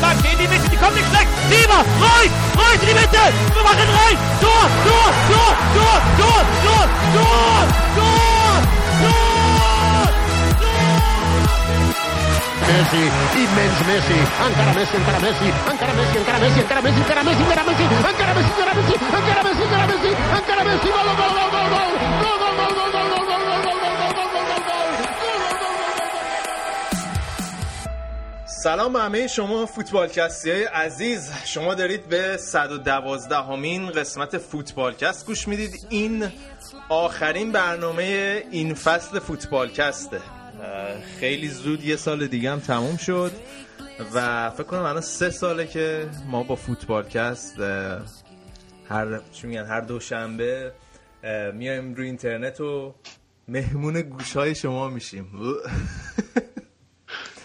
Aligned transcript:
Flanke 0.00 0.28
in 0.32 0.38
die 0.38 0.48
Mitte, 0.48 0.68
die 0.68 0.76
kommt 0.76 0.94
nicht 0.94 1.08
schlecht. 1.08 1.28
Lieber, 1.50 1.80
Reus, 2.02 2.32
Reus 2.58 2.80
in 2.82 2.88
die 2.88 2.94
Mitte. 2.94 3.22
Wir 3.54 3.62
machen 3.62 3.88
rein. 3.88 4.16
Tor, 4.40 4.64
Tor, 4.86 5.10
Tor, 5.30 5.52
Tor, 5.74 6.00
Tor, 6.18 6.42
Tor, 6.64 6.86
Tor, 7.14 7.64
Tor, 7.94 8.54
Tor. 9.02 9.24
Messi, 12.64 13.02
immens 13.38 13.78
Messi, 13.86 14.18
encara 14.44 14.72
Messi, 14.72 14.96
encara 14.96 15.18
Messi, 15.20 15.46
encara 15.70 15.92
Messi, 15.92 16.18
encara 16.18 16.38
Messi, 16.40 16.60
encara 16.60 16.82
Messi, 16.82 17.00
encara 17.00 17.22
Messi, 17.22 17.42
encara 17.42 17.62
Messi, 17.64 17.82
encara 18.10 18.34
Messi, 18.34 18.50
encara 18.50 18.72
Messi, 18.74 18.92
encara 18.94 19.42
Messi, 19.44 19.62
encara 19.62 19.86
Messi, 19.86 20.10
encara 20.34 20.64
Messi, 20.64 20.88
gol, 20.88 21.04
gol, 21.04 21.32
gol, 21.34 21.50
gol, 21.54 21.68
gol, 21.70 21.90
gol, 22.22 22.36
gol, 22.40 22.56
gol, 22.58 22.74
gol, 22.74 22.83
سلام 28.64 28.92
به 28.92 29.00
همه 29.00 29.26
شما 29.26 29.66
فوتبالکستی 29.66 30.50
های 30.50 30.64
عزیز. 30.64 31.32
شما 31.44 31.74
دارید 31.74 32.08
به 32.08 32.36
112 32.36 33.36
همین 33.36 33.90
قسمت 33.90 34.38
فوتبالکست 34.38 35.26
گوش 35.26 35.48
می‌دید. 35.48 35.86
این 35.88 36.26
آخرین 36.88 37.52
برنامه 37.52 38.42
این 38.50 38.74
فصل 38.74 39.18
فوتبالکسته. 39.18 40.20
خیلی 41.20 41.48
زود 41.48 41.84
یه 41.84 41.96
سال 41.96 42.26
دیگه 42.26 42.50
هم 42.50 42.60
تموم 42.60 42.96
شد 42.96 43.32
و 44.14 44.50
فکر 44.50 44.62
کنم 44.62 44.82
الان 44.82 45.00
سه 45.00 45.30
ساله 45.30 45.66
که 45.66 46.08
ما 46.26 46.42
با 46.42 46.56
فوتبالکست 46.56 47.60
هر 48.88 49.20
چی 49.32 49.46
میگن 49.46 49.64
هر 49.64 49.80
دوشنبه 49.80 50.72
میایم 51.54 51.94
روی 51.94 52.06
اینترنت 52.06 52.60
و 52.60 52.94
مهمون 53.48 54.00
گوش 54.00 54.36
های 54.36 54.54
شما 54.54 54.88
میشیم. 54.88 55.26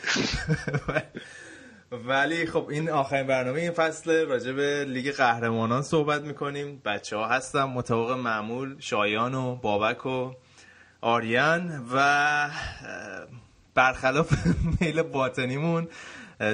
ولی 2.07 2.45
خب 2.45 2.67
این 2.69 2.89
آخرین 2.89 3.27
برنامه 3.27 3.59
این 3.59 3.71
فصل 3.71 4.25
راجع 4.25 4.51
به 4.51 4.85
لیگ 4.87 5.11
قهرمانان 5.11 5.81
صحبت 5.81 6.21
می‌کنیم. 6.21 6.81
بچه 6.85 7.15
ها 7.17 7.27
هستم 7.27 7.69
مطابق 7.69 8.11
معمول 8.11 8.75
شایان 8.79 9.33
و 9.33 9.55
بابک 9.55 10.05
و 10.05 10.31
آریان 11.01 11.85
و 11.93 12.49
برخلاف 13.75 14.33
میل 14.81 15.01
باطنیمون 15.01 15.87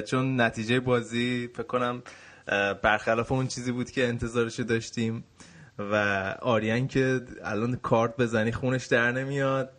چون 0.06 0.40
نتیجه 0.40 0.80
بازی 0.80 1.48
فکر 1.54 1.62
کنم 1.62 2.02
برخلاف 2.82 3.32
اون 3.32 3.46
چیزی 3.46 3.72
بود 3.72 3.90
که 3.90 4.08
انتظارشو 4.08 4.62
داشتیم 4.62 5.24
و 5.78 5.94
آریان 6.42 6.88
که 6.88 7.20
الان 7.44 7.76
کارت 7.76 8.16
بزنی 8.16 8.52
خونش 8.52 8.86
در 8.86 9.12
نمیاد. 9.12 9.72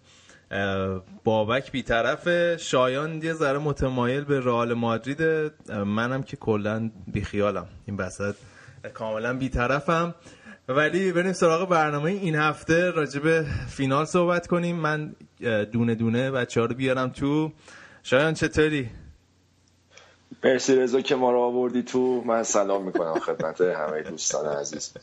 بابک 1.23 1.71
بیطرف 1.71 2.55
شایان 2.57 3.21
یه 3.23 3.33
ذره 3.33 3.57
متمایل 3.57 4.23
به 4.23 4.39
رئال 4.39 4.73
مادرید. 4.73 5.51
منم 5.71 6.23
که 6.23 6.37
کلا 6.37 6.91
بیخیالم. 7.07 7.67
این 7.85 7.97
بسط 7.97 8.35
کاملا 8.93 9.37
بیطرفم. 9.37 10.15
ولی 10.67 11.11
بریم 11.11 11.33
سراغ 11.33 11.69
برنامه 11.69 12.11
این 12.11 12.35
هفته. 12.35 12.91
راجع 12.91 13.19
به 13.19 13.45
فینال 13.69 14.05
صحبت 14.05 14.47
کنیم. 14.47 14.75
من 14.75 15.15
دونه 15.71 15.95
دونه 15.95 16.31
بچه 16.31 16.59
ها 16.59 16.65
رو 16.65 16.75
بیارم 16.75 17.09
تو. 17.09 17.51
شایان 18.03 18.33
چطوری؟ 18.33 18.89
مرسی 20.43 20.75
رضا 20.75 21.01
که 21.01 21.15
ما 21.15 21.31
رو 21.31 21.39
آوردی 21.39 21.83
تو. 21.83 22.23
من 22.25 22.43
سلام 22.43 22.85
می‌کنم 22.85 23.19
خدمت 23.19 23.61
همه 23.61 24.01
دوستان 24.01 24.45
عزیز. 24.45 24.93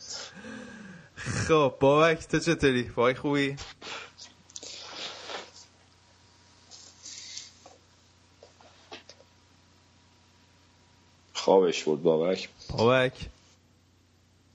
خب 1.15 1.75
بابک 1.79 2.27
تو 2.27 2.39
چطوری؟ 2.39 2.91
بابک 2.95 3.17
خوبی؟ 3.17 3.55
خوابش 11.45 11.83
بود 11.83 12.03
بابک. 12.03 12.49
بابک. 12.77 13.13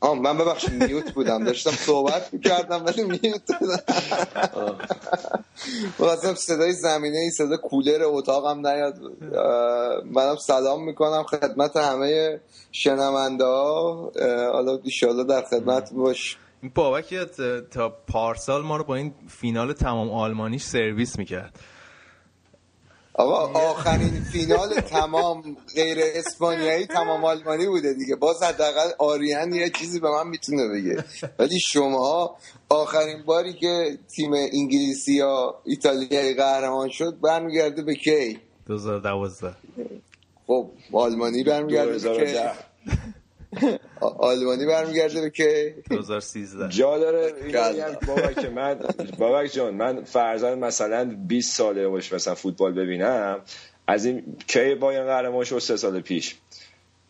آه 0.01 0.15
من 0.15 0.39
ببخشید 0.39 0.83
میوت 0.83 1.12
بودم. 1.12 1.45
داشتم 1.45 1.71
صحبت 1.71 2.34
می‌کردم 2.34 2.84
ولی 2.84 3.03
میوت 3.03 3.59
بودم. 3.61 3.83
واسه 5.99 6.34
صدای 6.34 6.73
زمینه 6.73 7.19
ای 7.19 7.31
صدا 7.31 7.56
کولر 7.56 8.03
اتاقم 8.05 8.67
نیاد. 8.67 8.99
منم 10.05 10.37
سلام 10.37 10.84
می‌کنم 10.84 11.23
خدمت 11.23 11.77
همه 11.77 12.41
شنونده 12.73 13.45
ها 13.45 14.12
حالا 14.53 14.79
ایشالله 14.84 15.25
در 15.25 15.43
خدمت 15.50 15.93
باش. 15.93 16.37
بابک 16.75 17.15
تا 17.71 17.89
پارسال 17.89 18.62
ما 18.62 18.77
رو 18.77 18.84
با 18.84 18.95
این 18.95 19.15
فینال 19.29 19.73
تمام 19.73 20.11
آلمانیش 20.11 20.62
سرویس 20.62 21.19
می‌کرد. 21.19 21.59
آقا 23.15 23.60
آخرین 23.60 24.25
فینال 24.32 24.81
تمام 24.97 25.56
غیر 25.75 25.98
اسپانیایی 26.15 26.87
تمام 26.87 27.25
آلمانی 27.25 27.66
بوده 27.66 27.94
دیگه. 27.94 28.16
باز 28.16 28.43
حداقل 28.43 28.91
آریان 28.98 29.53
یه 29.53 29.71
چیزی 29.71 30.00
به 30.00 30.10
من 30.10 30.28
می‌تونه 30.28 30.69
بگه. 30.69 31.04
ولی 31.38 31.60
شما 31.60 32.37
آخرین 32.69 33.22
باری 33.22 33.53
که 33.53 33.99
تیم 34.16 34.32
انگلیسی 34.32 35.15
یا 35.15 35.54
ایتالیایی 35.65 36.34
قهرمان 36.34 36.88
شد 36.88 37.20
برمیگرده 37.22 37.82
به 37.82 37.94
کی؟ 37.94 38.38
2012 38.66 39.54
خب 40.47 40.70
آلمانی 40.93 41.44
برمیگرده 41.44 41.99
به 41.99 42.25
کی؟ 42.25 42.37
آلمانی 44.00 44.66
برمیگرده 44.66 45.21
به 45.21 45.31
که 45.31 45.75
2013 45.91 46.69
جا 46.69 46.99
داره. 46.99 47.33
بابک 48.06 48.44
من 48.44 48.78
بابک 49.19 49.53
جان 49.53 49.75
من 49.75 50.05
فرزن 50.05 50.59
مثلا 50.59 51.16
20 51.28 51.56
ساله 51.56 51.88
باش 51.88 52.12
مثلا 52.12 52.34
فوتبال 52.34 52.72
ببینم. 52.72 53.41
از 53.87 54.05
این 54.05 54.37
کی 54.47 54.75
باین 54.75 55.05
قهرمان 55.05 55.44
شد 55.44 55.59
سه 55.59 55.77
سال 55.77 56.00
پیش؟ 56.00 56.37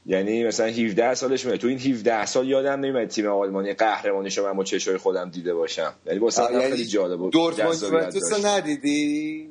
یعنی 0.07 0.45
مثلا 0.45 0.67
17 0.67 1.15
سالش 1.15 1.45
میاد. 1.45 1.57
تو 1.59 1.69
این 1.69 1.79
17 1.79 2.27
سال 2.27 2.49
یادم 2.49 2.81
نمیاد 2.81 3.09
تیم 3.09 3.27
آلمانی 3.27 3.73
قهرمانی 3.75 4.31
شو 4.31 4.45
من 4.45 4.53
با 4.53 4.65
چشای 4.65 4.97
خودم 4.97 5.31
دیده 5.31 5.55
باشم. 5.55 5.93
یعنی 6.07 6.19
واسه 6.19 6.43
من 6.53 6.61
خیلی 6.61 6.87
جالب 6.87 7.19
بود 7.19 7.33
دورتموند 7.33 7.85
رو 7.85 8.47
ندیدی؟ 8.47 9.49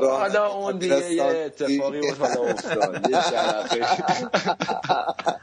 حالا 0.00 0.52
اون 0.52 0.78
دیگه 0.78 1.12
یه 1.12 1.22
اتفاقی 1.22 2.00
بود 2.00 2.18
حالا 2.18 2.42
افتاد. 2.50 3.10
یه 3.10 3.20
شرفه. 3.30 3.86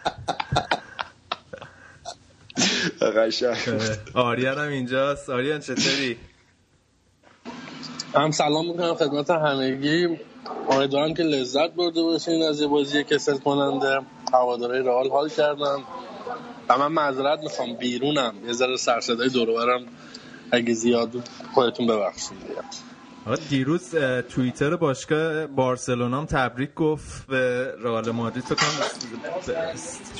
قشنگ. 3.01 3.57
آریان 4.13 4.57
هم 4.57 4.69
اینجاست. 4.69 5.29
آریان 5.29 5.59
چطوری؟ 5.59 6.17
هم 8.15 8.31
سلام 8.31 8.67
می‌کنم 8.67 8.95
خدمت 8.95 9.29
همگی. 9.29 10.07
امیدوارم 10.69 11.13
که 11.13 11.23
لذت 11.23 11.71
برده 11.71 12.01
باشین 12.01 12.43
از 12.43 12.61
یه 12.61 12.67
بازی 12.67 13.03
کسل 13.03 13.37
کننده. 13.37 13.99
هواداره 14.33 14.81
رئال 14.81 15.09
حال 15.09 15.29
کردم 15.29 15.83
و 16.69 16.77
من 16.77 16.87
معذرت 16.87 17.39
می‌خوام 17.39 17.73
بیرونم. 17.73 18.33
یه 18.45 18.53
ذره 18.53 18.77
سرصدای 18.77 19.29
دور 19.29 19.81
اگه 20.51 20.73
زیاد 20.73 21.11
خودتون 21.53 21.87
ببخشید. 21.87 22.37
دیروز 23.49 23.95
توییتر 24.29 24.75
باشگاه 24.75 25.47
بارسلونا 25.47 26.17
هم 26.17 26.25
تبریک 26.25 26.73
گفت 26.73 27.27
به 27.27 27.73
رئال 27.83 28.11
مادرید. 28.11 28.43
فکر 28.43 28.55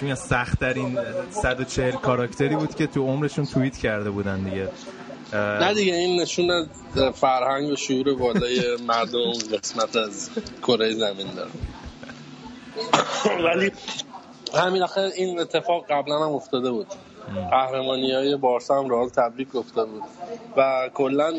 کنم 0.01 0.15
سخت 0.15 0.59
ترین 0.59 0.99
140 1.31 1.91
کاراکتری 1.91 2.55
بود 2.55 2.75
که 2.75 2.87
تو 2.87 3.07
عمرشون 3.07 3.45
توییت 3.45 3.77
کرده 3.77 4.09
بودن 4.09 4.43
دیگه. 4.43 4.69
نه 5.33 5.73
دیگه 5.73 5.93
این 5.93 6.21
نشون 6.21 6.51
از 6.51 6.67
فرهنگ 7.13 7.71
و 7.71 7.75
شعور 7.75 8.13
بالای 8.13 8.77
مردم 8.87 9.31
قسمت 9.57 9.95
از 9.95 10.29
کره 10.61 10.93
زمین 10.93 11.27
داره. 11.35 11.51
ولی 13.43 13.71
همین 14.53 14.83
آخر 14.83 15.09
این 15.16 15.39
اتفاق 15.39 15.85
قبلا 15.89 16.25
هم 16.25 16.31
افتاده 16.31 16.71
بود. 16.71 16.87
قهرمانی 17.51 18.11
های 18.11 18.35
بارسا 18.35 18.79
هم 18.79 18.90
رئال 18.90 19.09
تبریک 19.09 19.52
گفته 19.52 19.85
بود. 19.85 20.03
و 20.57 20.90
کلا 20.93 21.34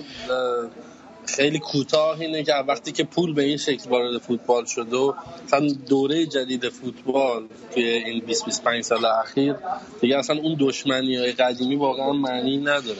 خیلی 1.36 1.58
کوتاه 1.58 2.20
اینه 2.20 2.42
که 2.42 2.52
وقتی 2.68 2.92
که 2.92 3.04
پول 3.04 3.34
به 3.34 3.42
این 3.42 3.56
شکل 3.56 3.90
وارد 3.90 4.18
فوتبال 4.18 4.64
شد 4.64 4.92
و 4.92 5.14
مثلا 5.44 5.68
دوره 5.88 6.26
جدید 6.26 6.68
فوتبال 6.68 7.46
توی 7.74 7.84
این 7.84 8.24
20 8.24 8.44
25 8.44 8.84
سال 8.84 9.04
اخیر 9.04 9.56
دیگه 10.00 10.18
اصلا 10.18 10.40
اون 10.40 10.56
دشمنی 10.60 11.16
های 11.16 11.32
قدیمی 11.32 11.76
واقعا 11.76 12.12
معنی 12.12 12.56
نداره. 12.56 12.98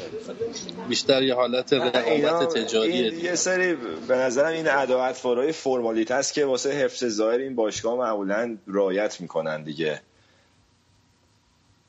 بیشتر 0.89 1.23
یه 1.23 1.35
حالت 1.35 1.73
رقابت 1.73 2.55
تجاریه 2.55 3.15
یه 3.15 3.35
سری 3.35 3.75
به 4.09 4.17
نظرم 4.17 4.53
این 4.53 4.69
اداعت 4.69 5.15
فارای 5.15 5.53
فرمالیته 5.53 6.15
است 6.15 6.35
که 6.35 6.45
واسه 6.45 6.71
حفظ 6.71 7.05
ظاهر 7.05 7.39
این 7.39 7.55
باشگاه 7.55 7.99
معمولا 7.99 8.57
رعایت 8.67 9.21
می‌کنن 9.21 9.63
دیگه. 9.63 10.01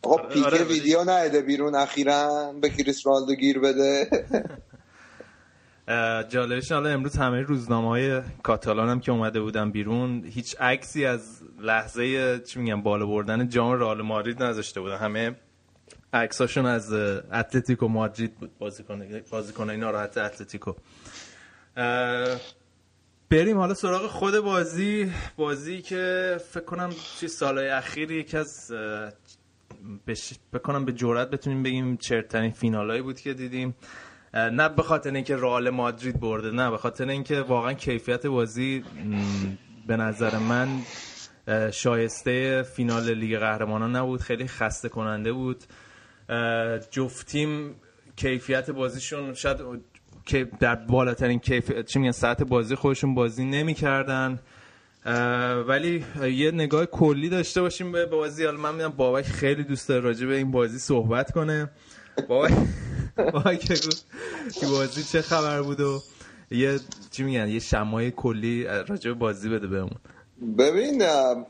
آقا 0.04 0.18
پیکه 0.18 0.64
ویدیو 0.64 1.04
نهده 1.04 1.42
بیرون 1.42 1.76
اخیرا 1.76 2.54
به 2.62 2.70
کریس 2.70 3.08
رونالدو 3.08 3.36
گیر 3.36 3.60
بده. 3.60 4.08
جالبش 6.30 6.72
حالا 6.72 6.90
امروز 6.90 7.18
همه 7.18 7.42
روزنامه 7.42 7.88
های 7.88 8.22
کاتالان 8.44 8.90
هم 8.90 9.00
که 9.00 9.12
اومده 9.12 9.42
بودن 9.42 9.72
بیرون 9.72 10.24
هیچ 10.26 10.56
عکسی 10.60 11.06
از 11.06 11.42
لحظه 11.60 12.40
چی 12.40 12.60
میگم 12.60 12.82
بالا 12.82 13.06
بردن 13.06 13.50
جام 13.50 13.72
رئال 13.72 14.02
مادرید 14.02 14.44
نذاشته 14.44 14.82
بودن. 14.82 14.98
همه 14.98 15.36
عکساشون 16.14 16.66
از 16.66 16.94
اتلتیکو 16.94 17.88
مادرید 17.88 18.36
بود. 18.36 18.58
بازیکن 18.60 19.22
بازیکنای 19.32 19.78
ناراحت 19.78 20.18
اتلتیکو. 20.18 20.74
بریم 23.30 23.58
حالا 23.58 23.74
سراغ 23.74 24.08
خود 24.08 24.40
بازی. 24.40 25.12
بازی 25.38 25.82
که 25.82 26.38
فکر 26.50 26.64
کنم 26.64 26.90
چی 27.20 27.28
سالهای 27.28 27.70
اخیر 27.70 28.12
یکی 28.12 28.38
از 28.38 28.72
بش... 30.08 30.34
بکنم 30.54 30.86
به 30.86 30.92
جورت 30.92 31.30
بتونیم 31.30 31.64
بگیم 31.64 31.98
چرترین 31.98 32.52
فینالایی 32.52 33.02
بود 33.02 33.20
که 33.20 33.34
دیدیم. 33.34 33.76
نه 34.34 34.70
به 34.70 34.84
خاطر 34.84 35.14
اینکه 35.14 35.36
رئال 35.36 35.70
مادرید 35.70 36.20
برده 36.20 36.52
نه 36.52 36.72
به 36.72 36.78
خاطر 36.78 37.10
اینکه 37.10 37.42
واقعا 37.42 37.74
کیفیت 37.74 38.26
بازی 38.26 38.84
به 39.88 39.98
نظر 39.98 40.38
من 40.38 40.68
شایسته 41.72 42.64
فینال 42.64 43.14
لیگ 43.14 43.40
قهرمانان 43.40 43.96
نبود 43.96 44.22
خیلی 44.22 44.48
خسته 44.48 44.90
کننده 44.90 45.32
بود. 45.32 45.64
جفتیم 46.92 47.76
کیفیت 48.16 48.72
بازیشون 48.72 49.34
شاید 49.34 49.58
که 50.26 50.48
در 50.60 50.76
بالاترین 50.76 51.40
کیفیت 51.40 51.86
چی 51.86 52.00
میگن 52.00 52.12
ساعت 52.12 52.44
بازی 52.44 52.76
خودشون 52.76 53.16
بازی 53.16 53.46
نمی‌کردن. 53.46 54.40
ولی 55.68 56.06
یه 56.22 56.52
نگاه 56.52 56.86
کلی 56.86 57.30
داشته 57.30 57.62
باشیم 57.62 57.92
به 57.92 58.06
بازی. 58.06 58.46
حالا 58.46 58.58
من 58.58 58.72
می‌دونم 58.72 58.94
بابک 58.98 59.26
خیلی 59.26 59.64
دوست 59.64 59.90
داره 59.90 60.02
راجع 60.02 60.28
به 60.28 60.36
این 60.38 60.52
بازی 60.52 60.80
صحبت 60.80 61.32
کنه. 61.32 61.70
بابک 62.28 62.52
که 64.60 64.68
بازی 64.68 65.04
چه 65.04 65.22
خبر 65.22 65.62
بود 65.62 65.80
و 65.80 66.02
یه 66.52 66.80
چی 67.12 67.24
میگن 67.24 67.48
یه 67.48 67.60
شمای 67.60 68.12
کلی 68.12 68.64
راجع 68.64 69.14
بازی 69.14 69.50
بده 69.50 69.68
بهمون. 69.68 69.98
ببین 70.58 70.98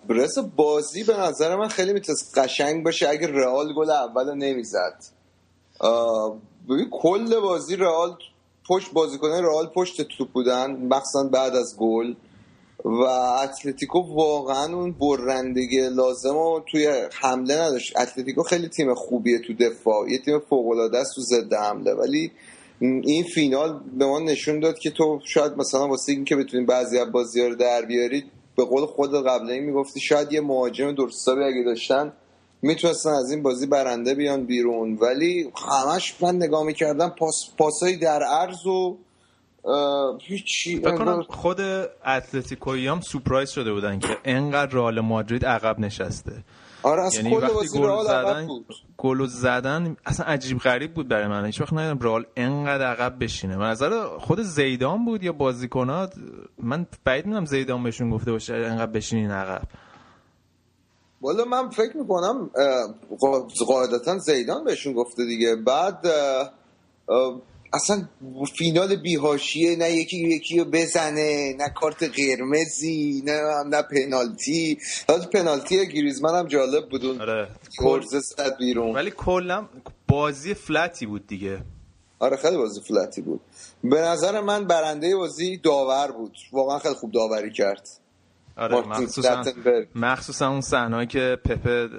برس 0.10 0.38
بازی 0.56 1.04
به 1.04 1.18
نظر 1.18 1.56
من 1.56 1.68
خیلی 1.68 1.94
می‌تونست 1.94 2.38
قشنگ 2.38 2.84
باشه 2.84 3.10
اگر 3.10 3.28
رئال 3.28 3.74
گل 3.74 3.90
اول 3.90 4.34
نمی‌زد. 4.34 5.04
ببین 6.70 6.90
کل 6.92 7.40
بازی 7.40 7.76
رئال 7.76 8.18
پشت 8.70 8.92
بازیکنان 8.94 9.44
رئال 9.44 9.68
پشت 9.68 10.02
توپ 10.02 10.32
بودن 10.32 10.72
مخصوصا 10.72 11.24
بعد 11.24 11.56
از 11.56 11.76
گل. 11.78 12.14
و 12.86 13.02
اتلتیکو 13.44 14.00
واقعا 14.00 14.76
اون 14.76 14.92
برندگی 14.92 15.90
لازم 15.90 16.34
رو 16.34 16.64
توی 16.72 16.88
حمله 17.14 17.56
نداشت. 17.62 17.98
اتلتیکو 17.98 18.44
خیلی 18.44 18.68
تیم 18.68 18.94
خوبیه 18.94 19.40
تو 19.40 19.54
دفاع. 19.54 20.10
یه 20.10 20.18
تیم 20.18 20.40
فوق 20.40 20.68
العاده 20.68 20.98
است 20.98 21.16
تو 21.16 21.22
ضد 21.22 21.54
حمله. 21.54 21.94
ولی 21.94 22.32
این 22.80 23.24
فینال 23.24 23.80
به 23.98 24.06
ما 24.06 24.20
نشون 24.20 24.60
داد 24.60 24.80
که 24.80 24.92
تو 24.92 25.20
شاید 25.24 25.58
مثلا 25.58 25.88
واسه 25.88 26.12
اینکه 26.12 26.36
بتونی 26.36 26.66
بعضی 26.66 27.00
از 27.00 27.12
بازی‌ها 27.12 27.48
رو 27.48 27.56
در 27.56 27.82
بیاری 27.82 28.24
به 28.58 28.66
قول 28.66 28.86
خود 28.86 29.28
قبلی 29.28 29.60
می‌گفتی 29.60 30.00
شاید 30.00 30.34
یه 30.34 30.42
مهاجم 30.42 30.92
درستابی 30.92 31.44
اگه 31.44 31.64
داشتن 31.66 32.14
می‌تونستن 32.62 33.10
از 33.10 33.32
این 33.32 33.44
بازی 33.44 33.66
برنده 33.66 34.14
بیان 34.14 34.46
بیرون. 34.46 34.98
ولی 35.02 35.52
همش 35.56 36.16
من 36.20 36.36
نگاه 36.36 36.64
می‌کردم 36.64 37.10
پاس 37.10 37.46
پاسایی 37.58 37.98
در 37.98 38.24
عرض 38.24 38.66
و 38.66 38.98
هیچی 40.22 40.80
بکنم 40.80 41.24
خود 41.30 41.62
اتلتیکوی 42.06 42.88
هم 42.88 43.02
سپرایز 43.02 43.50
شده 43.50 43.74
بودن 43.74 44.00
که 44.00 44.18
انقدر 44.26 44.72
رئال 44.72 45.00
مادرید 45.00 45.46
عقب 45.46 45.80
نشسته. 45.80 46.44
آره 46.84 47.04
از 47.04 47.16
یعنی 47.16 47.38
رئال 47.76 48.08
عقب 48.08 48.48
بود. 48.48 48.76
گل 48.98 49.26
زدن 49.26 49.98
اصلا 50.06 50.26
عجیب 50.26 50.58
غریب 50.58 50.94
بود 50.94 51.08
برای 51.08 51.28
من. 51.28 51.46
هیچ 51.46 51.62
وقت 51.62 51.74
ندیدم 51.74 52.00
رئال 52.08 52.26
انقدر 52.36 52.86
عقب 52.86 53.24
بشینه. 53.24 53.58
به 53.58 53.64
نظر 53.64 54.18
خود 54.18 54.42
زیدان 54.42 55.06
بود 55.06 55.24
یا 55.24 55.32
بازیکنات؟ 55.32 56.14
من 56.64 56.86
بعید 57.06 57.26
می‌دونم 57.26 57.46
زیدان 57.46 57.84
بهشون 57.84 58.10
گفته 58.10 58.32
باشه 58.32 58.54
انقدر 58.54 58.92
بشینین 58.92 59.32
عقب. 59.32 59.62
والا 61.22 61.46
من 61.46 61.70
فکر 61.70 61.98
می‌کنم 61.98 62.50
قاعدتا 63.68 64.18
زیدان 64.18 64.64
بهشون 64.64 64.94
گفته 64.94 65.26
دیگه. 65.26 65.56
بعد 65.56 66.08
اصلا 67.74 68.08
فینال 68.58 68.96
بیهاشیه 68.96 69.76
نه 69.76 69.92
یکی 69.92 70.18
یکی 70.18 70.60
رو 70.60 70.66
بزنه 70.66 71.56
نه 71.60 71.70
کارت 71.70 72.04
قرمزی 72.04 73.24
نه 73.26 73.42
نه 73.66 73.82
پنالتی. 73.82 74.78
حالا 75.08 75.26
پنالتی 75.26 75.88
گریزمن 75.88 76.40
هم 76.40 76.48
جالب 76.48 76.90
بود 76.90 77.06
آره. 77.06 77.48
زد 78.12 78.58
بیرون. 78.60 78.96
ولی 78.96 79.12
کلا 79.12 79.66
بازی 80.08 80.54
فلتی 80.54 81.06
بود 81.06 81.28
دیگه. 81.28 81.62
آره 82.20 82.38
خیلی 82.38 82.58
بازی 82.58 82.82
فلتی 82.82 83.22
بود. 83.22 83.42
به 83.84 84.02
نظر 84.02 84.42
من 84.42 84.68
برنده 84.68 85.16
بازی 85.16 85.58
داور 85.58 86.12
بود. 86.12 86.38
واقعا 86.52 86.80
خیلی 86.80 86.96
خوب 86.96 87.12
داوری 87.12 87.52
کرد. 87.52 87.88
آره 88.58 88.82
مخصوصا 88.82 89.44
مخصوصا 89.96 90.50
اون 90.50 90.62
صحنه‌ای 90.62 91.08
که 91.08 91.38
پپه 91.46 91.90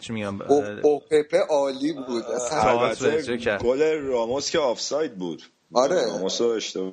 چی 0.00 0.12
میگم؟ 0.12 0.42
او 0.82 1.00
پپه 1.00 1.38
عالی 1.50 1.92
بود. 1.92 2.24
گل 3.62 3.98
راموس 3.98 4.50
که 4.50 4.58
آفساید 4.58 5.14
بود. 5.14 5.42
آره. 5.72 6.06
راموس 6.06 6.40
اشتباه 6.40 6.92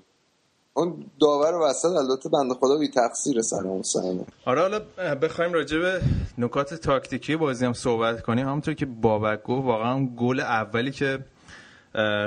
اون 0.73 1.05
داور 1.21 1.55
وسط 1.55 1.85
البته 1.85 2.29
بنده 2.29 2.53
خدا 2.53 2.77
بی 2.79 2.87
تقصیر 2.87 3.41
سر 3.41 3.67
اون 3.67 3.83
صحنه 3.83 4.25
آره 4.45 4.61
حالا 4.61 4.79
بخوایم 5.15 5.53
راجع 5.53 5.79
به 5.79 6.01
نکات 6.37 6.73
تاکتیکی 6.73 7.35
بازی 7.35 7.65
هم 7.65 7.73
صحبت 7.73 8.21
کنیم. 8.21 8.47
همونطور 8.47 8.73
که 8.73 8.85
بابک 8.85 9.43
گفت 9.43 9.65
واقعا 9.65 10.05
گل 10.17 10.39
اولی 10.39 10.91
که 10.91 11.19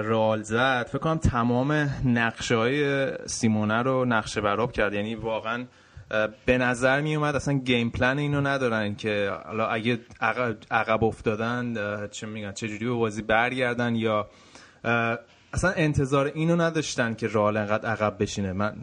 رال 0.04 0.42
زد 0.42 0.86
فکر 0.88 0.98
کنم 0.98 1.18
تمام 1.18 1.72
نقشه 2.04 2.56
های 2.56 3.08
سیمونه 3.26 3.82
رو 3.82 4.04
نقشه 4.04 4.40
براب 4.40 4.72
کرد. 4.72 4.94
یعنی 4.94 5.14
واقعا 5.14 5.66
به 6.46 6.58
نظر 6.58 7.00
می 7.00 7.16
اومد 7.16 7.36
اصلا 7.36 7.54
گیم 7.54 7.90
پلن 7.90 8.18
اینو 8.18 8.40
ندارن 8.40 8.94
که 8.94 9.32
حالا 9.46 9.66
اگه 9.66 9.98
عقب 10.70 11.04
افتادن 11.04 11.74
چه 12.10 12.26
میگن 12.26 12.52
چجوری 12.52 12.84
به 12.84 12.92
بازی 12.92 13.22
برگردن 13.22 13.94
یا 13.94 14.30
اصلا 15.52 15.70
انتظار 15.76 16.26
اینو 16.34 16.56
نداشتن 16.56 17.14
که 17.14 17.26
رال 17.26 17.56
انقدر 17.56 17.88
عقب 17.88 18.16
بشینه. 18.20 18.52
من 18.52 18.74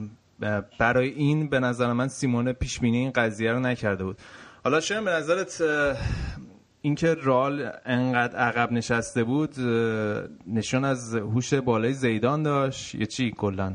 برای 0.79 1.09
این 1.09 1.49
به 1.49 1.59
نظر 1.59 1.93
من 1.93 2.07
سیمونه 2.07 2.53
پیش 2.53 2.79
بینی 2.79 2.97
این 2.97 3.11
قضیه 3.11 3.51
رو 3.51 3.59
نکرده 3.59 4.03
بود. 4.03 4.17
حالا 4.63 4.79
شاید 4.79 5.03
به 5.03 5.11
نظرت 5.11 5.63
اینکه 6.81 7.13
رال 7.13 7.71
انقدر 7.85 8.35
عقب 8.35 8.71
نشسته 8.71 9.23
بود 9.23 9.59
نشون 10.47 10.85
از 10.85 11.15
هوش 11.15 11.53
بالای 11.53 11.93
زیدان 11.93 12.43
داشت 12.43 12.95
یا 12.95 13.05
چی 13.05 13.31
کلا؟ 13.31 13.73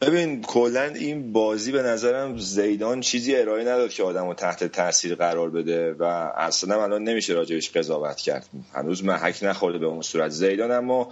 ببین 0.00 0.42
کلا 0.42 0.82
این 0.82 1.32
بازی 1.32 1.72
به 1.72 1.82
نظرم 1.82 2.38
زیدان 2.38 3.00
چیزی 3.00 3.36
ارائه 3.36 3.62
نداد 3.62 3.90
که 3.90 4.02
آدم 4.02 4.26
رو 4.26 4.34
تحت 4.34 4.64
تاثیر 4.64 5.14
قرار 5.14 5.50
بده 5.50 5.92
و 5.92 6.02
اصلا 6.36 6.82
الان 6.82 7.04
نمیشه 7.04 7.32
راجبش 7.32 7.70
قضاوت 7.70 8.16
کرد. 8.16 8.46
هنوز 8.74 9.04
محک 9.04 9.38
نخورده 9.42 9.78
به 9.78 9.86
اون 9.86 10.02
صورت. 10.02 10.30
زیدان 10.30 10.70
اما 10.70 11.10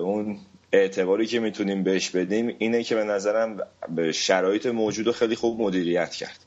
اون 0.00 0.38
اعتباری 0.72 1.26
که 1.26 1.40
می‌تونیم 1.40 1.82
بهش 1.82 2.10
بدیم 2.10 2.56
اینه 2.58 2.82
که 2.82 2.94
به 2.94 3.04
نظرم 3.04 3.56
به 3.96 4.12
شرایط 4.12 4.66
موجود 4.66 5.12
خیلی 5.12 5.36
خوب 5.36 5.60
مدیریت 5.60 6.10
کرد. 6.10 6.44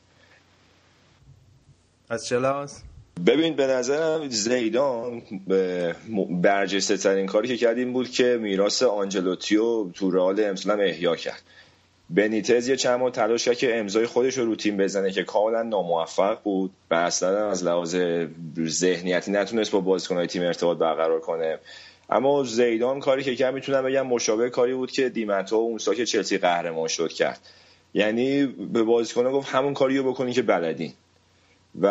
از 2.08 2.26
چه 2.26 2.38
ببین 3.26 3.56
به 3.56 3.66
نظرم 3.66 4.28
زیدان 4.28 5.22
برجسته 6.42 6.96
ترین 6.96 7.26
کاری 7.26 7.48
که 7.48 7.56
کرد 7.56 7.78
این 7.78 7.92
بود 7.92 8.10
که 8.10 8.38
میراث 8.42 8.82
آنجلوتیو 8.82 9.90
تو 9.90 10.10
رئال 10.10 10.44
امسال 10.44 10.80
احیا 10.80 11.16
کرد. 11.16 11.42
بنیتز 12.10 12.68
یه 12.68 12.76
چند 12.76 13.00
ماه 13.00 13.10
تلاش 13.10 13.44
کرد 13.44 13.56
که 13.56 13.78
امضای 13.78 14.06
خودش 14.06 14.38
رو 14.38 14.44
رو 14.44 14.56
تیم 14.56 14.76
بزنه 14.76 15.10
که 15.10 15.24
کاملا 15.24 15.62
ناموفق 15.62 16.42
بود 16.42 16.70
و 16.90 16.94
اصلا 16.94 17.50
از 17.50 17.64
لحاظ 17.64 17.96
ذهنیتی 18.66 19.30
نتونست 19.30 19.70
با 19.70 19.80
بازیکنهای 19.80 20.26
تیم 20.26 20.42
ارتباط 20.42 20.78
برقرار 20.78 21.20
کنه. 21.20 21.58
اما 22.10 22.44
زیدان 22.44 23.00
کاری 23.00 23.22
که 23.22 23.36
کرد 23.36 23.54
می‌تونم 23.54 23.84
بگم 23.84 24.06
مشابه 24.06 24.50
کاری 24.50 24.74
بود 24.74 24.90
که 24.90 25.08
دیمتو 25.08 25.56
اون 25.56 25.78
سال 25.78 26.04
چلسی 26.04 26.38
قهرمان 26.38 26.88
شد 26.88 27.08
کرد. 27.08 27.40
یعنی 27.94 28.46
به 28.46 28.82
بازیکنان 28.82 29.32
گفت 29.32 29.48
همون 29.48 29.74
کاریو 29.74 30.02
بکنی 30.02 30.32
که 30.32 30.42
بلدین. 30.42 30.92
و 31.80 31.86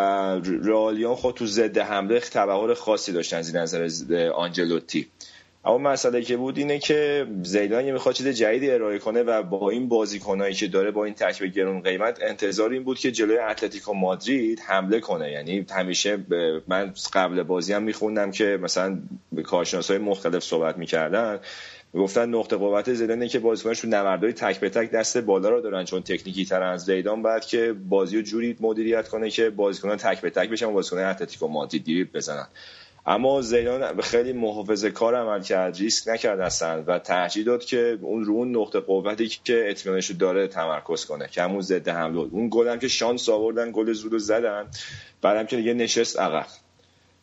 رئالیان 0.63 1.15
خود 1.15 1.35
تو 1.35 1.45
ضد 1.45 1.77
حمله 1.77 2.19
تبهر 2.19 2.73
خاصی 2.73 3.11
داشتن 3.11 3.38
از 3.38 3.55
نظر 3.55 4.29
آنجلوتی. 4.35 5.07
اما 5.65 5.77
مسئله 5.77 6.21
که 6.21 6.38
بود 6.38 6.57
اینه 6.57 6.79
که 6.79 7.27
زیدان 7.43 7.85
یه 7.85 7.91
می‌خواد 7.91 8.15
چیز 8.15 8.27
جدیدی 8.27 8.71
ارائه 8.71 9.00
کنه 9.00 9.23
و 9.23 9.43
با 9.43 9.69
این 9.69 9.89
بازیکنایی 9.89 10.53
که 10.53 10.67
داره 10.67 10.91
با 10.91 11.05
این 11.05 11.13
ترکیب 11.13 11.53
گرون 11.53 11.81
قیمت 11.81 12.19
انتظار 12.21 12.69
این 12.69 12.83
بود 12.83 13.00
که 13.00 13.11
جلوی 13.11 13.38
اتلتیکو 13.38 13.93
مادرید 13.93 14.59
حمله 14.59 15.00
کنه. 15.00 15.31
یعنی 15.31 15.65
همیشه 15.69 16.17
من 16.67 16.93
قبل 17.13 17.43
بازی 17.43 17.73
هم 17.73 17.83
میخوندم 17.83 18.31
که 18.31 18.59
مثلا 18.61 19.00
کارشناسای 19.43 19.97
مختلف 19.97 20.43
صحبت 20.43 20.77
می‌کردن. 20.77 21.39
گفتن 21.93 22.29
نقطه 22.29 22.55
قوت 22.55 22.93
زیدانه 22.93 23.27
که 23.27 23.39
بازیکنش 23.39 23.79
تو 23.79 23.88
نبردهای 23.88 24.33
تک 24.33 24.60
به 24.60 24.69
تک 24.69 24.91
دست 24.91 25.17
بالا 25.17 25.50
رو 25.50 25.62
دارن 25.62 25.86
چون 25.86 26.01
تکنیکی 26.01 26.45
تر 26.45 26.63
از 26.63 26.86
زیدان 26.86 27.21
بعد 27.21 27.45
که 27.45 27.74
بازی 27.89 28.15
رو 28.15 28.21
جوری 28.21 28.57
مدیریت 28.60 29.07
کنه 29.07 29.29
که 29.29 29.50
بازیکنان 29.50 29.98
تک 29.98 30.21
به 30.21 30.29
تک 30.29 30.50
بشن 30.50 30.65
و 30.65 30.71
بازیکنان 30.71 31.05
اتلتیکو 31.05 31.48
مادرید 31.48 31.83
دیریب 31.83 32.13
بزنن. 32.13 32.48
اما 33.05 33.41
زیدان 33.41 34.01
خیلی 34.01 34.33
محافظه 34.33 34.91
کار 34.91 35.15
عمل 35.15 35.41
کرد 35.41 35.77
ریسک 35.77 36.07
نکرد 36.07 36.39
اصلا 36.39 36.83
و 36.88 37.00
ترجیح 37.00 37.45
داد 37.45 37.65
که 37.65 37.98
اون 38.01 38.25
رو 38.25 38.33
اون 38.33 38.55
نقطه 38.55 38.79
قوتی 38.79 39.27
که 39.27 39.65
اطمینانش 39.69 40.12
داره 40.12 40.48
تمرکز 40.48 41.05
کنه 41.05 41.27
که 41.27 41.41
همون 41.41 41.62
ضد 41.62 41.89
حمله. 41.89 42.19
اون 42.19 42.67
هم 42.67 42.79
که 42.79 42.88
شانس 42.88 43.29
آوردن 43.29 43.71
گل 43.71 43.93
زود 43.93 44.17
زدن 44.17 44.67
بعدم 45.21 45.45
که 45.45 45.55
دیگه 45.55 45.74
نشست 45.74 46.19
عقب. 46.19 46.45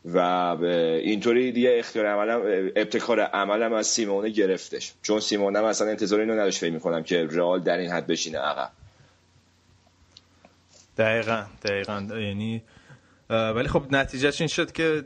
و 0.05 0.19
اینطوری 0.19 1.53
دیگه 1.53 1.77
اختیار 1.79 2.07
عملم 2.07 2.71
ابتکار 2.77 3.21
عملم 3.21 3.73
از 3.73 3.87
سیمونه 3.87 4.29
گرفتش. 4.29 4.93
چون 5.03 5.21
سیمونه 5.21 5.59
اصلا 5.59 5.89
انتظار 5.89 6.21
اینو 6.21 6.33
نداشت 6.33 6.59
فکر 6.59 6.73
می‌کنم 6.73 7.03
که 7.03 7.27
رئال 7.31 7.61
در 7.61 7.79
این 7.79 7.91
حد 7.91 8.07
بشینه 8.07 8.39
عقب. 8.39 8.71
دقیقا 10.99 11.45
دقیقا. 11.63 12.07
یعنی 12.19 12.63
ولی 13.31 13.69
خب 13.69 13.83
نتیجهش 13.91 14.41
این 14.41 14.49
شد 14.49 14.73
که 14.73 15.05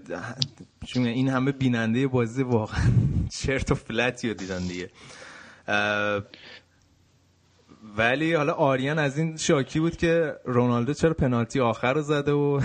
این 0.94 1.28
همه 1.28 1.52
بیننده 1.52 2.06
بازی 2.06 2.42
واقعا 2.42 2.82
چرت 3.42 3.72
و 3.72 3.74
فلتی 3.74 4.28
رو 4.28 4.34
دیدن 4.34 4.66
دیگه. 4.66 4.90
ولی 7.96 8.34
حالا 8.34 8.52
آریان 8.52 8.98
از 8.98 9.18
این 9.18 9.36
شاکی 9.36 9.80
بود 9.80 9.96
که 9.96 10.34
رونالدو 10.44 10.94
چرا 10.94 11.14
پنالتی 11.14 11.60
آخر 11.60 11.92
رو 11.92 12.02
زده 12.02 12.32
و 12.32 12.60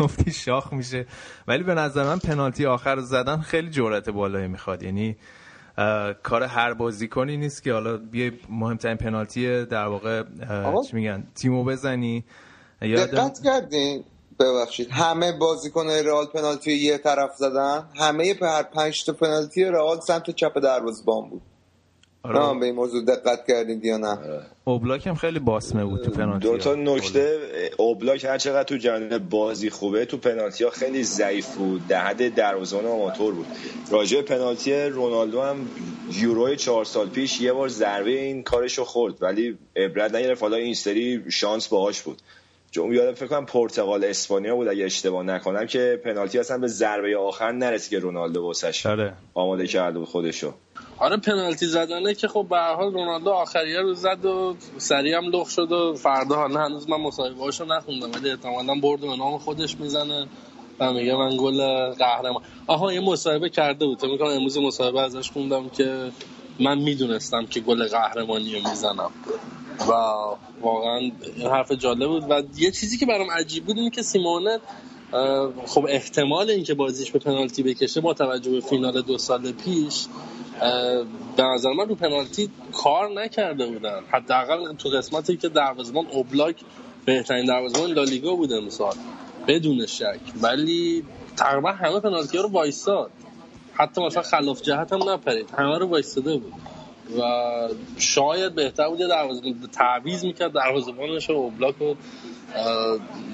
گفتی 0.00 0.32
شاخ 0.32 0.72
میشه. 0.72 1.06
ولی 1.48 1.62
به 1.62 1.74
نظر 1.74 2.04
من 2.04 2.18
پنالتی 2.18 2.66
آخر 2.66 2.94
رو 2.94 3.02
زدن 3.02 3.40
خیلی 3.40 3.70
جرأت 3.70 4.10
بالایی 4.10 4.48
می‌خواد. 4.48 4.82
یعنی 4.82 5.16
کار 6.22 6.42
هر 6.42 6.74
بازیکنی 6.74 7.36
نیست 7.36 7.62
که 7.62 7.72
حالا 7.72 7.96
بیای 7.96 8.32
مهمترین 8.48 8.96
پنالتی 8.96 9.64
در 9.64 9.86
واقع 9.86 10.22
چی 10.88 10.96
میگن 10.96 11.26
تیمو 11.34 11.64
بزنی. 11.64 12.24
دقت 12.82 13.38
کردین؟ 13.44 14.04
ببخشید. 14.40 14.88
همه 14.90 15.32
بازیکن 15.32 15.86
رئال 15.90 16.26
پنالتی 16.26 16.72
یه 16.72 16.98
طرف 16.98 17.30
زدن. 17.36 17.84
همه 18.00 18.34
هر 18.42 18.62
پنج 18.62 19.04
تا 19.04 19.12
پنالتی 19.12 19.64
رئال 19.64 20.00
سمت 20.00 20.30
چپ 20.30 20.58
دروازه‌بان 20.58 21.30
بود. 21.30 21.42
آره. 22.26 22.60
به 22.60 22.66
این 22.66 22.74
موضوع 22.74 23.04
دقت 23.04 23.46
کردید 23.48 23.84
یا 23.84 23.96
نه؟ 23.96 24.18
اوبلاک 24.64 25.06
هم 25.06 25.14
خیلی 25.14 25.38
باسمه 25.38 25.84
بود 25.84 26.04
تو 26.04 26.10
پنالتی 26.10 26.48
دو 26.48 26.58
تا 26.58 26.74
نکته 26.74 27.38
اوبلاک. 27.76 28.24
هر 28.24 28.38
چقدر 28.38 28.62
تو 28.62 28.76
جریان 28.76 29.18
بازی 29.18 29.70
خوبه 29.70 30.04
تو 30.04 30.16
پنالتی 30.16 30.64
ها 30.64 30.70
خیلی 30.70 31.04
ضعیف 31.04 31.54
بود 31.54 31.88
در 31.88 32.00
حد 32.00 32.34
دروازه‌بان 32.34 32.86
آماتور 32.86 33.34
بود. 33.34 33.46
راجع 33.90 34.22
پنالتی 34.22 34.74
رونالدو 34.74 35.42
هم 35.42 35.68
یورو 36.12 36.54
چهار 36.54 36.84
سال 36.84 37.08
پیش 37.08 37.40
یه 37.40 37.52
بار 37.52 37.68
ضربه 37.68 38.10
این 38.10 38.42
کارشو 38.42 38.84
خورد 38.84 39.22
ولی 39.22 39.58
عبرت 39.76 40.14
نگرفت. 40.14 40.42
حالا 40.42 40.56
این 40.56 40.74
سری 40.74 41.22
شانس 41.28 41.68
باهاش 41.68 42.02
بود. 42.02 42.22
چون 42.70 42.92
یادم 42.92 43.14
فکر 43.14 43.26
کنم 43.26 43.46
پرتغال 43.46 44.04
اسپانیا 44.04 44.56
بود 44.56 44.68
اگه 44.68 44.84
اشتباه 44.84 45.22
نکنم 45.22 45.66
که 45.66 46.00
پنالتی 46.04 46.38
اصلا 46.38 46.58
به 46.58 46.66
ضربه 46.66 47.16
آخر 47.16 47.52
نرسید 47.52 47.90
که 47.90 47.98
رونالدو 47.98 48.42
واسش 48.42 48.86
آره. 48.86 49.12
آماده 49.34 49.66
کرده 49.66 49.98
بود 49.98 50.08
خودشو. 50.08 50.54
آره 50.98 51.16
پنالتی 51.16 51.66
زدنه 51.66 52.14
که 52.14 52.28
خب 52.28 52.46
به 52.50 52.58
حال 52.58 52.92
رونالدو 52.92 53.30
آخریه 53.30 53.80
رو 53.80 53.94
زد 53.94 54.24
و 54.24 54.56
سریع 54.78 55.16
هم 55.16 55.24
لخ 55.24 55.48
شد 55.48 55.72
و 55.72 55.94
فردا 55.94 56.36
حالا 56.36 56.60
هنوز 56.60 56.88
من 56.88 56.96
مصاحبه 56.96 57.40
هاشو 57.40 57.64
نخوندم 57.64 58.12
ولی 58.12 58.30
احتمالاً 58.30 58.74
برد 58.74 59.00
به 59.00 59.16
نام 59.16 59.38
خودش 59.38 59.76
می‌زنه 59.80 60.26
و 60.80 60.92
میگه 60.92 61.16
من 61.16 61.36
گل 61.36 61.90
قهرمان. 61.90 62.42
آها 62.66 62.92
یه 62.92 63.00
مصاحبه 63.00 63.48
کرده 63.48 63.86
بود. 63.86 64.06
میگم 64.06 64.24
امروز 64.24 64.58
مصاحبه 64.58 65.00
ازش 65.00 65.30
خوندم 65.30 65.68
که 65.68 66.12
من 66.60 66.78
می‌دونستم 66.78 67.46
که 67.46 67.60
گل 67.60 67.88
قهرمانی 67.88 68.54
رو 68.54 68.68
می‌زنم. 68.68 69.10
و 69.88 69.92
واقعا 70.60 70.96
این 71.36 71.46
حرف 71.50 71.72
جالب 71.72 72.08
بود. 72.08 72.30
و 72.30 72.42
یه 72.56 72.70
چیزی 72.70 72.98
که 72.98 73.06
برام 73.06 73.30
عجیب 73.30 73.64
بود 73.64 73.78
این 73.78 73.90
که 73.90 74.02
سیمونه 74.02 74.58
خب 75.66 75.86
احتمال 75.88 76.50
اینکه 76.50 76.74
بازیش 76.74 77.10
به 77.10 77.18
پنالتی 77.18 77.62
بکشه 77.62 78.00
با 78.00 78.14
توجه 78.14 78.50
به 78.50 78.60
فینال 78.60 79.02
دو 79.02 79.18
سال 79.18 79.52
پیش 79.52 80.06
به 81.36 81.42
نظر 81.42 81.72
من 81.72 81.88
رو 81.88 81.94
پنالتی 81.94 82.50
کار 82.72 83.10
نکرده 83.10 83.66
بودن. 83.66 84.00
حداقل 84.10 84.74
تو 84.74 84.88
قسمتی 84.88 85.36
که 85.36 85.48
دروازه‌بان 85.48 86.06
اوبلاک 86.06 86.56
بهترین 87.04 87.46
دروازه‌بان 87.46 87.90
لالیگا 87.90 88.34
بود 88.34 88.52
امسال 88.52 88.94
بدون 89.46 89.86
شک. 89.86 90.20
ولی 90.42 91.04
تقریبا 91.36 91.72
همه 91.72 92.00
پنالتی 92.00 92.36
ها 92.36 92.42
رو 92.42 92.50
وایستاد. 92.50 93.10
حتی 93.74 94.02
مثلا 94.02 94.22
خلاف 94.22 94.62
جهت 94.62 94.92
هم 94.92 95.10
نپرید. 95.10 95.50
همه 95.58 95.78
رو 95.78 95.86
وایستاده 95.86 96.36
بود. 96.36 96.52
و 97.18 97.22
شاید 97.98 98.54
بهتر 98.54 98.88
بود 98.88 98.98
دروازه 98.98 99.42
تعویض 99.72 100.24
می‌کرد. 100.24 100.52
دروازه‌بانش 100.52 101.28
رو 101.28 101.36
اوبلاک 101.36 101.74
رو 101.80 101.96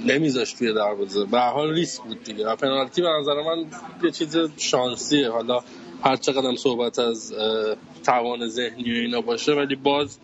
نمیذاشت 0.06 0.58
توی 0.58 0.74
دروازه. 0.74 1.24
به 1.24 1.40
حال 1.40 1.70
ریسک 1.70 2.02
بود 2.02 2.24
دیگه. 2.24 2.48
و 2.48 2.56
پنالتی 2.56 3.02
به 3.02 3.08
نظر 3.20 3.34
من 3.34 3.66
یه 4.02 4.10
چیز 4.10 4.36
شانسیه. 4.56 5.30
حالا 5.30 5.60
هر 6.04 6.16
چقدر 6.16 6.56
صحبت 6.56 6.98
از 6.98 7.34
توان 8.04 8.48
ذهنی 8.48 8.90
و 8.90 8.94
اینا 8.94 9.20
باشه 9.20 9.52
ولی 9.52 9.76
باز 9.76 10.18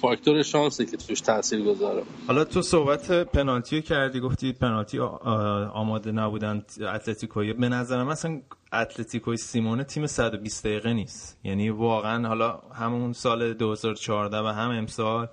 فاکتور 0.00 0.42
شانسه 0.42 0.86
که 0.86 0.96
توش 0.96 1.20
تاثیر 1.20 1.62
گذاره. 1.62 2.02
حالا 2.26 2.44
تو 2.44 2.62
صحبت 2.62 3.10
پنالتی 3.10 3.82
کردی 3.82 4.20
گفتی 4.20 4.52
پنالتی 4.52 4.98
آماده 4.98 6.12
نبودن 6.12 6.62
اتلتیکوی. 6.80 7.52
به 7.52 7.68
نظر 7.68 8.02
من 8.02 8.12
اصلا 8.12 8.40
اتلتیکوی 8.72 9.36
سیمونه 9.36 9.84
تیم 9.84 10.06
120 10.06 10.66
دقیقه 10.66 10.92
نیست. 10.92 11.38
یعنی 11.44 11.70
واقعا 11.70 12.28
حالا 12.28 12.58
همون 12.74 13.12
سال 13.12 13.54
2014 13.54 14.38
و 14.38 14.46
هم 14.46 14.70
امسال 14.70 15.28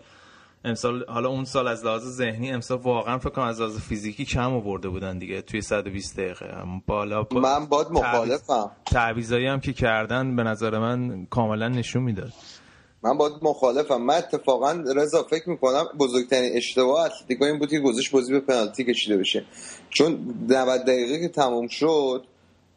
امسال 0.65 1.05
حالا 1.07 1.29
اون 1.29 1.45
سال 1.45 1.67
از 1.67 1.85
لحاظ 1.85 2.03
ذهنی 2.03 2.51
امسال 2.51 2.77
واقعا 2.77 3.17
فکر 3.17 3.29
کنم 3.29 3.45
از 3.45 3.61
لحاظ 3.61 3.77
فیزیکی 3.77 4.25
کم 4.25 4.53
آورده 4.53 4.89
بودن 4.89 5.17
دیگه 5.17 5.41
توی 5.41 5.61
120 5.61 6.19
دقیقه. 6.19 6.63
بالا 6.87 7.23
با 7.23 7.39
من 7.39 7.65
باد 7.65 7.91
مخالفم. 7.91 8.71
تعویضایی 8.85 9.47
هم 9.47 9.59
که 9.59 9.73
کردن 9.73 10.35
به 10.35 10.43
نظر 10.43 10.79
من 10.79 11.25
کاملا 11.29 11.67
نشون 11.67 12.03
می‌داد. 12.03 12.33
من 13.03 13.17
با 13.17 13.39
مخالفم. 13.41 14.01
من 14.01 14.15
اتفاقا 14.15 14.71
رضا 14.95 15.23
فکر 15.23 15.49
می‌کنم 15.49 15.85
بزرگترین 15.99 16.51
اشتباه 16.55 17.05
اتلتیکو 17.05 17.45
این 17.45 17.59
بود 17.59 17.69
که 17.69 17.79
گذاشت 17.79 18.11
بازی 18.11 18.33
به 18.33 18.39
پنالتی 18.39 18.83
کشیده 18.83 19.17
بشه. 19.17 19.45
چون 19.89 20.35
90 20.49 20.81
دقیقه 20.81 21.19
که 21.19 21.27
تموم 21.27 21.67
شد 21.67 22.25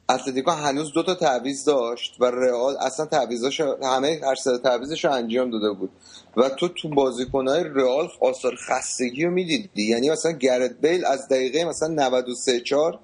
اتلتیکو 0.09 0.51
هنوز 0.51 0.93
دو 0.93 1.03
تا 1.03 1.15
تعویض 1.15 1.65
داشت 1.65 2.17
و 2.21 2.25
رئال 2.25 2.77
اصلا 2.77 3.07
تعویضاش 3.07 3.61
همه 3.61 4.21
هر 4.23 4.35
سه 4.35 4.59
تعویضش 4.59 5.05
رو 5.05 5.13
انجام 5.13 5.51
داده 5.51 5.73
بود. 5.73 5.91
و 6.37 6.49
تو 6.49 6.69
تو 6.69 6.89
بازیکنهای 6.89 7.65
رئال 7.65 8.09
آثار 8.21 8.57
خستگی 8.57 9.25
رو 9.25 9.31
می‌دیدی. 9.31 9.83
یعنی 9.83 10.11
مثلا 10.11 10.33
گرت 10.33 10.81
بیل 10.81 11.05
از 11.05 11.29
دقیقه 11.29 11.65
مثلا 11.65 11.89
93 11.89 12.61
4 12.61 12.99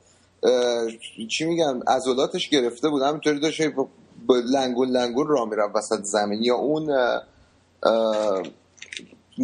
چی 1.28 1.44
میگم 1.44 1.80
عضلاتش 1.86 2.48
گرفته 2.48 2.88
بود. 2.88 3.02
همینطوری 3.02 3.40
داشت 3.40 3.60
لنگون 4.28 4.88
لنگون 4.88 5.26
را 5.26 5.44
می‌رفت 5.44 5.76
وسط 5.76 6.02
زمین. 6.02 6.42
یا 6.42 6.54
اون 6.54 6.92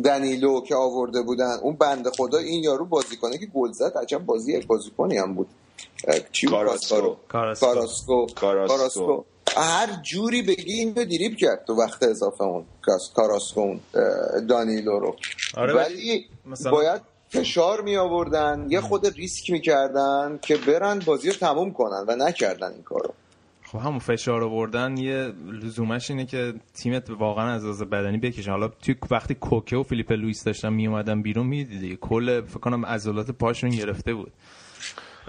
دنیلو 0.04 0.60
که 0.60 0.74
آورده 0.74 1.22
بودن 1.22 1.56
اون 1.62 1.76
بنده 1.76 2.10
خدا 2.10 2.38
این 2.38 2.64
یارو 2.64 2.84
بازیکنه 2.84 3.38
که 3.38 3.46
گل 3.46 3.72
زد. 3.72 3.98
عجب 3.98 4.18
بازی 4.18 4.60
بازیکنی 4.60 5.18
هم 5.18 5.34
بود. 5.34 5.48
کاراسکو. 6.50 7.16
کاراسکو. 7.28 8.26
کاراسکو. 8.26 9.24
هر 9.56 10.02
جوری 10.02 10.42
بگی 10.42 10.72
این 10.72 10.94
رو 10.94 11.04
دیریب 11.04 11.36
کرد 11.36 11.64
تو 11.66 11.72
وقت 11.74 12.02
اضافه 12.02 12.44
اون 12.44 12.64
کاراسکو 13.14 13.60
اون 13.60 13.80
دانیلو 14.48 14.98
رو. 14.98 15.16
آره 15.56 15.74
ولی 15.74 16.26
مثلا... 16.46 16.72
باید 16.72 17.00
فشار 17.28 17.80
می 17.80 17.96
آوردن 17.96 18.66
یه 18.70 18.80
خود 18.80 19.06
ریسک 19.06 19.50
می‌کردن 19.50 20.38
که 20.42 20.56
برن 20.56 20.98
بازی 20.98 21.30
رو 21.30 21.34
تموم 21.36 21.72
کنن 21.72 22.04
و 22.08 22.16
نکردن 22.16 22.72
این 22.72 22.82
کارو. 22.82 23.14
خب 23.64 23.78
همون 23.78 23.98
فشار 23.98 24.44
آوردن 24.44 24.96
یه 24.96 25.32
لزومش 25.62 26.10
اینه 26.10 26.26
که 26.26 26.54
تیمت 26.74 27.10
واقعا 27.10 27.54
از 27.54 27.64
از 27.64 27.82
بدنی 27.82 28.18
بکشن 28.18 28.50
حالا 28.50 28.68
توی 28.68 28.94
وقتی 29.10 29.34
کوکه 29.34 29.76
و 29.76 29.82
فیلیپ 29.82 30.12
لوئیس 30.12 30.44
داشتن 30.44 30.72
می 30.72 30.86
اومدن 30.86 31.22
بیرون 31.22 31.46
می‌دیدی؟ 31.46 31.98
کل 32.00 32.40
فکر 32.40 32.58
کنم 32.60 32.86
عضلات 32.86 33.30
پاشون 33.30 33.70
گرفته 33.70 34.14
بود. 34.14 34.32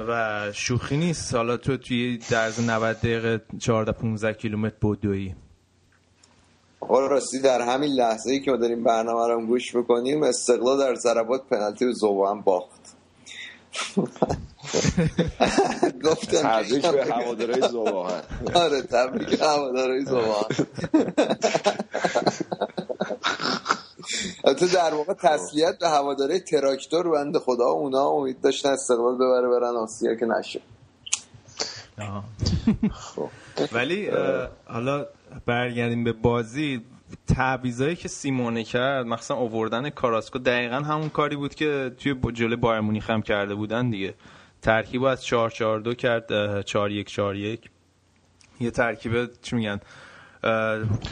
و 0.08 0.52
شوخی 0.54 0.98
نیست. 0.98 1.36
حالا 1.36 1.58
تو 1.58 1.78
توی 1.78 2.18
درز 2.18 2.60
90 2.60 2.98
دقیقه 2.98 3.42
14 3.60 3.92
15 3.92 4.34
کیلومتر 4.34 4.76
بدویی 4.84 5.36
آقا 6.80 7.08
راستی 7.08 7.40
در 7.40 7.62
همین 7.62 7.90
لحظه 7.90 8.32
ای 8.32 8.40
که 8.40 8.52
ما 8.52 8.58
داریم 8.58 8.84
برنامه 8.84 9.28
رو 9.28 9.46
گوش 9.46 9.76
می‌کنیم 9.76 10.24
استقلال 10.24 10.80
در 10.80 10.96
ضربات 10.96 11.42
پنالتی 11.50 11.86
به 11.86 11.92
زوبان 11.92 12.42
باخت. 12.42 12.82
گفتم 16.06 16.42
تبریک 16.42 16.86
به 16.86 17.06
هوادارهای 17.06 17.70
زوبان. 17.70 18.22
آره 18.64 18.82
تبریک 18.82 19.42
هوادارهای 19.42 20.06
زوبان. 20.06 20.44
تو 24.60 24.68
در 24.68 24.94
واقع 24.94 25.14
تسلیت 25.14 25.80
به 25.80 25.90
هواداره 25.90 26.40
تراکتور 26.40 27.10
بند 27.12 27.38
خدا 27.38 27.66
اونا 27.66 28.06
امید 28.10 28.42
داشتن 28.42 28.70
استقلال 28.70 29.16
ببره 29.16 29.48
برن 29.48 29.76
آسیا 29.76 30.16
که 30.16 30.26
نشه. 30.26 30.62
خب. 32.92 33.30
ولی 33.72 34.10
حالا 34.66 35.06
برگردیم 35.46 36.04
به 36.04 36.14
بازی. 36.14 36.82
تعویضایی 37.36 37.96
که 37.96 38.08
سیمونه 38.08 38.64
کرد 38.64 39.06
مخصوصا 39.06 39.36
اووردن 39.36 39.90
کاراسکو 39.90 40.40
دقیقا 40.40 40.76
همون 40.76 41.10
کاری 41.10 41.36
بود 41.36 41.56
که 41.56 41.92
توی 42.00 42.16
جلوی 42.34 42.56
بایر 42.56 42.80
مونیخ 42.80 43.10
هم 43.10 43.22
کرده 43.22 43.56
بودن 43.56 43.90
دیگه. 43.90 44.14
ترکیب 44.62 45.04
از 45.04 45.26
4 45.26 45.50
4 45.50 45.80
2 45.80 45.94
کرد 45.94 46.62
4 46.62 46.92
1 46.92 47.10
4 47.10 47.36
1 47.36 47.70
یه 48.60 48.72
ترکیب 48.72 49.42
چی 49.42 49.56
میگن؟ 49.56 49.80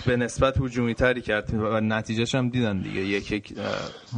به 0.06 0.18
نسبت 0.18 0.62
هجومی 0.62 0.94
تری 0.94 1.22
کرد 1.22 1.54
و 1.54 1.82
نتیجهش 1.82 2.36
هم 2.36 2.50
دیدن 2.50 2.82
دیگه. 2.82 3.02
یک 3.02 3.32
یک 3.32 3.54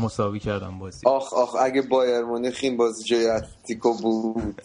مساوی 0.02 0.40
کردن 0.40 0.80
بازی. 0.80 1.08
آخ 1.08 1.34
آخ 1.34 1.56
اگه 1.60 1.82
بایر 1.82 2.22
مونیخ 2.22 2.60
این 2.62 2.78
بازی 2.78 3.04
جای 3.04 3.28
اتلتیکو 3.30 3.94
بود. 3.98 4.62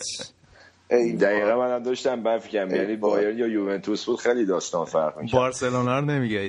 ای 0.91 1.13
دقیقا 1.13 1.59
منم 1.59 1.83
داشتم 1.83 2.23
بفکم 2.23 2.75
یعنی. 2.75 2.97
بایرن 2.97 3.39
یا 3.39 3.47
یوونتوس 3.47 4.05
بود 4.05 4.19
خیلی 4.19 4.47
داستان 4.47 4.85
فرق 4.85 5.19
می‌کرد. 5.19 5.41
بارسلونا 5.41 5.99
رو 5.99 6.49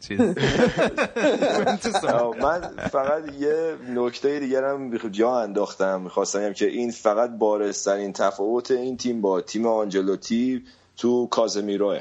چیز. 0.00 0.20
آه، 2.04 2.36
من 2.42 2.60
فقط 2.76 3.22
یه 3.40 3.76
نکته 3.88 4.40
دیگر 4.40 4.64
هم 4.64 4.98
جا 4.98 5.40
انداختم. 5.40 6.00
می‌خواستم 6.00 6.52
که 6.52 6.66
این 6.66 6.90
فقط 6.90 7.30
بارسترین 7.30 8.12
تفاوت 8.12 8.70
این 8.70 8.96
تیم 8.96 9.20
با 9.20 9.40
تیم 9.40 9.66
آنجلوتی 9.66 10.64
تو 10.96 11.26
کازمیروه. 11.26 12.00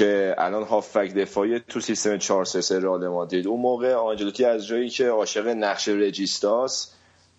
که 0.00 0.34
الان 0.38 0.62
هافبک 0.62 1.14
دفاعی 1.14 1.58
تو 1.68 1.80
سیستم 1.80 2.18
4 2.18 2.44
3 2.44 2.60
3 2.60 2.80
رئال 2.80 3.08
مادرید. 3.08 3.46
اون 3.46 3.60
موقع 3.60 3.94
آنجلوتی 3.94 4.44
از 4.44 4.66
جایی 4.66 4.88
که 4.88 5.08
عاشق 5.08 5.48
نقش 5.48 5.88
regista 5.88 6.79
ی 6.79 6.92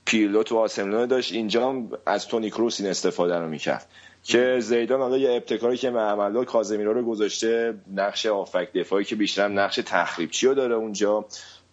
پیرلو 0.06 0.44
تو 0.44 0.58
آسملون 0.58 1.06
داشت. 1.06 1.34
اینجا 1.34 1.70
هم 1.70 1.90
از 2.06 2.28
تونی 2.28 2.50
کروس 2.50 2.82
این 2.82 2.90
استفاده 2.90 3.38
رو 3.38 3.50
می‌کرد. 3.50 3.88
که 4.24 4.58
زیدان 4.60 5.00
حالا 5.00 5.18
یه 5.18 5.32
ابتکاری 5.32 5.78
که 5.78 5.90
معمولا 5.90 6.44
کازمیرو 6.44 6.94
رو 6.94 7.06
گذاشته 7.06 7.74
نقش 7.96 8.26
هافبک 8.26 8.74
دفاعی 8.74 9.06
که 9.06 9.16
بیشتر 9.16 9.48
نقش 9.48 9.80
تخریبچی 9.86 10.48
رو 10.48 10.54
داره 10.54 10.76
اونجا. 10.76 11.26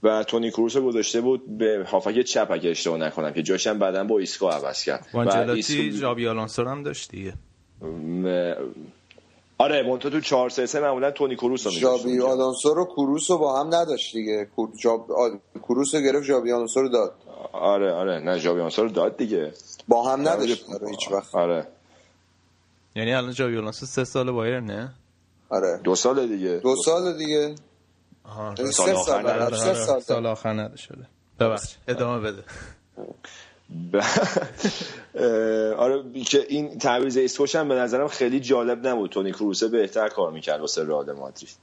و 0.03 0.25
تونی 0.25 0.51
کروس 0.51 0.77
رو 0.77 0.83
گذاشته 0.87 1.21
بود 1.21 1.59
به 1.59 1.85
هافبک 1.91 2.21
چپ 2.23 2.49
اگه 2.51 2.71
اشتباه 2.71 2.99
نکنم 2.99 3.33
که 3.33 3.43
جاشم 3.43 3.79
بعدا 3.79 4.05
با 4.05 4.19
ایسکو 4.19 4.47
عوض 4.49 4.85
کرد. 4.85 5.07
و 5.15 5.19
ایسکو- 5.91 6.01
جابی 6.01 6.29
آلونسو 6.29 6.63
رو 6.63 6.71
هم 6.71 6.83
داشت 6.83 7.11
دیگه. 7.11 7.33
م- 7.83 8.55
آره 9.59 9.83
مونتا 9.83 10.11
تو 10.11 10.21
4 10.21 10.51
3 10.51 10.67
3 10.67 10.81
معمولا 10.81 11.11
تونی 11.11 11.37
کروس 11.37 11.67
رو 11.67 11.73
جابی. 11.73 12.21
آلونسو 12.21 12.75
رو 12.75 12.85
کروس 12.85 13.31
رو 13.31 13.39
با 13.39 13.61
هم 13.61 13.75
نداشت 13.75 14.15
دیگه. 14.15 14.45
کور- 14.57 14.71
جاب... 14.81 15.13
آ- 15.13 15.29
کروس 15.63 15.95
رو 15.95 16.01
گرفت 16.01 16.27
جابی 16.27 16.53
آلونسو 16.53 16.83
رو 16.83 16.89
داد. 16.89 17.15
آره 17.53 17.93
آره. 17.93 18.19
نه 18.21 18.41
جابی 18.41 18.59
آلونسو 18.61 18.83
رو 18.83 18.89
داد 18.89 19.17
دیگه. 19.17 19.53
با 19.89 20.11
هم 20.13 20.29
نداشت 20.29 20.65
آره 20.75 20.91
هیچ 20.91 21.13
وقت. 21.13 21.35
آره. 21.35 21.67
یعنی 22.97 23.15
الان 23.15 23.33
جابی 23.33 23.57
آلونسو 23.59 23.87
سه 23.87 24.05
سال 24.05 24.31
بایر 24.31 24.61
نه؟ 24.61 24.95
آره. 25.49 25.81
دو 25.85 25.95
سال 25.95 26.27
دیگه. 26.29 26.57
دو 26.59 26.77
سال 26.85 27.19
دیگه. 27.19 27.55
آها. 28.25 28.55
یعنی 28.59 28.73
سال 28.73 28.87
سه 28.87 28.93
آخر 28.95 29.05
سال 29.13 29.21
نداره. 29.21 29.45
آره، 29.95 30.01
سال. 30.01 30.27
آخر 30.27 30.53
نده 30.53 30.77
شده 30.77 31.07
ببخش 31.41 31.77
ادامه 31.89 32.21
بده. 32.21 32.43
اه، 32.99 33.05
آره 35.79 36.23
که 36.27 36.47
این 36.49 36.79
تعویض 36.79 37.17
ایسکوش 37.17 37.57
هم 37.57 37.69
به 37.69 37.75
نظرم 37.75 38.09
خیلی 38.09 38.41
جالب 38.41 38.87
نبود. 38.87 39.11
تونی 39.11 39.33
کروسه 39.33 39.69
بهتر 39.69 40.09
کار 40.09 40.33
می‌کرد 40.33 40.61
واسه 40.61 40.85
رئال 40.85 41.13
مادرید. 41.13 41.57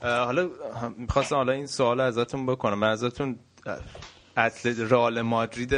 حالا 0.00 0.50
می‌خواستم 0.96 1.36
حالا 1.36 1.52
این 1.52 1.66
سوال 1.66 2.00
ازتون 2.00 2.46
بکنم. 2.46 2.78
من 2.78 2.88
ازتون 2.88 3.38
اتلت 4.36 4.92
رئال 4.92 5.20
مادرید 5.22 5.74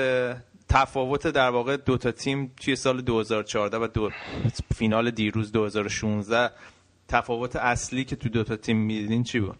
تفاوت 0.68 1.26
در 1.26 1.50
واقع 1.50 1.76
دو 1.76 1.98
تا 1.98 2.12
تیم 2.12 2.52
توی 2.56 2.76
سال 2.76 3.00
2014 3.00 3.78
و 3.78 3.86
دو 3.86 4.10
فینال 4.74 5.10
دیروز 5.10 5.52
2016 5.52 6.50
تفاوت 7.08 7.56
اصلی 7.56 8.04
که 8.04 8.16
تو 8.16 8.28
دو 8.28 8.44
تا 8.44 8.56
تیم 8.56 8.76
می‌دیدین 8.76 9.24
چی 9.24 9.40
بود؟ 9.40 9.58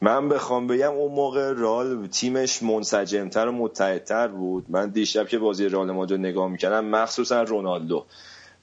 من 0.00 0.28
بخوام 0.28 0.66
بگم 0.66 0.92
اون 0.92 1.12
موقع 1.12 1.52
رئال 1.56 2.06
تیمش 2.06 2.62
منسجمتر 2.62 3.48
و 3.48 3.52
متحدتر 3.52 4.28
بود. 4.28 4.64
من 4.68 4.88
دیشب 4.88 5.28
که 5.28 5.38
بازی 5.38 5.68
رئال 5.68 5.90
مادرید 5.90 6.20
رو 6.20 6.26
نگاه 6.26 6.48
می‌کردم 6.48 6.84
مخصوصا 6.84 7.42
رونالدو. 7.42 8.04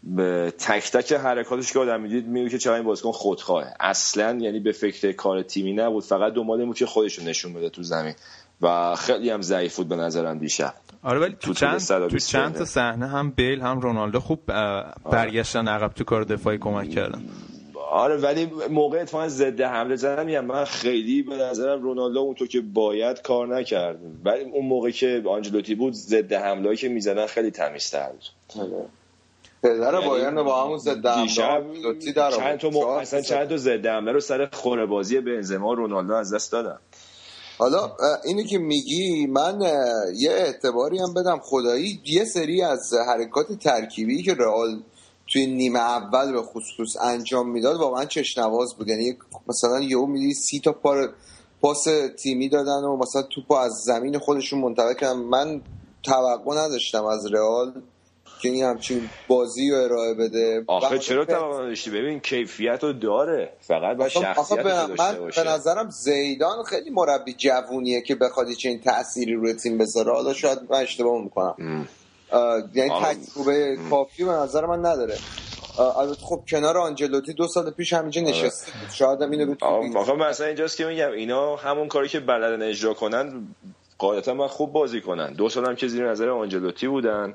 به 0.03 0.53
تک 0.57 0.91
تک 0.91 1.13
حرکاتش 1.13 1.73
که 1.73 1.79
آدم 1.79 2.01
می‌دید 2.01 2.27
میگه 2.27 2.49
که 2.49 2.57
چرا 2.57 2.75
این 2.75 2.83
بازیکن 2.83 3.11
خودخواهه 3.11 3.73
اصلا 3.79 4.37
یعنی 4.41 4.59
به 4.59 4.71
فکر 4.71 5.11
کار 5.11 5.41
تیمی 5.41 5.73
نبود. 5.73 6.03
فقط 6.03 6.33
دنبال 6.33 6.59
این 6.59 6.67
بود 6.67 6.77
که 6.77 6.85
خودش 6.85 7.19
رو 7.19 7.25
نشون 7.25 7.53
بده 7.53 7.69
تو 7.69 7.83
زمین. 7.83 8.13
و 8.61 8.95
خیلی 8.95 9.29
هم 9.29 9.41
ضعیف 9.41 9.75
بود 9.75 9.87
به 9.87 9.95
نظرم 9.95 10.37
دیشب. 10.39 10.73
آره 11.03 11.19
ولی 11.19 11.31
تو 11.31 11.37
تو 11.47 11.53
چند 11.53 11.73
تو 11.73 11.79
120 11.79 12.29
چند 12.29 12.55
تا. 12.55 12.65
صحنه 12.65 13.07
هم 13.07 13.29
بیل 13.31 13.61
هم 13.61 13.79
رونالدو 13.79 14.19
خوب 14.19 14.39
اه، 14.49 14.93
برگشتن 15.11 15.67
عقب 15.67 15.93
تو 15.93 16.03
کار 16.03 16.23
دفاعی 16.23 16.57
کمک 16.57 16.89
کردن. 16.89 17.21
آره 17.93 18.17
ولی 18.17 18.45
موقع 18.69 19.01
اتفاقا 19.01 19.27
ضد 19.27 19.61
حمله 19.61 19.95
زدن 19.95 20.25
میگم 20.25 20.45
من 20.45 20.65
خیلی 20.65 21.21
به 21.21 21.35
نظرم 21.35 21.83
رونالدو 21.83 22.19
اونطور 22.19 22.47
که 22.47 22.61
باید 22.61 23.21
کار 23.21 23.57
نکرد. 23.57 23.99
ولی 24.25 24.43
اون 24.43 24.65
موقع 24.65 24.91
که 24.91 25.23
آنجلوتی 25.29 25.75
بود 25.75 25.93
ضد 25.93 26.33
حمله 26.33 26.75
که 26.75 26.89
می‌زدن 26.89 27.25
خیلی 27.25 27.51
تمیزتر 27.51 28.09
بود. 28.09 28.89
پدر 29.63 29.93
یعنی 29.93 30.05
بایرن 30.05 30.35
رو 30.35 30.43
با 30.43 30.63
همون 30.63 30.77
ضد 30.77 31.05
حمله 31.05 32.11
در 32.15 32.31
چند 32.31 32.59
تا 32.59 32.67
آورد. 32.67 32.73
مو... 32.73 32.81
چهار 32.81 32.99
اصلا 32.99 33.21
چند 33.21 33.49
تا 33.49 33.57
ضد 33.57 33.85
حمله 33.85 34.11
رو 34.11 34.19
سر 34.19 34.49
خوره 34.53 34.85
بازی 34.85 35.19
بنزما 35.19 35.73
رونالدو 35.73 36.13
از 36.13 36.33
دست 36.33 36.51
دادن. 36.51 36.77
حالا 37.57 37.91
اینی 38.25 38.43
که 38.43 38.57
میگی 38.57 39.27
من 39.27 39.61
یه 40.15 40.31
اعتباری 40.31 40.99
هم 40.99 41.13
بدم 41.13 41.39
خدایی. 41.43 42.01
یه 42.05 42.25
سری 42.25 42.61
از 42.61 42.93
حرکات 43.07 43.53
ترکیبی 43.59 44.23
که 44.23 44.33
رئال 44.33 44.79
توی 45.33 45.45
نیمه 45.45 45.79
اول 45.79 46.31
به 46.31 46.41
خصوص 46.41 46.97
انجام 47.01 47.49
می‌داد 47.49 47.79
واقعا 47.79 48.05
چشنواز 48.05 48.75
بود. 48.75 48.87
یعنی 48.87 49.17
مثلا 49.47 49.81
یهو 49.81 50.05
میدی 50.05 50.33
سی 50.33 50.59
تا 50.59 50.71
پار 50.71 51.13
پاس 51.61 51.87
تیمی 52.17 52.49
دادن 52.49 52.83
و 52.83 52.97
مثلا 52.97 53.21
توپو 53.21 53.53
از 53.53 53.71
زمین 53.71 54.19
خودشون 54.19 54.59
منتقل 54.59 54.93
کردن. 54.93 55.13
من 55.19 55.61
توقع 56.03 56.55
نداشتم 56.57 57.05
از 57.05 57.33
رئال 57.33 57.81
که 58.41 58.49
این 58.49 58.63
همچین 58.63 59.09
بازی 59.27 59.71
رو 59.71 59.77
ارائه 59.77 60.13
بده. 60.13 60.63
آخه 60.67 60.99
چرا 60.99 61.25
توقع 61.25 61.63
نداشتی؟ 61.63 61.91
ببین 61.91 62.19
کیفیت 62.19 62.83
رو 62.83 62.93
داره. 62.93 63.53
فقط 63.61 63.99
آخه 63.99 64.09
شخصیت 64.09 64.63
به 64.63 64.81
رو 64.81 64.87
داشته 64.87 65.11
من 65.11 65.19
باشه. 65.19 65.43
به 65.43 65.49
نظرم 65.49 65.89
زیدان 65.89 66.63
خیلی 66.63 66.89
مربی 66.89 67.33
جوونیه 67.33 68.01
که 68.01 68.15
بخواد 68.15 68.51
چنین 68.51 68.79
تأثیری 68.79 69.33
روی 69.33 69.53
تیم 69.53 69.77
بذاره. 69.77 70.11
حالا 70.11 70.33
شاید 70.33 70.59
من 70.69 70.81
اشتباه 70.81 71.23
می‌کنم. 71.23 71.87
یعنی. 72.73 72.89
تجربه 72.89 73.77
کافی 73.89 74.23
به 74.23 74.31
نظر 74.31 74.65
من 74.65 74.79
نداره. 74.79 75.17
البته 75.97 76.21
خب 76.21 76.41
کنار 76.47 76.77
آنجلوتی 76.77 77.33
دو 77.33 77.47
سال 77.47 77.71
پیش 77.71 77.93
همینجا 77.93 78.21
نشسته 78.21 78.71
بود. 78.71 78.89
شاید 78.93 79.21
هم 79.21 79.31
اینو 79.31 79.53
بتونه 79.53 79.97
آخه 79.97 80.13
مثلا 80.13 80.47
اینجاست 80.47 80.77
که 80.77 80.85
میگم 80.85 81.11
اینا 81.11 81.55
همون 81.55 81.87
کاری 81.87 82.07
که 82.07 82.19
بلدن 82.19 82.61
اجرا 82.61 82.93
کنن 82.93 83.47
قاعدتا 83.97 84.33
من 84.33 84.47
خوب 84.47 84.73
بازی 84.73 85.01
کنن. 85.01 85.33
دو 85.33 85.49
سال 85.49 85.65
هم 85.65 85.75
که 85.75 85.87
زیر 85.87 86.09
نظر 86.09 86.29
آنجلوتی 86.29 86.87
بودن 86.87 87.33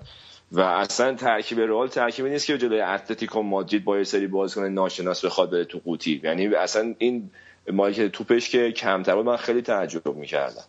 و 0.52 0.60
اصلا 0.60 1.14
ترکیب 1.14 1.60
رئال 1.60 1.88
ترکیبی 1.88 2.30
نیست 2.30 2.46
که 2.46 2.58
جلوی 2.58 2.80
اتلتیکو 2.80 3.42
مادرید 3.42 3.84
با 3.84 3.98
یه 3.98 4.04
سری 4.04 4.26
بازیکن 4.26 4.64
ناشناس 4.64 5.24
بخواد 5.24 5.50
بره 5.50 5.64
تو 5.64 5.80
قوطی. 5.84 6.20
یعنی 6.24 6.54
اصلا 6.54 6.94
این 6.98 7.30
مالی 7.72 7.94
که 7.94 8.08
توپش 8.08 8.50
که 8.50 8.72
کمتر 8.72 9.14
بود 9.14 9.26
من 9.26 9.36
خیلی 9.36 9.62
تعجب 9.62 10.06
می‌کردم. 10.06 10.64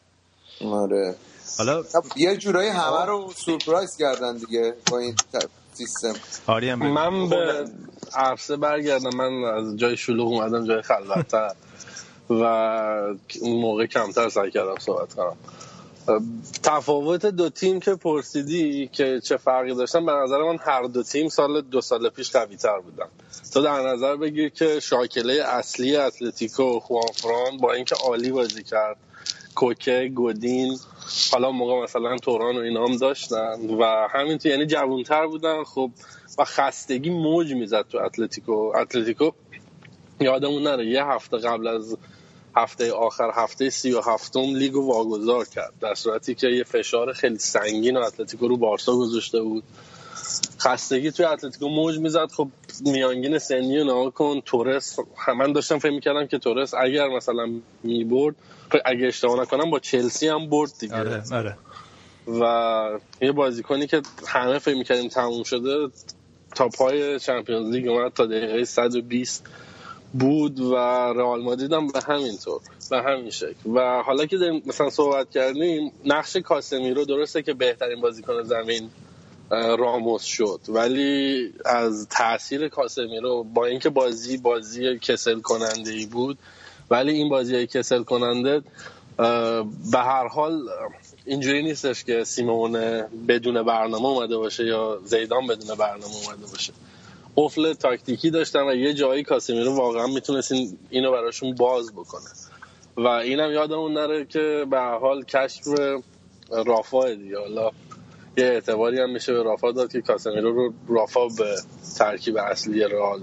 آره. 0.65 1.15
حالا 1.57 1.83
یه 2.15 2.37
جورایی 2.37 2.69
همه 2.69 3.05
رو 3.05 3.33
سورپرایز 3.35 3.97
کردن 3.97 4.37
دیگه 4.37 4.73
با 4.91 4.97
این 4.97 5.15
سیستم. 5.73 6.13
آری 6.47 6.69
هم 6.69 6.79
بگو. 6.79 6.87
من 6.87 7.29
به 7.29 7.65
عرصه 8.13 8.57
برگردم. 8.57 9.15
من 9.15 9.43
از 9.43 9.77
جای 9.77 9.97
شلوغ 9.97 10.27
اومدم 10.27 10.67
جای 10.67 10.81
خلوتتر. 10.81 11.51
و 12.29 12.43
اون 13.41 13.61
موقع 13.61 13.85
کمتر 13.85 14.29
سعی 14.29 14.51
کردم 14.51 14.75
صحبت 14.79 15.13
کنم. 15.13 15.37
تفاوت 16.63 17.25
دو 17.25 17.49
تیم 17.49 17.79
که 17.79 17.95
پرسیدی 17.95 18.87
که 18.87 19.21
چه 19.23 19.37
فرقی 19.37 19.75
داشتن 19.75 20.05
به 20.05 20.11
نظر 20.11 20.37
من 20.37 20.57
هر 20.61 20.83
دو 20.83 21.03
تیم 21.03 21.29
سال 21.29 21.61
دو 21.61 21.81
سال 21.81 22.09
پیش 22.09 22.31
قوی 22.31 22.55
تر 22.55 22.79
بودن. 22.79 23.05
تو 23.53 23.61
در 23.61 23.81
نظر 23.93 24.15
بگیر 24.15 24.49
که 24.49 24.79
شاکله 24.79 25.33
اصلی 25.33 25.95
اتلتیکو 25.95 26.79
خوانفران 26.79 27.57
با 27.57 27.73
اینکه 27.73 27.95
عالی 27.95 28.31
بازی 28.31 28.63
کرد 28.63 28.97
کوکه 29.59 30.11
گودین 30.15 30.77
حالا 31.31 31.51
موقع 31.51 31.83
مثلا 31.83 32.17
توران 32.17 32.57
و 32.57 32.59
اینا 32.59 32.85
هم 32.85 32.97
داشتن 32.97 33.69
و 33.79 34.07
همینطور 34.11 34.51
یعنی 34.51 34.65
جوانتر 34.65 35.27
بودن. 35.27 35.63
خب 35.63 35.91
و 36.37 36.45
خستگی 36.45 37.09
موج 37.09 37.53
می‌زد 37.53 37.85
تو 37.89 37.97
اتلتیکو. 37.97 38.71
اتلتیکو 38.75 39.31
یادمون 40.19 40.63
نره 40.63 40.85
یه 40.85 41.05
هفته 41.05 41.37
قبل 41.37 41.67
از 41.67 41.97
هفته 42.55 42.91
آخر 42.91 43.31
هفته 43.33 43.69
سی 43.69 43.91
و 43.91 44.01
هفتم 44.01 44.55
لیگ 44.55 44.75
واگذار 44.75 45.45
کرد. 45.45 45.73
در 45.81 45.95
صورتی 45.95 46.35
که 46.35 46.47
یه 46.47 46.63
فشار 46.63 47.13
خیلی 47.13 47.37
سنگین 47.37 47.97
رو 47.97 47.99
اتلتیکو 47.99 48.47
رو 48.47 48.57
بارسا 48.57 48.95
گذاشته 48.95 49.41
بود. 49.41 49.63
خستگی 50.59 51.11
توی 51.11 51.25
اتلتیکو 51.25 51.69
موج 51.69 51.99
می‌زد. 51.99 52.31
خب 52.31 52.47
میانگین 52.85 53.39
سنی 53.39 53.83
نگاه 53.83 54.09
کن. 54.09 54.41
تورس 54.41 54.99
من 55.37 55.53
داشتم 55.53 55.79
فکر 55.79 55.91
می‌کردم 55.91 56.27
که 56.27 56.37
تورس 56.37 56.73
اگر 56.73 57.07
مثلا 57.07 57.49
می‌برد 57.83 58.35
اگه 58.85 59.07
اشتباه 59.07 59.41
نکنم 59.41 59.71
با 59.71 59.79
چلسی 59.79 60.27
هم 60.27 60.49
برد 60.49 60.71
دیگه. 60.79 60.95
آره 60.95 61.23
آره. 61.31 61.57
و 62.27 62.99
یه 63.21 63.31
بازیکنی 63.31 63.87
که 63.87 64.01
همه 64.27 64.59
فکر 64.59 64.75
می‌کردیم 64.75 65.09
تموم 65.09 65.43
شده 65.43 65.89
تا 66.55 66.67
پای 66.67 67.19
چمپیونز 67.19 67.73
لیگ 67.75 67.87
اومد 67.87 68.13
تا 68.13 68.25
دقیقه 68.25 68.65
120 68.65 69.45
بود 70.13 70.59
و 70.59 70.75
رئال 71.15 71.41
مادرید 71.41 71.73
هم 71.73 71.87
به 71.87 72.01
همین 72.07 72.37
طور 72.37 72.61
به 72.89 73.01
همین 73.01 73.29
شکل. 73.29 73.69
و 73.75 74.01
حالا 74.05 74.25
که 74.25 74.61
مثلا 74.65 74.89
صحبت 74.89 75.29
کردیم 75.29 75.91
نقش 76.05 76.37
کاسمیرو 76.37 77.05
درسته 77.05 77.41
که 77.41 77.53
بهترین 77.53 78.01
بازیکن 78.01 78.43
زمین 78.43 78.89
راموس 79.51 80.23
شد. 80.23 80.59
ولی 80.67 81.53
از 81.65 82.07
تاثیر 82.09 82.67
کاسمیرو 82.67 83.43
با 83.43 83.65
اینکه 83.65 83.89
بازی 83.89 84.37
بازی 84.37 84.99
کسل 84.99 85.39
کننده 85.39 85.91
ای 85.91 86.05
بود 86.05 86.37
ولی 86.89 87.11
این 87.11 87.29
بازی 87.29 87.67
کسل 87.67 88.03
کننده 88.03 88.61
به 89.91 89.97
هر 89.97 90.27
حال 90.27 90.69
اینجوری 91.25 91.63
نیستش 91.63 92.03
که 92.03 92.23
سیمون 92.23 92.71
بدون 93.27 93.63
برنامه 93.63 94.05
اومده 94.05 94.37
باشه 94.37 94.65
یا 94.65 94.99
زیدان 95.05 95.47
بدون 95.47 95.75
برنامه 95.75 96.15
اومده 96.25 96.45
باشه. 96.51 96.73
قفل 97.35 97.73
تاکتیکی 97.73 98.29
داشتن 98.29 98.67
و 98.67 98.75
یه 98.75 98.93
جایی 98.93 99.23
کاسمیرو 99.23 99.75
واقعا 99.75 100.07
می‌تونست 100.07 100.53
اینو 100.89 101.11
براشون 101.11 101.55
باز 101.55 101.93
بکنه. 101.93 102.29
و 102.97 103.07
اینم 103.07 103.51
یادمون 103.51 103.93
نره 103.93 104.25
که 104.25 104.65
به 104.71 104.79
حال 104.79 105.23
کشف 105.23 105.67
رافا 106.65 107.13
دیگه 107.13 107.37
یه 108.39 108.45
اعتباری 108.45 108.99
هم 109.01 109.09
میشه 109.09 109.33
به 109.33 109.43
رافا 109.43 109.71
داد 109.71 109.91
که 109.91 110.01
کاسمیرو 110.01 110.53
رو 110.53 110.73
رافا 110.87 111.27
به 111.27 111.55
ترکیب 111.97 112.37
اصلی 112.37 112.83
رئال 112.83 113.19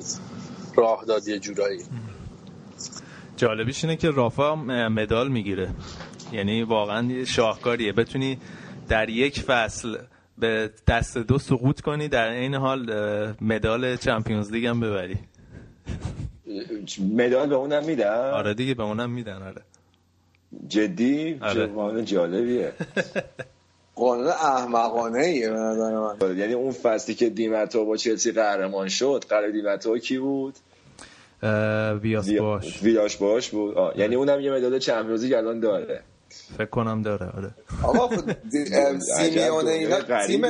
راه 0.77 1.05
داد 1.09 1.29
یه 1.29 1.39
جورایی. 1.39 1.81
جالبیش 3.37 3.85
اینه 3.85 3.97
که 3.97 4.11
رافا 4.11 4.55
مدال 4.89 5.29
می‌گیره. 5.29 5.71
یعنی 6.33 6.63
واقعا 6.63 7.25
شاهکاریه. 7.25 7.93
بتونی 7.93 8.39
در 8.89 9.09
یک 9.09 9.41
فصل 9.41 9.99
به 10.39 10.71
دست 10.87 11.19
دو 11.19 11.39
سقوط 11.39 11.81
کنی 11.81 12.09
در 12.09 12.29
این 12.29 12.55
حال 12.55 12.91
مدال 13.41 13.97
چمپیونز 13.97 14.53
لیگ 14.53 14.67
هم 14.67 14.81
ببری. 14.81 15.17
مدال 17.17 17.49
به 17.49 17.55
اونم 17.55 17.85
میدن؟ 17.85 18.31
آره 18.31 18.55
دیگه 18.55 18.75
به 18.75 18.83
اونم 18.83 19.11
میدن 19.11 19.43
آره. 19.43 19.63
جدی؟ 20.69 21.39
آره. 21.43 22.05
جالبیه. 22.05 22.73
قانون 23.97 24.27
احمقانه 24.27 25.19
ایه 25.19 25.47
یعنی 26.37 26.55
اون 26.55 26.73
فصلی 26.73 27.15
که 27.15 27.31
دیمتو 27.31 27.85
با 27.85 27.97
چلسی 27.97 28.33
قهرمان 28.33 28.89
شد 28.89 29.25
قرار 29.29 29.51
دیمتو 29.51 29.99
کی 29.99 30.19
بود؟ 30.19 30.55
ویاس 32.03 32.31
باش. 32.31 32.83
ویاس 32.83 33.17
باش 33.17 33.49
بود؟ 33.49 33.75
آه. 33.75 33.99
یعنی 33.99 34.15
اونم 34.15 34.41
یه 34.41 34.53
مدال 34.53 34.79
چمپیونز 34.79 35.25
لیگ 35.25 35.33
الان 35.33 35.61
داره. 35.61 36.03
فکر 36.59 36.67
کنم 36.67 37.03
داره 37.03 37.27
آره. 37.27 37.51
آقا 37.83 38.09
خب 38.09 38.33
سیمیونه 38.99 39.71
اینا 39.71 40.27
تیم 40.27 40.43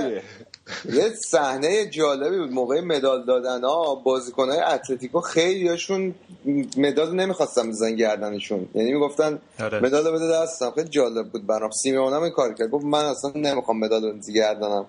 یه 0.85 1.11
صحنه 1.11 1.87
جالبی 1.87 2.39
بود 2.39 2.51
موقع 2.51 2.81
مدال 2.81 3.25
دادن. 3.25 3.65
ها 3.65 3.95
بازیکنهای 3.95 4.61
اتلتیکو 4.61 5.21
خیلیشون 5.21 6.15
مدال 6.77 7.15
نمی‌خواستن 7.15 7.69
بزن 7.69 7.97
گردنشون. 7.97 8.69
یعنی 8.75 8.93
می‌گفتن 8.93 9.39
آره. 9.61 9.81
مدال 9.81 10.13
بده 10.13 10.29
دستم. 10.33 10.71
خیلی 10.71 10.89
جالب 10.89 11.29
بود 11.29 11.47
برام. 11.47 11.71
سیمیونه 11.71 12.17
این 12.17 12.33
کار 12.33 12.55
کرد. 12.55 12.71
گفت 12.71 12.85
من 12.85 13.05
اصلا 13.05 13.33
نمی‌خوام 13.37 13.79
مدال 13.79 14.05
بزن 14.05 14.33
گردنم. 14.33 14.87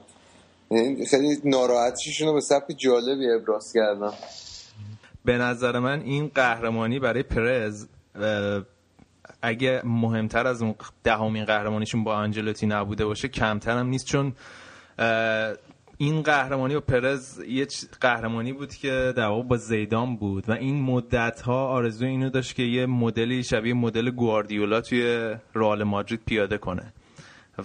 یعنی 0.72 1.06
خیلی 1.06 1.38
ناراحتیشون 1.44 2.28
رو 2.28 2.34
به 2.34 2.42
سبک 2.42 2.78
جالبی 2.78 3.32
ابراز 3.32 3.74
کردم. 3.74 4.14
به 5.26 5.38
نظر 5.38 5.80
من 5.80 6.02
این 6.02 6.32
قهرمانی 6.36 7.00
برای 7.00 7.24
پرز 7.24 7.86
اگه 9.42 9.82
مهمتر 9.84 10.48
از 10.48 10.62
اون 10.62 10.76
دهمین 11.04 11.46
قهرمانیشون 11.46 12.04
با 12.04 12.16
انجلوتی 12.16 12.68
نبوده 12.68 13.06
باشه 13.06 13.28
کمتر 13.28 13.78
هم 13.78 13.88
نیست. 13.88 14.06
چون 14.06 14.34
این 15.98 16.22
قهرمانی 16.22 16.76
و 16.76 16.80
پرز 16.80 17.40
یه 17.48 17.68
قهرمانی 18.02 18.54
بود 18.54 18.74
که 18.74 19.14
در 19.16 19.42
با 19.42 19.58
زیدان 19.58 20.16
بود 20.16 20.50
و 20.50 20.52
این 20.52 20.82
مدت 20.82 21.42
ها 21.42 21.68
آرزو 21.68 22.06
اینو 22.06 22.30
داشت 22.30 22.56
که 22.56 22.64
یه 22.64 22.86
مدلی 22.86 23.44
شبیه 23.44 23.74
مدل 23.74 24.10
گواردیولا 24.10 24.82
توی 24.82 25.36
رئال 25.56 25.84
مادرید 25.84 26.22
پیاده 26.26 26.58
کنه. 26.58 26.94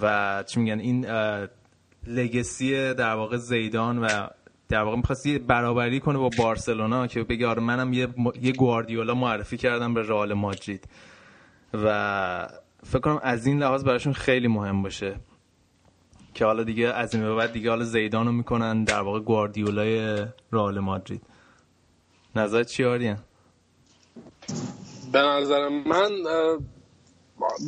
و 0.03 0.45
چی 0.47 0.61
میگن؟ 0.61 0.79
این 0.79 1.07
لگسی 2.07 2.95
در 2.95 3.15
واقع 3.15 3.37
زیدان 3.37 3.99
و 3.99 4.09
در 4.69 4.83
واقع 4.83 4.97
می‌خواست 4.97 5.27
یه 5.27 5.39
برابری 5.39 6.01
کنه 6.01 6.19
با 6.19 6.31
بارسلونا 6.39 7.07
که 7.07 7.23
بگه 7.23 7.47
آره 7.47 7.63
منم 7.63 7.93
یه, 7.93 8.09
یه 8.43 8.53
گواردیولا 8.53 9.15
معرفی 9.15 9.57
کردم 9.57 9.95
به 9.95 10.03
رئال 10.03 10.33
مادرید. 10.33 10.89
و 11.75 12.49
فکر 12.85 12.99
کنم 12.99 13.21
از 13.23 13.47
این 13.47 13.59
لحاظ 13.59 13.85
براشون 13.85 14.13
خیلی 14.13 14.49
مهم 14.49 14.83
باشه. 14.83 15.15
که 16.35 16.45
حالا 16.45 16.65
دیگه 16.65 16.89
از 16.89 17.15
این 17.15 17.37
بعد 17.37 17.53
دیگه 17.53 17.71
حالا 17.71 17.85
زیدانو 17.85 18.33
می‌کنن 18.33 18.85
در 18.85 19.01
واقع 19.01 19.21
گواردیولای 19.21 20.25
رئال 20.53 20.79
مادرید. 20.79 21.23
نظر 22.37 22.65
چی 22.65 22.85
آریان؟ 22.85 23.19
به 25.13 25.19
نظر 25.19 25.69
من 25.69 26.11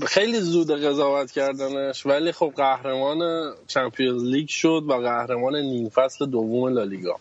خیلی 0.06 0.40
زود 0.40 0.70
قضاوت 0.70 1.30
کردنش 1.30 2.06
ولی 2.06 2.32
خب 2.32 2.52
قهرمان 2.56 3.50
چمپیونز 3.66 4.24
لیگ 4.24 4.48
شد 4.48 4.84
و 4.88 4.92
قهرمان 4.92 5.56
نیم 5.56 5.88
فصل 5.88 6.26
دوم 6.26 6.68
لالیگا. 6.68 7.16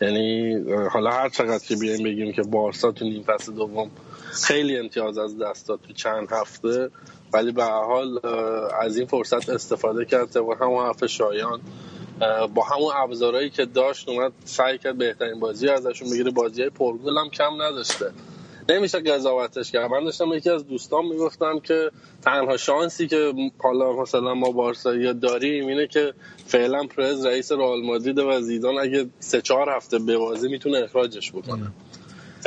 یعنی 0.00 0.54
حالا 0.92 1.10
هر 1.10 1.28
چقدر 1.28 1.64
که 1.64 1.76
بیایم 1.76 2.04
بگیم 2.04 2.32
که 2.32 2.42
بارسا 2.42 2.92
تو 2.92 3.04
نیم 3.04 3.22
فصل 3.22 3.52
دوم 3.52 3.90
خیلی 4.32 4.78
امتیاز 4.78 5.18
از 5.18 5.38
دست 5.38 5.68
داد 5.68 5.80
تو 5.80 5.92
چند 5.92 6.32
هفته. 6.32 6.90
ولی 7.34 7.52
به 7.52 7.64
حال 7.64 8.20
از 8.80 8.96
این 8.96 9.06
فرصت 9.06 9.48
استفاده 9.48 10.04
کرد 10.04 10.40
با 10.40 10.54
همون 10.54 10.86
حرف 10.86 11.06
شایان. 11.06 11.60
با 12.54 12.62
همون 12.62 12.92
ابزارهایی 12.96 13.50
که 13.50 13.64
داشت 13.64 14.08
اومد 14.08 14.32
سعی 14.44 14.78
کرد 14.78 14.98
بهترین 14.98 15.40
بازی 15.40 15.68
ازشون 15.68 16.10
بگیره. 16.10 16.30
بازی 16.30 16.60
های 16.60 16.70
پرگل 16.70 17.18
هم 17.18 17.30
کم 17.30 17.62
نداشته. 17.62 18.10
نمیشه 18.68 19.00
قضاوتش 19.00 19.72
کرد. 19.72 19.90
من 19.90 20.04
داشتم 20.04 20.32
یکی 20.32 20.50
از 20.50 20.66
دوستان 20.66 21.04
می‌گفتم 21.04 21.58
که 21.58 21.90
تنها 22.22 22.56
شانسی 22.56 23.06
که 23.08 23.32
حالا 23.58 23.92
مثلا 23.92 24.34
ما 24.34 24.50
بارسایی 24.50 25.14
داریم 25.14 25.66
اینه 25.66 25.86
که 25.86 26.14
فعلا 26.46 26.82
پرز 26.96 27.26
رئیس 27.26 27.52
رئال 27.52 27.82
مادرید 27.82 28.18
و 28.18 28.40
زیدان 28.40 28.78
اگه 28.78 29.06
سه 29.18 29.40
چهار 29.40 29.70
هفته 29.70 29.98
بازی 29.98 30.48
می‌تونه 30.48 30.78
اخراجش 30.78 31.32
بکنه. 31.32 31.72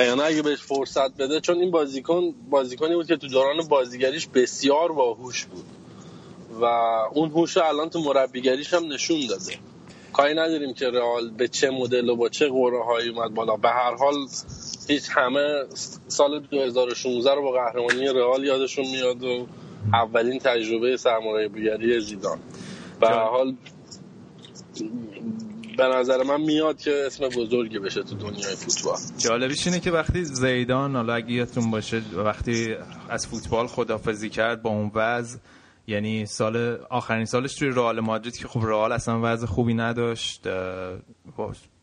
یعنی 0.04 0.22
اگه 0.22 0.42
بهش 0.42 0.62
فرصت 0.62 1.18
بده 1.18 1.40
چون 1.40 1.60
این 1.60 1.72
بازیکن 1.72 2.34
بازیکنی 2.50 2.96
بود 2.96 3.08
که 3.08 3.18
تو 3.18 3.28
دوران 3.28 3.68
بازیگریش 3.68 4.28
بسیار 4.28 4.92
باهوش 4.92 5.46
بود. 5.46 5.66
و 6.62 6.66
اون 7.14 7.30
هوش 7.30 7.58
الان 7.58 7.90
تو 7.90 8.00
مربیگریش 8.00 8.74
هم 8.74 8.94
نشون 8.94 9.28
داده. 9.30 9.54
کاری 10.14 10.34
نداریم 10.34 10.74
که 10.74 10.90
رئال 10.90 11.30
به 11.30 11.48
چه 11.48 11.70
مدل 11.70 12.10
و 12.10 12.16
با 12.16 12.30
چه 12.30 12.48
قوره 12.48 12.84
هایی 12.84 13.10
اومد 13.10 13.34
بالا. 13.34 13.56
به 13.56 13.70
هر 13.70 13.96
حال 13.96 14.16
هیچ 14.88 15.04
همه 15.10 15.64
سال 16.08 16.40
2016 16.40 17.36
رو 17.36 17.42
با 17.42 17.52
قهرمانی 17.52 18.08
رئال 18.08 18.44
یادشون 18.44 18.86
میاد 18.88 19.24
و 19.24 19.48
اولین 19.94 20.40
تجربه 20.40 20.98
سرمربیگری 20.98 22.00
زیدان. 22.02 22.40
به 23.00 23.08
هر 23.08 23.24
حال 23.24 23.56
به 25.78 25.84
نظر 25.84 26.24
من 26.24 26.42
میاد 26.42 26.78
که 26.78 27.04
اسم 27.06 27.30
بزرگی 27.30 27.80
بشه 27.80 28.04
تو 28.04 28.16
دنیای 28.16 28.56
فوتبال. 28.56 28.98
جالبیش 29.18 29.68
اینه 29.68 29.80
که 29.80 29.92
وقتی 29.92 30.24
زیدان 30.26 30.96
حالا 30.96 31.14
اگه 31.14 31.32
یادتون 31.32 31.72
باشه 31.72 32.02
وقتی 32.16 32.76
از 33.10 33.28
فوتبال 33.28 33.68
خدافزی 33.68 34.30
کرد 34.30 34.62
با 34.62 34.70
اون 34.70 34.92
وضع 34.96 35.40
یعنی 35.88 36.26
سال 36.26 36.78
آخرین 36.90 37.26
سالش 37.26 37.56
توی 37.56 37.70
رئال 37.70 38.00
مادرید 38.00 38.38
که 38.38 38.48
خب 38.48 38.60
رئال 38.66 38.92
اصلا 38.92 39.20
وضع 39.24 39.46
خوبی 39.46 39.74
نداشت 39.74 40.48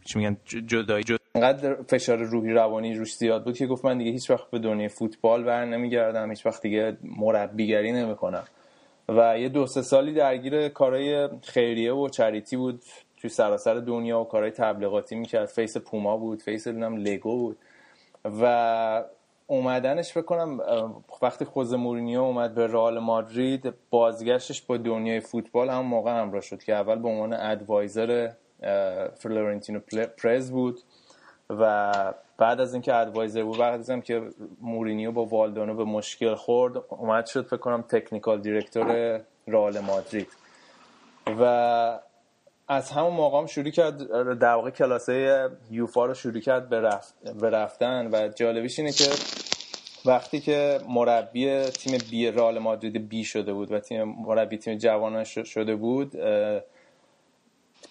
چی 0.04 0.18
میگن 0.18 0.36
جدایی 0.66 1.04
جد 1.04 1.18
انقدر 1.34 1.76
فشار 1.88 2.18
روحی 2.18 2.52
روانی 2.52 2.94
روش 2.94 3.14
زیاد 3.14 3.44
بود 3.44 3.56
که 3.56 3.66
گفت 3.66 3.84
من 3.84 3.98
دیگه 3.98 4.10
هیچ 4.10 4.30
وقت 4.30 4.50
به 4.50 4.58
دنیای 4.58 4.88
فوتبال 4.88 5.44
بر 5.44 5.64
نمیگردم 5.64 6.30
هیچ 6.30 6.46
وقت 6.46 6.62
دیگه 6.62 6.96
مربیگری 7.02 7.92
نمی‌کنم. 7.92 8.44
و 9.08 9.38
یه 9.38 9.48
دو 9.48 9.66
سه 9.66 9.82
سالی 9.82 10.14
درگیر 10.14 10.68
کارهای 10.68 11.28
خیریه 11.42 11.92
و 11.92 12.08
charity 12.08 12.56
بود. 12.56 12.82
توی 13.24 13.30
سراسر 13.30 13.74
دنیا 13.74 14.20
و 14.20 14.24
کارهای 14.24 14.50
تبلیغاتی 14.50 15.14
می‌کرد. 15.14 15.46
face 15.46 15.76
پوما 15.76 16.16
بود 16.16 16.42
face 16.42 16.68
دونم 16.68 16.96
لگو 16.96 17.36
بود. 17.36 17.58
و 18.40 19.04
اومدنش 19.46 20.12
فکر 20.12 20.58
وقتی 21.22 21.44
خوزه 21.44 21.74
مورینیو 21.74 22.20
اومد 22.20 22.54
به 22.54 22.66
رئال 22.66 22.98
مادرید 22.98 23.74
بازگشتش 23.90 24.62
با 24.62 24.76
دنیای 24.76 25.20
فوتبال 25.20 25.70
هم 25.70 25.80
موقع 25.80 26.20
همراه 26.20 26.40
شد 26.40 26.62
که 26.62 26.74
اول 26.74 26.98
به 26.98 27.08
عنوان 27.08 27.32
advisor 27.32 28.30
فلورنتینو 29.14 29.80
پرز 30.22 30.50
بود 30.50 30.80
و 31.50 31.92
بعد 32.38 32.60
از 32.60 32.74
اینکه 32.74 32.94
advisor 32.94 33.42
بود 33.42 33.58
بعد 33.58 33.80
از 33.80 33.90
اینکه 33.90 34.22
مورینیو 34.60 35.12
با 35.12 35.24
والدانو 35.24 35.74
به 35.74 35.84
مشکل 35.84 36.34
خورد 36.34 36.76
اومد 36.88 37.26
شد 37.26 37.46
فکر 37.46 37.56
کنم 37.56 37.82
technical 37.82 38.40
director 38.40 39.20
رئال 39.48 39.80
مادرید. 39.80 40.28
و 41.40 42.00
از 42.68 42.90
همون 42.90 43.12
موقع 43.12 43.38
هم 43.38 43.46
شروع 43.46 43.70
کرد 43.70 43.98
در 44.38 44.54
واقع 44.54 44.70
کلاسای 44.70 45.48
یوفا 45.70 46.06
رو 46.06 46.14
شروع 46.14 46.40
کرد 46.40 46.74
رفتن 47.42 48.08
و 48.12 48.28
جالبیش 48.28 48.78
اینه 48.78 48.92
که 48.92 49.10
وقتی 50.06 50.40
که 50.40 50.80
مربی 50.88 51.62
تیم 51.64 51.98
بی 52.10 52.30
رئال 52.30 52.58
مادرید 52.58 53.08
بی 53.08 53.24
شده 53.24 53.52
بود 53.52 53.72
و 53.72 53.80
تیم 53.80 54.02
مربی 54.02 54.58
تیم 54.58 54.78
جوانان 54.78 55.24
شده 55.24 55.76
بود 55.76 56.12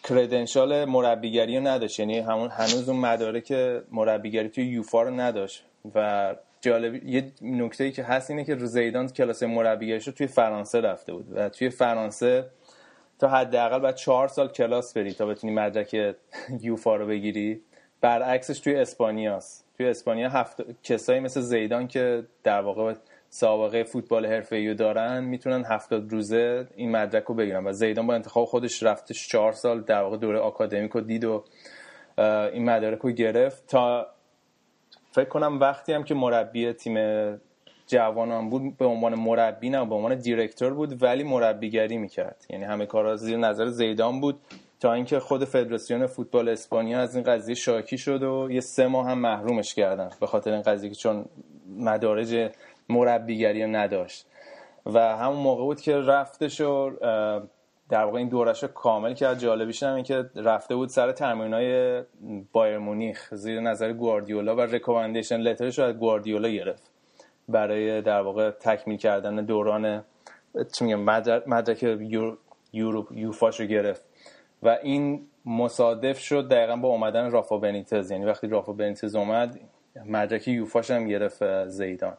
کردنشال 0.04 0.86
مربیگری 0.86 1.58
رو 1.58 1.68
نداشت. 1.68 2.00
یعنی 2.00 2.20
همون 2.20 2.50
هنوز 2.50 2.90
اون 2.90 3.00
مدارک 3.00 3.52
مربیگری 3.92 4.50
توی 4.50 4.66
یوفا 4.66 5.02
رو 5.02 5.12
نداشت. 5.12 5.64
و 5.96 6.36
جالب 6.62 7.04
یه 7.04 7.32
نکته 7.42 7.84
ای 7.84 7.92
که 7.92 8.04
هست 8.04 8.30
اینه 8.30 8.44
که 8.44 8.56
زیدان 8.56 9.08
کلاس 9.08 9.44
مربیگریش 9.44 10.08
رو 10.08 10.14
توی 10.14 10.28
فرانسه 10.28 10.82
رفته 10.82 11.14
بود 11.14 11.28
و 11.36 11.50
توی 11.50 11.70
فرانسه 11.70 12.46
تا 13.19 13.28
حداقل 13.28 13.80
بعد 13.80 13.95
چهار 13.95 14.28
سال 14.28 14.47
کلاس 14.47 14.97
بری 14.97 15.13
تا 15.13 15.26
بتونی 15.26 15.54
مدرک 15.54 15.93
یوفا 16.62 16.95
رو 16.95 17.08
بگیری. 17.08 17.62
برعکسش 18.02 18.60
توی 18.60 18.76
اسپانیاست. 18.76 19.65
توی 19.78 19.88
اسپانیا 19.88 20.30
هفت 20.30 20.82
کسایی 20.84 21.19
مثل 21.19 21.41
زیدان 21.41 21.88
که 21.88 22.23
در 22.43 22.62
واقع 22.62 22.93
سابقه 23.30 23.84
فوتبال 23.84 24.26
حرفه‌ای 24.26 24.73
دارن 24.73 25.23
می‌تونن 25.23 25.65
هفتاد 25.65 26.12
روزه 26.12 26.67
این 26.76 26.91
مدرک 26.91 27.23
رو 27.23 27.36
بگیرن. 27.36 27.67
و 27.67 27.71
زیدان 27.71 28.08
با 28.08 28.13
انتخاب 28.13 28.45
خودش 28.45 28.84
رفتش 28.84 29.28
چهار 29.28 29.52
سال 29.52 29.82
در 29.82 30.02
واقع 30.02 30.17
دوره 30.17 30.39
آکادمیک 30.39 30.91
رو 30.91 31.02
دید 31.02 31.23
و 31.26 31.43
این 32.17 32.65
مدارک 32.65 32.99
رو 32.99 33.12
گرفت. 33.12 33.67
تا 33.67 34.08
فکر 35.12 35.30
کنم 35.30 35.60
وقتی 35.60 35.93
هم 35.93 36.04
که 36.04 36.15
مربی 36.15 36.73
تیم 36.73 36.95
جوانان 37.88 38.50
بود 38.50 38.78
به 38.78 38.86
عنوان 38.86 39.15
مربی 39.15 39.69
نه 39.69 39.86
به 39.86 39.96
عنوان 39.96 40.15
دیرکتور 40.15 40.74
بود 40.74 41.04
ولی 41.04 41.24
مربیگری 41.24 41.98
می‌کرد. 41.98 42.46
یعنی 42.50 42.63
همه 42.63 42.86
کارا 42.86 43.15
زیر 43.15 43.38
نظر 43.38 43.67
زیدان 43.67 44.22
بود. 44.22 44.39
تا 44.80 44.93
اینکه 44.93 45.19
خود 45.19 45.46
فدراسیون 45.46 46.08
فوتبال 46.08 46.50
اسپانیا 46.50 47.00
از 47.00 47.15
این 47.15 47.24
قضیه 47.24 47.56
شاکی 47.56 47.98
شد 47.98 48.24
و 48.24 48.48
یه 48.52 48.60
سه 48.60 48.88
ماه 48.88 49.10
هم 49.10 49.19
محرومش 49.19 49.74
کردن 49.74 50.10
به 50.19 50.28
خاطر 50.28 50.52
این 50.52 50.62
قضیه 50.62 50.89
که 50.89 50.96
چون 50.96 51.26
مدارج 51.78 52.52
مربیگری 52.89 53.65
نداشت. 53.65 54.26
و 54.86 55.00
همون 55.00 55.38
موقع 55.38 55.63
بود 55.63 55.82
که 55.82 55.98
رفتش 55.98 56.62
و 56.62 56.91
در 57.89 58.04
واقع 58.04 58.17
این 58.17 58.30
دورش 58.30 58.63
رو 58.63 58.69
کامل 58.69 59.13
کرد. 59.13 59.39
جالبیش 59.39 59.84
هم 59.84 59.96
این 59.96 60.04
که 60.04 60.26
رفته 60.36 60.76
بود 60.76 60.89
سر 60.89 61.12
تمرین 61.12 61.54
های 61.54 62.02
بایر 62.52 62.78
مونیخ 62.78 63.36
زیر 63.36 63.60
نظر 63.60 63.93
گواردیولا 63.93 64.56
و 64.56 64.62
ریکومندیشن 64.62 65.38
لترش 65.38 65.80
رو 65.80 65.86
از 65.86 65.98
گواردیولا 65.98 66.50
گرفت. 66.50 66.92
برای 67.49 68.01
در 68.01 68.21
واقع 68.21 68.51
تکمیل 68.51 68.97
کردن 68.97 69.36
دوران 69.36 70.03
چی 70.75 70.86
میگم 70.86 70.99
مدرک 71.47 71.84
یورو 72.73 73.08
یوفاش 73.12 73.60
رو 73.60 73.65
گرفت. 73.65 74.06
و 74.63 74.77
این 74.84 75.27
مصادف 75.45 76.19
شد 76.19 76.49
دقیقا 76.49 76.75
با 76.75 76.88
اومدن 76.88 77.32
رافا 77.32 77.58
بنیتز. 77.58 78.12
یعنی 78.12 78.25
وقتی 78.25 78.47
رافا 78.47 78.73
بنیتز 78.73 79.15
اومد 79.15 79.60
مدرک 80.06 80.47
یوفاش 80.47 80.91
هم 80.91 81.08
گرفت 81.08 81.67
زیدان. 81.67 82.17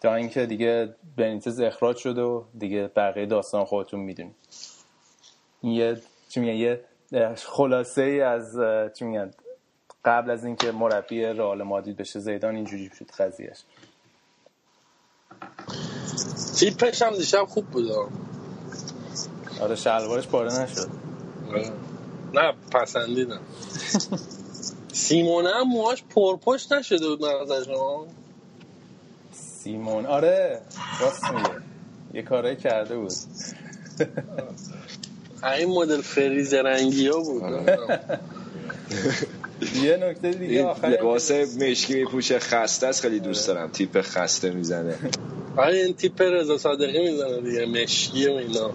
تا 0.00 0.14
اینکه 0.14 0.46
دیگه 0.46 0.94
بنیتز 1.16 1.60
اخراج 1.60 1.96
شد 1.96 2.18
و 2.18 2.44
دیگه 2.58 2.90
بقیه 2.96 3.26
داستان 3.26 3.64
خودتون 3.64 4.00
می‌دونید. 4.00 4.34
یه 5.62 5.96
چی 6.28 6.40
میگن 6.40 6.54
یه 6.54 6.80
خلاصه 7.36 8.02
ای 8.02 8.20
از 8.20 8.58
چی 8.98 9.04
میگن 9.04 9.30
قبل 10.04 10.30
از 10.30 10.44
اینکه 10.44 10.72
مربی 10.72 11.24
رئال 11.24 11.62
مادرید 11.62 11.96
بشه 11.96 12.20
زیدان 12.20 12.56
اینجوری 12.56 12.90
شد 12.98 13.10
قضیهش 13.10 13.64
تیپش 16.56 17.02
هم 17.02 17.16
دیشب 17.16 17.44
خوب 17.44 17.66
بود. 17.66 17.90
آره 19.60 19.76
شلوارش 19.76 20.28
پاره 20.28 20.52
نشد. 20.52 20.90
نه 22.34 22.54
پسندیدم. 22.72 23.40
سیمونه 24.92 25.50
هم 25.50 25.68
موهاش 25.68 26.04
پرپشت 26.04 26.72
نشده 26.72 27.08
بود 27.08 27.22
من 27.24 27.64
شما 27.64 28.06
سیمون 29.32 30.06
آره 30.06 30.62
راست 31.00 31.30
میگه. 31.30 31.60
یه 32.14 32.22
کارایی 32.22 32.56
کرده 32.56 32.96
بود. 32.96 33.12
این 35.44 35.68
مدل 35.68 36.00
فریز 36.02 36.54
رنگی 36.54 37.08
ها 37.08 37.20
بود 37.20 37.42
یه 39.82 39.96
نکته 39.96 40.30
دیگه 40.30 40.64
آخر 40.64 40.88
لباس 40.88 41.30
مشکی 41.30 41.94
میپوشه 41.94 42.38
خسته 42.38 42.86
است 42.86 43.02
خیلی 43.02 43.20
دوست 43.20 43.48
دارم. 43.48 43.70
تیپ 43.70 44.00
خسته 44.00 44.50
می‌زنه. 44.50 44.94
آره 45.56 45.76
این 45.76 45.94
تیپ 45.94 46.22
رضا 46.22 46.58
صادقی 46.58 47.10
می‌زنه 47.10 47.40
دیگه 47.40 47.66
مشکی 47.66 48.28
و 48.28 48.32
اینا. 48.32 48.70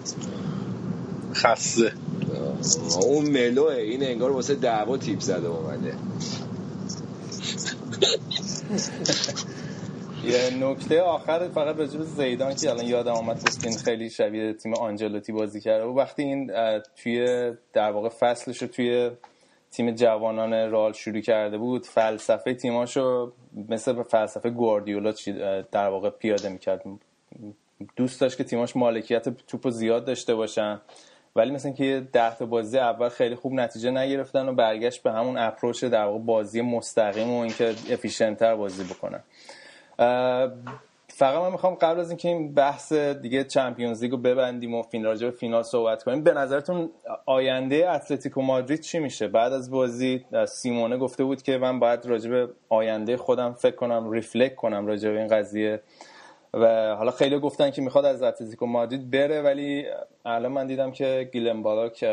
خسته. 1.34 1.92
اون 3.00 3.30
ملوه 3.30 3.74
این 3.74 4.04
انگار 4.04 4.30
واسه 4.30 4.54
دعوا 4.54 4.96
تیپ 4.96 5.20
زده 5.20 5.48
اومده. 5.48 5.94
یه 10.24 10.50
نکته 10.60 11.00
آخر 11.00 11.48
فقط 11.54 11.76
راجع 11.76 12.02
زیدان 12.02 12.54
که 12.54 12.70
الان 12.70 12.86
یادم 12.86 13.12
آمد 13.12 13.44
گفتین 13.46 13.76
خیلی 13.76 14.10
شبیه 14.10 14.52
تیم 14.52 14.74
آنجلوتی 14.74 15.32
بازی 15.32 15.60
کرده. 15.60 15.84
و 15.84 15.98
وقتی 15.98 16.22
این 16.22 16.50
توی 17.02 17.50
در 17.72 17.90
واقع 17.90 18.08
فصلش 18.08 18.62
رو 18.62 18.68
توی 18.68 19.10
تیم 19.70 19.90
جوانان 19.90 20.70
رال 20.70 20.92
شروع 20.92 21.20
کرده 21.20 21.58
بود 21.58 21.86
فلسفه 21.86 22.54
تیماشو 22.54 23.32
مثل 23.68 24.02
فلسفه 24.02 24.50
گواردیولا 24.50 25.12
در 25.72 25.88
واقع 25.88 26.10
پیاده 26.10 26.48
می‌کرد. 26.48 26.82
دوست 27.96 28.20
داشت 28.20 28.36
که 28.36 28.44
تیماش 28.44 28.76
مالکیت 28.76 29.28
توپ 29.28 29.70
زیاد 29.70 30.04
داشته 30.04 30.34
باشن 30.34 30.80
ولی 31.36 31.50
مثلا 31.50 31.72
که 31.72 31.84
یه 31.84 32.00
ده 32.00 32.36
تا 32.36 32.46
بازی 32.46 32.78
اول 32.78 33.08
خیلی 33.08 33.34
خوب 33.34 33.52
نتیجه 33.52 33.90
نگرفتن 33.90 34.48
و 34.48 34.52
برگشت 34.52 35.02
به 35.02 35.12
همون 35.12 35.38
اپروچ 35.38 35.84
در 35.84 36.04
واقع 36.04 36.18
بازی 36.18 36.60
مستقیم 36.60 37.30
و 37.30 37.40
اینکه 37.40 37.68
افیشنتر 37.68 38.54
بازی 38.54 38.84
بکنن. 38.84 39.22
فقط 41.18 41.42
من 41.42 41.52
می‌خوام 41.52 41.74
قبل 41.74 42.00
از 42.00 42.10
اینکه 42.10 42.28
این 42.28 42.54
بحث 42.54 42.92
دیگه 42.92 43.44
Champions 43.44 44.02
League 44.02 44.14
و 44.14 44.16
ببندیم 44.16 44.74
و 44.74 44.82
فینال 44.82 45.10
راجع 45.10 45.30
فینال 45.30 45.62
صحبت 45.62 46.02
کنیم 46.02 46.22
به 46.22 46.32
نظرتون 46.32 46.90
آینده 47.26 47.90
اتلتیکو 47.90 48.42
مادرید 48.42 48.80
چی 48.80 48.98
میشه؟ 48.98 49.28
بعد 49.28 49.52
از 49.52 49.70
بازی 49.70 50.24
سیمونه 50.48 50.96
گفته 50.96 51.24
بود 51.24 51.42
که 51.42 51.58
من 51.58 51.80
باید 51.80 52.06
راجع 52.06 52.30
به 52.30 52.48
آینده 52.68 53.16
خودم 53.16 53.52
فکر 53.52 53.76
کنم 53.76 54.10
reflect 54.10 54.54
کنم 54.54 54.86
راجع 54.86 55.10
به 55.10 55.18
این 55.18 55.28
قضیه 55.28 55.82
و 56.54 56.94
حالا 56.96 57.10
خیلی 57.10 57.38
گفتن 57.38 57.70
که 57.70 57.82
می‌خواد 57.82 58.04
از 58.04 58.22
اتلتیکو 58.22 58.66
مادرید 58.66 59.10
بره 59.10 59.42
ولی 59.42 59.86
الان 60.24 60.52
من 60.52 60.66
دیدم 60.66 60.90
که 60.90 61.28
گیلم 61.32 61.62
بالاگه 61.62 62.04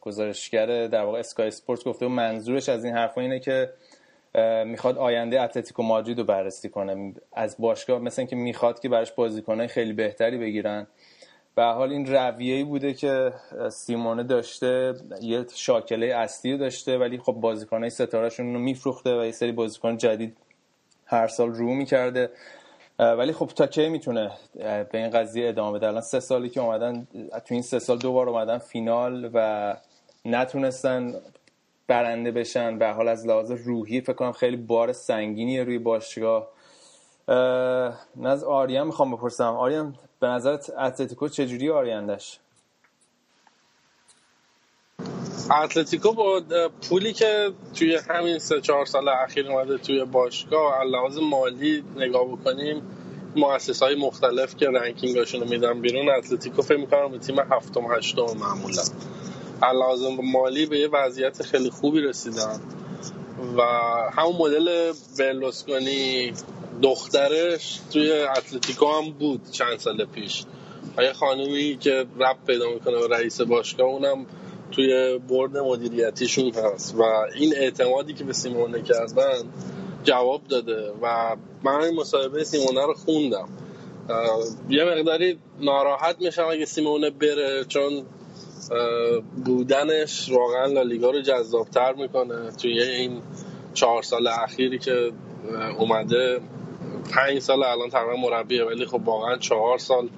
گزارشگر 0.00 0.86
در 0.86 1.04
واقع 1.04 1.18
اسکای 1.18 1.48
اسپورت 1.48 1.84
گفته 1.84 2.06
و 2.06 2.08
منظورش 2.08 2.68
از 2.68 2.84
این 2.84 2.94
حرفا 2.94 3.20
اینه 3.20 3.38
که 3.38 3.70
می‌خواد 4.66 4.98
آینده 4.98 5.42
اتلتیکو 5.42 5.82
مادرید 5.82 6.18
رو 6.18 6.24
بررسی 6.24 6.68
کنه. 6.68 7.14
از 7.32 7.56
باشگاه 7.58 7.98
مثل 7.98 8.22
اینکه 8.22 8.36
می‌خواد 8.36 8.80
که 8.80 8.88
براش 8.88 9.12
بازیکنهای 9.12 9.68
خیلی 9.68 9.92
بهتری 9.92 10.38
بگیرن. 10.38 10.86
به 11.54 11.62
حال 11.62 11.92
این 11.92 12.06
رویه‌ای 12.06 12.64
بوده 12.64 12.94
که 12.94 13.32
سیمونه 13.70 14.22
داشته 14.22 14.94
یه 15.20 15.46
شاکله 15.54 16.06
اصلی 16.06 16.58
داشته 16.58 16.98
ولی 16.98 17.18
خب 17.18 17.32
بازیکنهای 17.32 17.90
ستارهشون 17.90 18.54
رو 18.54 18.60
میفروخته 18.60 19.20
و 19.20 19.24
یه 19.24 19.32
سری 19.32 19.52
بازیکن 19.52 19.96
جدید 19.96 20.36
هر 21.06 21.26
سال 21.26 21.52
رو 21.52 21.74
می‌کرده. 21.74 22.30
ولی 22.98 23.32
خب 23.32 23.46
تا 23.46 23.66
کی 23.66 23.88
می‌تونه 23.88 24.30
به 24.58 24.88
این 24.92 25.10
قضیه 25.10 25.48
ادامه 25.48 25.78
بده؟ 25.78 25.86
الان 25.86 26.00
سه 26.00 26.20
سالی 26.20 26.48
که 26.48 26.60
اومدن 26.60 27.06
تو 27.44 27.54
این 27.54 27.62
سه 27.62 27.78
سال 27.78 27.98
دوبار 27.98 28.28
اومدن 28.28 28.58
فینال 28.58 29.30
و 29.34 29.76
نتونستن 30.24 31.14
برنده 31.88 32.30
بشن 32.30 32.78
به 32.78 32.88
حال 32.88 33.08
از 33.08 33.26
لحاظ 33.26 33.50
روحی 33.50 34.00
فکر 34.00 34.12
کنم 34.12 34.32
خیلی 34.32 34.56
بار 34.56 34.92
سنگینیه 34.92 35.64
روی 35.64 35.78
باشگاه. 35.78 36.48
از 38.24 38.44
آریان 38.44 38.86
می‌خوام 38.86 39.16
بپرسم. 39.16 39.44
آریان 39.56 39.94
به 40.20 40.26
نظرت 40.26 40.70
اتلتیکو 40.70 41.28
چجوری 41.28 41.70
آیندش 41.70 42.38
اتلتیکو 45.50 46.12
با 46.12 46.42
پولی 46.88 47.12
که 47.12 47.50
توی 47.74 47.98
همین 48.08 48.38
سه 48.38 48.60
چهار 48.60 48.86
سال 48.86 49.08
اخیر 49.08 49.52
اومده 49.52 49.78
توی 49.78 50.04
باشگاه 50.04 50.84
لحاظ 50.84 51.18
مالی 51.18 51.84
نگاه 51.96 52.26
بکنیم 52.26 52.82
مؤسسه 53.36 53.82
های 53.82 53.94
مختلف 53.94 54.56
که 54.56 54.66
ranking 54.70 55.14
اشون 55.14 55.40
رو 55.40 55.48
میدن 55.48 55.80
بیرون 55.80 56.08
اتلتیکو 56.08 56.62
فکر 56.62 56.76
می‌کنم 56.78 57.10
یه 57.10 57.18
تیم 57.18 57.38
هفتم 57.38 57.92
هشتم 57.92 58.22
معمولا. 58.22 58.82
لازم 59.62 60.16
مالی 60.22 60.66
به 60.66 60.78
یه 60.78 60.88
وضعیت 60.88 61.42
خیلی 61.42 61.70
خوبی 61.70 62.00
رسیدن. 62.00 62.60
و 63.56 63.62
همون 64.12 64.36
مدل 64.38 64.92
برلوسکونی 65.18 66.32
دخترش 66.82 67.80
توی 67.92 68.12
اتلتیکو 68.12 68.86
هم 68.86 69.10
بود 69.10 69.40
چند 69.50 69.78
سال 69.78 70.04
پیش. 70.04 70.44
یه 70.98 71.12
خانومی 71.12 71.76
که 71.80 72.06
رب 72.18 72.36
پیدا 72.46 72.70
می‌کنه 72.70 72.96
و 72.96 73.06
رئیس 73.12 73.40
باشگاه 73.40 73.86
اونم 73.86 74.26
توی 74.72 75.18
برد 75.28 75.56
مدیریتیشون 75.56 76.52
هست. 76.52 76.94
و 76.94 77.02
این 77.34 77.54
اعتمادی 77.56 78.14
که 78.14 78.24
به 78.24 78.32
سیمونه 78.32 78.82
کردن 78.82 79.38
جواب 80.04 80.40
داده. 80.48 80.92
و 81.02 81.36
من 81.62 81.80
این 81.80 81.94
مصاحبه 81.94 82.44
سیمونه 82.44 82.86
رو 82.86 82.94
خوندم. 82.94 83.48
یه 84.68 84.84
مقداری 84.84 85.38
ناراحت 85.60 86.16
میشم 86.20 86.46
اگه 86.50 86.64
سیمونه 86.64 87.10
بره 87.10 87.64
چون 87.64 88.02
بودنش 89.44 90.30
واقعا 90.32 90.66
لالیگا 90.66 91.10
رو 91.10 91.20
جذابتر 91.20 91.92
می‌کنه. 91.92 92.50
توی 92.50 92.82
این 92.82 93.22
چهار 93.74 94.02
سال 94.02 94.26
اخیری 94.26 94.78
که 94.78 95.12
اومده 95.78 96.40
پنج 97.14 97.38
سال 97.38 97.62
الان 97.62 97.90
تقریبا 97.90 98.16
مربیه 98.16 98.64
ولی 98.64 98.86
خب 98.86 99.08
واقعا 99.08 99.36
چهار 99.36 99.78
سال 99.78 100.08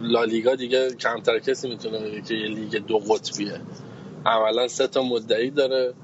لالیگا 0.00 0.54
دیگه 0.54 0.94
کمتر 0.94 1.38
کسی 1.38 1.68
می‌تونه 1.68 1.98
بگه 1.98 2.20
که 2.20 2.34
یه 2.34 2.48
لیگ 2.48 2.76
دو 2.76 2.98
قطبیه. 2.98 3.60
اولا 4.26 4.68
سه 4.68 4.86
تا 4.86 5.02
مدعی 5.02 5.50
داره. 5.50 5.94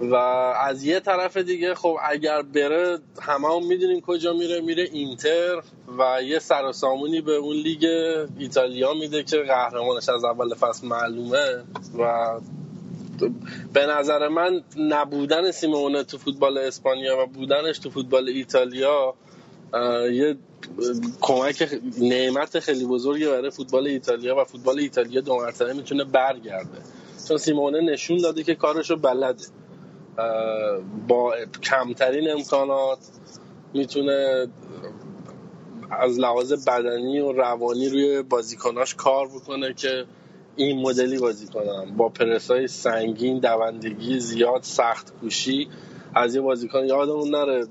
و 0.00 0.14
از 0.14 0.84
یه 0.84 1.00
طرف 1.00 1.36
دیگه 1.36 1.74
خب 1.74 1.96
اگر 2.10 2.42
بره 2.42 2.98
همه 3.22 3.48
هم 3.48 3.66
می‌دونیم 3.66 4.00
کجا 4.00 4.32
میره 4.32 4.60
میره 4.60 4.82
اینتر 4.92 5.62
و 5.98 6.22
یه 6.22 6.38
سر 6.38 6.72
سامونی 6.72 7.20
به 7.20 7.32
اون 7.32 7.56
لیگ 7.56 7.84
ایتالیا 8.38 8.94
میده 8.94 9.22
که 9.22 9.36
قهرمانش 9.36 10.08
از 10.08 10.24
اول 10.24 10.54
فصل 10.54 10.86
معلومه 10.86 11.64
و 11.98 12.26
به 13.72 13.86
نظر 13.86 14.28
من 14.28 14.62
نبودن 14.76 15.50
سیمونه 15.50 16.04
تو 16.04 16.18
فوتبال 16.18 16.58
اسپانیا 16.58 17.22
و 17.22 17.26
بودنش 17.26 17.78
تو 17.78 17.90
فوتبال 17.90 18.28
ایتالیا 18.28 19.14
یه 20.12 20.36
کمک 21.20 21.68
نعمت 22.00 22.60
خیلی 22.60 22.84
بزرگی 22.84 23.26
برای 23.26 23.50
فوتبال 23.50 23.86
ایتالیا 23.86 24.36
و 24.36 24.44
فوتبال 24.44 24.78
ایتالیا 24.78 25.20
دو 25.20 25.36
مرتبه 25.36 25.72
می‌تونه 25.72 26.04
برگرده. 26.04 26.78
چون 27.28 27.36
سیمونه 27.36 27.80
نشون 27.80 28.18
داده 28.18 28.42
که 28.42 28.54
کارشو 28.54 28.96
بلده. 28.96 29.44
با 31.08 31.34
کمترین 31.62 32.30
امکانات 32.30 32.98
می‌تونه 33.74 34.46
از 35.90 36.18
لحاظ 36.18 36.68
بدنی 36.68 37.20
و 37.20 37.32
روانی 37.32 37.88
روی 37.88 38.22
بازیکناش 38.22 38.94
کار 38.94 39.28
بکنه 39.28 39.74
که 39.74 40.04
این 40.56 40.82
مدلی 40.82 41.18
بازی 41.18 41.46
کنم 41.46 41.96
با 41.96 42.08
پرسای 42.08 42.66
سنگین 42.66 43.38
دوندگی 43.38 44.20
زیاد 44.20 44.62
سخت 44.62 45.12
کوشی 45.20 45.68
از 46.14 46.34
یه 46.34 46.40
بازیکن 46.40 46.84
یادمون 46.84 47.30
نره. 47.30 47.66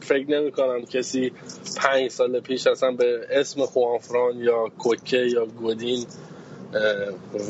فکر 0.00 0.30
نمی 0.30 0.52
کنم 0.52 0.84
کسی 0.84 1.32
پنج 1.76 2.10
سال 2.10 2.40
پیش 2.40 2.66
اصلا 2.66 2.90
به 2.90 3.20
اسم 3.30 3.60
خوانفران 3.66 4.38
یا 4.38 4.68
کوکه 4.78 5.16
یا 5.16 5.46
گودین 5.46 6.06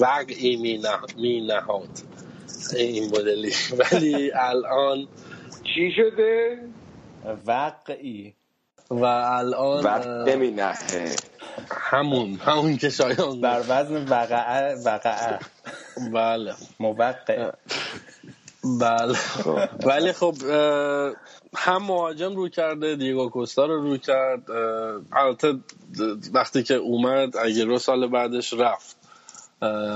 وقعی 0.01 0.57
می 0.57 0.79
نهاد 1.47 1.89
این 2.77 3.05
مدلی. 3.05 3.53
ولی 3.79 4.33
الان 4.33 5.09
چی 5.75 5.93
شده؟ 5.97 6.59
وقعی. 7.47 8.35
و 8.91 9.05
الان 9.05 9.85
وقت 9.85 10.07
نمی 10.07 10.51
نهه 10.51 11.17
همون 11.71 12.35
همون 12.35 12.77
که 12.77 12.91
شایان 12.91 13.41
بر 13.41 13.61
وزن 13.69 14.05
وقعه 14.09 14.75
وقعه. 14.85 15.39
بله. 16.13 16.55
موقع. 16.81 17.13
بله. 18.81 19.19
ولی 19.87 20.13
خب 20.13 20.35
هم 21.57 21.83
مهاجم 21.83 22.37
رو 22.37 22.49
کرده 22.49 22.97
دیگو 22.97 23.29
کوستا 23.29 23.67
رو 23.67 23.83
رو 23.83 23.97
کرد 23.97 24.51
البته 25.13 25.59
وقتی 26.35 26.63
که 26.63 26.75
اومد 26.75 27.37
اگه 27.37 27.79
سال 27.79 28.07
بعدش 28.07 28.53
رفت. 28.53 28.98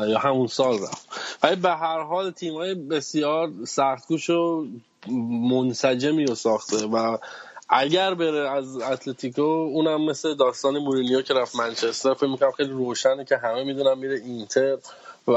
یا 0.09 0.19
همون 0.19 0.47
سال 0.47 0.75
رفت. 0.75 1.09
ولی 1.43 1.57
به 1.57 1.71
هر 1.71 2.01
حال 2.01 2.31
تیمای 2.31 2.75
بسیار 2.75 3.51
سختگوش 3.67 4.31
و 4.31 4.67
منسجمی 5.51 6.27
رو 6.27 6.35
ساخته 6.35 6.87
و 6.87 7.17
اگر 7.69 8.15
بره 8.15 8.51
از 8.51 8.77
اتلتیکو 8.77 9.43
اونم 9.43 10.05
مثل 10.05 10.35
داستان 10.35 10.79
مورینیو 10.79 11.23
که 11.23 11.35
رفت 11.35 11.57
منچستر 11.57 12.15
فکر 12.15 12.27
می‌کنم 12.27 12.51
خیلی 12.51 12.71
روشنه 12.71 13.25
که 13.25 13.37
همه 13.37 13.65
می‌دونم 13.65 13.99
میره 13.99 14.15
اینتر 14.15 14.79
و 15.29 15.33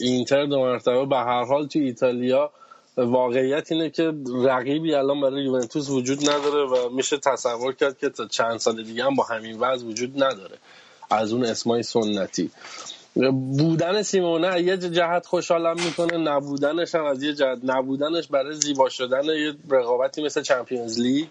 اینتر 0.00 0.46
دو 0.46 0.58
مرتبه. 0.58 1.06
به 1.06 1.16
هر 1.16 1.44
حال 1.44 1.66
تو 1.66 1.78
ایتالیا 1.78 2.50
واقعیت 2.96 3.72
اینه 3.72 3.90
که 3.90 4.12
رقیبی 4.44 4.94
الان 4.94 5.20
برای 5.20 5.44
یوونتوس 5.44 5.90
وجود 5.90 6.30
نداره 6.30 6.66
و 6.66 6.88
میشه 6.90 7.18
تصور 7.18 7.72
کرد 7.72 7.98
که 7.98 8.08
تا 8.08 8.26
چند 8.26 8.58
سال 8.58 8.82
دیگه 8.82 9.04
هم 9.04 9.14
با 9.14 9.24
همین 9.24 9.58
وضع 9.58 9.86
وجود 9.86 10.22
نداره 10.22 10.58
از 11.10 11.32
اون 11.32 11.44
اسمای 11.44 11.82
سنتی. 11.82 12.50
بودن 13.58 14.02
سیمونه 14.02 14.62
یه 14.62 14.76
جهت 14.76 15.26
خوشحالم 15.26 15.76
می‌کنه 15.84 16.18
نبودنش 16.18 16.94
هم 16.94 17.04
از 17.04 17.22
یه 17.22 17.34
جهت. 17.34 17.58
نبودنش 17.64 18.26
برای 18.26 18.54
زیبا 18.54 18.88
شدن 18.88 19.24
یه 19.24 19.54
رقابتی 19.70 20.22
مثل 20.22 20.42
چمپیونز 20.42 21.00
لیگ 21.00 21.26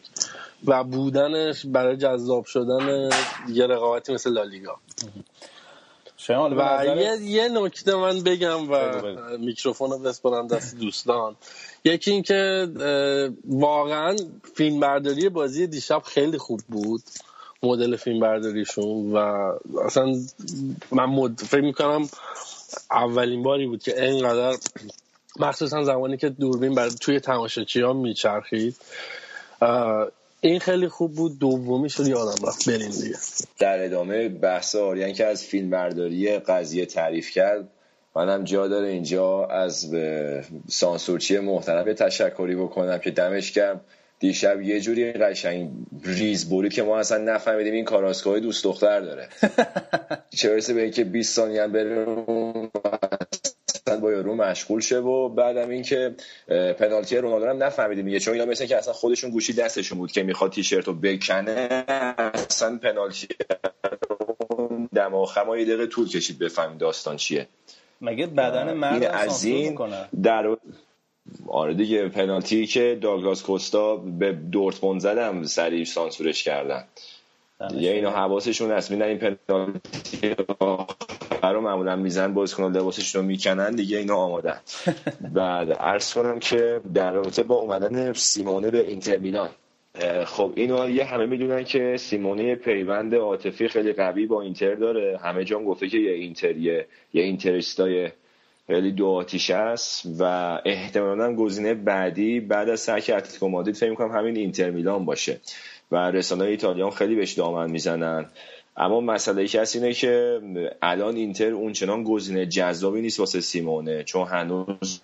و 0.68 0.84
بودنش 0.84 1.66
برای 1.66 1.98
جذاب 1.98 2.46
شدن 2.46 3.10
یه 3.50 3.68
رقابتی 3.68 4.14
مثل 4.14 4.32
لالیگا 4.32 4.80
و 6.30 6.86
یه, 6.86 7.22
یه 7.22 7.50
نکته 7.50 7.96
من 7.96 8.24
بگم 8.24 8.72
و 8.72 9.02
میکروفون 9.38 9.92
رو 9.92 9.98
بسپرم 10.00 10.48
دست 10.48 10.80
دوستان. 10.80 11.36
یکی 11.86 12.12
اینکه 12.12 12.68
واقعا 13.46 14.16
فیلم 14.56 14.80
برداری 14.80 15.30
بازی 15.30 15.68
دیشب 15.68 16.02
خیلی 16.06 16.38
خوب 16.38 16.62
بود. 16.68 17.02
مدل 17.64 17.96
فیلم 17.96 18.20
برداریشون 18.20 19.12
و 19.12 19.18
اصلا 19.86 20.16
من 20.92 21.06
مد... 21.06 21.40
فکر 21.40 21.62
می‌کنم 21.62 22.10
اولین 22.92 23.44
باری 23.44 23.68
بود 23.68 23.84
که 23.84 24.04
اینقدر 24.04 24.58
مخصوصا 25.40 25.84
زمانی 25.84 26.18
که 26.18 26.30
دوربین 26.30 26.76
بر 26.76 26.90
توی 26.90 27.20
تماشاچی 27.20 27.82
ها 27.82 27.94
میچرخید 27.94 28.76
این 30.42 30.60
خیلی 30.60 30.88
خوب 30.88 31.16
بود 31.16 31.40
دومی 31.40 31.90
شد 31.90 32.08
یادم 32.08 32.48
رفت. 32.48 32.70
برین 32.70 32.90
دیگه. 32.90 33.16
در 33.60 33.86
ادامه 33.86 34.30
بحث 34.30 34.76
آریان 34.76 35.14
که 35.14 35.26
از 35.26 35.44
فیلم 35.44 35.70
برداری 35.70 36.40
قضیه 36.40 36.86
تعریف 36.86 37.30
کرد. 37.30 37.68
منم 38.16 38.44
جا 38.44 38.68
داره 38.68 38.88
اینجا 38.88 39.46
از 39.46 39.96
سانسورچی 40.70 41.40
محترم 41.40 41.94
تشکری 41.94 42.56
بکنم 42.56 42.98
که 42.98 43.12
دمش 43.12 43.52
گرم. 43.52 43.82
دیشب 44.20 44.62
یه 44.62 44.82
جوری 44.82 45.12
قشنگ 45.12 45.72
ریز 46.04 46.50
بوری 46.50 46.70
که 46.70 46.84
ما 46.84 47.00
اصلا 47.00 47.18
نفهمیدیم 47.18 47.74
این 47.74 47.86
کاراسکوهای 47.86 48.42
دوست 48.42 48.64
دختر 48.64 49.00
داره. 49.00 49.30
چه 50.38 50.50
برسه 50.50 50.74
به 50.74 50.82
اینکه 50.82 51.04
20 51.04 51.36
ثانیه 51.36 51.64
هم 51.64 51.72
بره 51.72 52.06
با 54.02 54.12
یارو 54.12 54.36
مشغول 54.36 54.82
شه 54.82 54.98
و 55.00 55.30
بعدم 55.30 55.70
اینکه 55.70 56.16
پنالتی 56.80 57.18
رونالدو 57.18 57.50
هم 57.50 57.64
نفهمیدیم 57.64 58.06
دیگه. 58.06 58.20
چون 58.20 58.34
اینا 58.34 58.46
مثل 58.46 58.66
که 58.66 58.78
اصلا 58.78 58.94
خودشون 58.94 59.30
گوشی 59.30 59.54
دستشون 59.54 59.98
بود 59.98 60.12
که 60.12 60.24
می‌خواد 60.24 60.52
تیشرت 60.52 60.88
رو 60.88 60.94
بکنه 60.94 61.86
اصلا 62.50 62.78
پنالتی 62.78 63.28
دماغ 64.96 65.40
ما 65.40 65.58
یه 65.58 65.66
دقیقه 65.66 65.88
طول 65.88 66.08
کشید 66.08 66.40
بفهمیم 66.40 66.78
داستان 66.78 67.18
چیه. 67.18 67.48
مگه 68.02 68.28
بدن 68.28 68.74
مرد 68.74 69.04
از 69.04 69.44
این 69.44 69.78
در 70.24 70.58
آره 71.48 71.74
دیگه 71.74 72.10
پنالتی 72.10 72.66
که 72.66 72.98
داگلاس 73.02 73.44
کوستا 73.44 73.96
به 73.96 74.32
دورتموند 74.32 75.02
زدم 75.02 75.44
سریع 75.44 75.84
سانسورش 75.84 76.44
کردن. 76.44 76.84
دیگه 77.70 77.92
اینا 77.92 78.10
حواسشون 78.10 78.72
هست. 78.72 78.92
میدن 78.92 79.06
این 79.06 79.18
پنالتی 79.18 80.36
رو 81.44 81.62
معمولا 81.62 81.96
میزن 81.96 82.34
بازیکن 82.34 82.72
لباسشون 82.72 83.22
رو 83.22 83.28
می‌کنن 83.28 83.76
دیگه 83.76 83.98
اینا 83.98 84.16
آمادن. 84.16 84.60
بعد 85.34 85.72
عرض 85.72 86.14
کنم 86.14 86.40
که 86.40 86.82
در 86.94 87.12
رابطه 87.12 87.44
با 87.44 87.56
اومدن 87.56 88.14
سیمونه 88.14 88.72
به 88.72 88.88
اینتر 88.88 89.18
میلان 89.18 89.50
خب 90.26 90.52
اینو 90.56 90.90
یه 90.90 91.06
همه 91.06 91.26
می‌دونن 91.26 91.64
که 91.64 91.98
سیمونه 91.98 92.56
پیوند 92.56 93.16
عاطفی 93.16 93.68
خیلی 93.68 93.94
قوی 93.94 94.26
با 94.26 94.42
اینتر 94.42 94.76
داره. 94.76 95.20
همه 95.24 95.44
جان 95.44 95.66
گفته 95.66 95.90
که 95.90 95.98
یه 95.98 96.12
اینتریه 96.12 96.88
یه 97.14 97.24
اینترستای 97.24 98.10
خیلی 98.68 98.92
دو 98.92 99.08
آتیش 99.08 99.50
است 99.50 100.06
و 100.20 100.24
احتمالا 100.66 101.36
گزینه 101.36 101.74
بعدی 101.74 102.40
بعد 102.40 102.70
از 102.70 102.80
سرک 102.80 103.12
اتلتیکو 103.16 103.48
مادرید 103.48 103.76
فکر 103.76 103.90
می‌کنم 103.90 104.12
همین 104.12 104.38
اینتر 104.38 104.70
میلان 104.70 105.06
باشه 105.06 105.40
و 105.92 106.12
رسانه 106.12 106.46
ایتالیان 106.46 106.90
خیلی 106.90 107.16
بهش 107.16 107.34
دامن 107.34 107.72
می‌زنن. 107.72 108.26
اما 108.78 109.02
مسئله 109.02 109.48
هست 109.62 109.76
اینه 109.76 109.94
که 109.94 110.42
الان 110.82 111.16
اینتر 111.16 111.52
اونچنان 111.52 112.04
گزینه 112.04 112.46
جذابی 112.46 113.02
نیست 113.02 113.20
واسه 113.20 113.42
سیمونه 113.42 114.04
چون 114.04 114.28
هنوز 114.28 115.02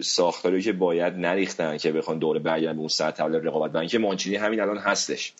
ساختاری 0.00 0.62
که 0.62 0.72
باید 0.72 1.14
نریختن 1.14 1.76
که 1.76 1.92
بخوان 1.92 2.18
دوره 2.18 2.40
برگردن 2.40 2.72
به 2.72 2.78
اون 2.78 2.88
سطح 2.88 3.24
رقابت 3.24 3.74
و 3.74 3.78
اینکه 3.78 3.98
مانچینی 3.98 4.36
همین 4.36 4.60
الان 4.60 4.78
هستش. 4.78 5.32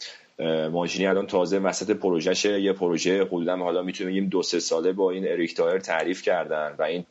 مانچینی 0.73 1.07
الان 1.07 1.27
تازه 1.27 1.59
وسط 1.59 1.91
پروژهشه 1.91 2.61
یه 2.61 2.73
پروژه 2.73 3.25
حدودا 3.25 3.57
حالا 3.57 3.83
می‌تونیم 3.83 4.13
بگیم 4.13 4.29
دو 4.29 4.43
سه 4.43 4.61
ساله 4.61 4.93
با 4.93 5.11
این 5.11 5.29
اریک 5.29 5.55
تایر 5.55 5.79
تعریف 5.79 6.23
کردن 6.23 6.75
و 6.79 6.83
این 6.83 7.05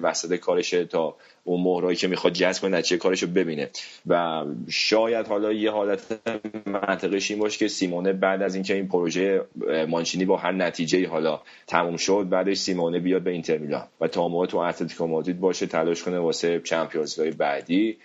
وسط 0.00 0.34
کارشه 0.34 0.84
تا 0.84 1.16
اون 1.44 1.60
مهرایی 1.62 1.96
که 1.96 2.08
می‌خواد 2.08 2.32
جذب 2.32 2.62
کنه 2.62 2.78
نتیجه 2.78 2.96
کارشو 2.96 3.26
ببینه. 3.26 3.70
و 4.06 4.44
شاید 4.68 5.26
حالا 5.26 5.52
یه 5.52 5.70
حالت 5.70 6.20
منطقش 6.66 7.30
این 7.30 7.40
باشه 7.40 7.58
که 7.58 7.68
سیمونه 7.68 8.12
بعد 8.12 8.42
از 8.42 8.54
اینکه 8.54 8.74
این 8.74 8.88
پروژه 8.88 9.44
مانچینی 9.88 10.24
با 10.24 10.36
هر 10.36 10.52
نتیجه 10.52 11.08
حالا 11.08 11.40
تموم 11.66 11.96
شد 11.96 12.26
بعدش 12.30 12.56
سیمونه 12.56 12.98
بیاد 12.98 13.22
به 13.22 13.30
اینتر 13.30 13.58
میلان 13.58 13.86
و 14.00 14.08
تا 14.08 14.28
موقع 14.28 14.46
تو 14.46 14.58
اتلتیکو 14.58 15.06
مادرید 15.06 15.40
باشه 15.40 15.66
تلاش 15.66 16.02
کنه 16.02 16.18
واسه 16.18 16.60
چمپیونز 16.60 17.20
بعدی 17.20 17.96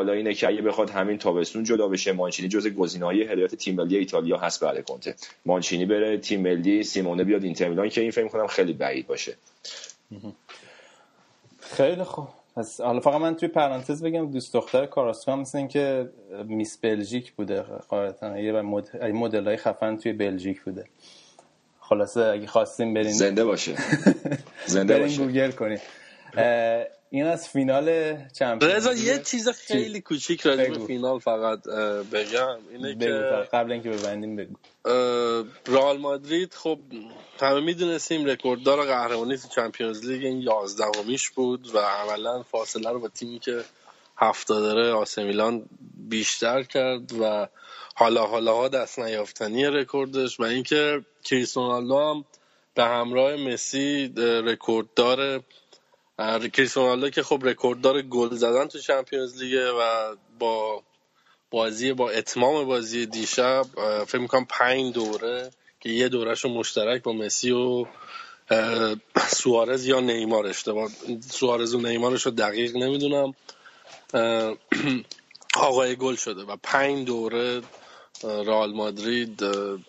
حالا 0.00 0.12
اینه 0.12 0.34
که 0.34 0.48
اگه 0.48 0.62
بخواد 0.62 0.90
همین 0.90 1.18
تابستون 1.18 1.64
جدا 1.64 1.88
بشه 1.88 2.12
مانچینی 2.12 2.48
جز 2.48 2.66
گزینه‌های 2.66 3.22
هدایت 3.22 3.54
تیم 3.54 3.74
ملی 3.74 3.96
ایتالیا 3.96 4.38
هست 4.38 4.64
بعد 4.64 4.84
کنته. 4.84 5.14
مانچینی 5.46 5.86
بره 5.86 6.18
تیم 6.18 6.40
ملی 6.40 6.82
سیمونه 6.82 7.24
بیاد 7.24 7.44
اینتر 7.44 7.68
میلان 7.68 7.88
که 7.88 8.00
این 8.00 8.10
فکر 8.10 8.28
کنم 8.28 8.46
خیلی 8.46 8.72
بعید 8.72 9.06
باشه. 9.06 9.36
خیلی 11.60 12.04
خوب. 12.04 12.28
پس 12.56 12.80
حالا 12.80 13.00
فقط 13.00 13.20
من 13.20 13.36
توی 13.36 13.48
پرانتز 13.48 14.02
بگم 14.02 14.30
دوست 14.30 14.54
دختر 14.54 14.86
کاراسکو 14.86 15.36
مثل 15.36 15.58
اینکه 15.58 16.10
میس 16.44 16.78
بلژیک 16.78 17.32
بوده 17.32 17.62
قاعدتا. 17.88 18.38
یه 18.38 18.62
مدل 19.12 19.46
های 19.46 19.56
خفن 19.56 19.96
توی 19.96 20.12
بلژیک 20.12 20.62
بوده. 20.62 20.84
خلاصه 21.80 22.20
اگه 22.20 22.46
خواستیم 22.46 22.94
برین 22.94 23.12
زنده 23.12 23.44
باشه. 23.44 23.74
زنده 24.66 24.98
برین 24.98 25.16
ول 25.16 25.50
کنین 25.50 25.78
این 27.12 27.26
از 27.26 27.48
فینال 27.48 28.16
Champions 28.32 28.74
رضا 28.74 28.92
یه 28.92 29.18
چیز 29.18 29.48
خیلی 29.48 30.00
کوچیک 30.00 30.40
راجع 30.40 30.68
به 30.68 30.86
فینال 30.86 31.18
فقط 31.18 31.62
بگم. 32.12 32.58
اینه 32.72 32.98
که 32.98 33.08
قبل 33.52 33.72
اینکه 33.72 33.90
ببندیم 33.90 34.36
بگو. 34.36 34.54
رئال 35.66 35.98
مادرید 35.98 36.54
خب 36.54 36.78
همه 37.40 37.60
می‌دونستیم 37.60 38.24
رکورددار 38.24 38.86
قهرمانی 38.86 39.36
تو 39.36 39.48
Champions 39.48 40.06
League 40.06 40.24
این 40.24 40.40
11 40.40 40.84
بود 41.34 41.74
و 41.74 41.78
عملا 41.78 42.42
فاصله 42.42 42.90
رو 42.90 43.00
با 43.00 43.08
تیمی 43.08 43.38
که 43.38 43.64
هفت 44.16 44.48
داره 44.48 44.92
آسمیلان 44.92 45.66
بیشتر 46.08 46.62
کرد 46.62 47.12
و 47.20 47.48
حالا 47.94 48.26
حالا 48.26 48.54
ها 48.54 48.68
دست 48.68 48.98
نیافتنی 48.98 49.64
رکوردش 49.64 50.40
و 50.40 50.42
اینکه 50.42 51.04
کریس 51.24 51.56
رونالدو 51.56 51.98
هم 51.98 52.24
به 52.74 52.84
همراه 52.84 53.36
مسی 53.36 54.12
رکورد 54.16 54.86
داره 56.26 56.48
کریس 56.48 56.76
رونالدو 56.76 57.10
که 57.10 57.22
خب 57.22 57.40
رکورددار 57.44 58.02
گل 58.02 58.34
زدن 58.34 58.66
تو 58.66 58.78
چمپیونز 58.78 59.42
لیگه 59.42 59.70
و 59.70 60.16
با 60.38 60.82
بازی 61.50 61.92
با 61.92 62.10
اتمام 62.10 62.64
بازی 62.64 63.06
دیشب 63.06 63.66
فکر 64.06 64.18
می‌کنم 64.18 64.44
پنج 64.44 64.94
دوره 64.94 65.50
که 65.80 65.90
یه 65.90 66.08
دورش 66.08 66.44
مشترک 66.44 67.02
با 67.02 67.12
مسی 67.12 67.50
و 67.50 67.86
سوارز 69.28 69.86
یا 69.86 70.00
نیمار. 70.00 70.46
اشتباه 70.46 70.90
سوارز 71.30 71.74
و 71.74 71.80
نیمارش 71.80 72.26
رو 72.26 72.32
دقیق 72.32 72.76
نمی‌دونم. 72.76 73.34
آقای 75.54 75.96
گل 75.96 76.14
شده 76.14 76.42
و 76.42 76.56
پنج 76.62 77.06
دوره 77.06 77.62
رئال 78.24 78.72
مادرید 78.72 79.40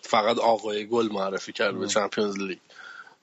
فقط 0.02 0.38
آقای 0.38 0.86
گل 0.86 1.08
معرفی 1.12 1.52
کرد 1.52 1.78
به 1.78 1.86
Champions 1.86 2.38
League. 2.38 2.58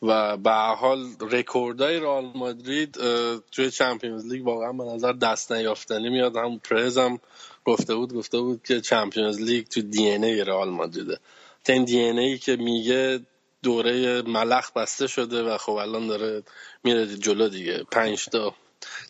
و 0.01 0.37
به 0.37 0.51
حال 0.51 1.05
رکوردای 1.31 1.99
رئال 1.99 2.31
مادرید 2.35 2.97
توی 3.51 3.71
Champions 3.71 4.25
League 4.25 4.47
واقعا 4.47 4.73
به 4.73 4.83
نظر 4.83 5.13
دست 5.13 5.51
نیافتنی 5.51 6.09
میاد. 6.09 6.35
هم 6.35 6.59
پرز 6.59 6.97
هم 6.97 7.19
گفته 7.65 7.95
بود 7.95 8.13
گفته 8.13 8.39
بود 8.39 8.61
که 8.63 8.81
Champions 8.81 9.41
League 9.41 9.67
تو 9.67 9.81
DNA 9.81 10.43
رئال 10.43 10.69
مادریده. 10.69 11.17
این 11.69 11.85
DNA 11.85 12.37
که 12.37 12.55
میگه 12.55 13.19
دوره 13.63 14.21
ملخ 14.21 14.71
بسته 14.71 15.07
شده 15.07 15.43
و 15.43 15.57
خب 15.57 15.71
الان 15.71 16.07
داره 16.07 16.43
میره 16.83 17.17
جلو 17.17 17.49
دیگه. 17.49 17.83
پنج 17.91 18.25
تا 18.25 18.55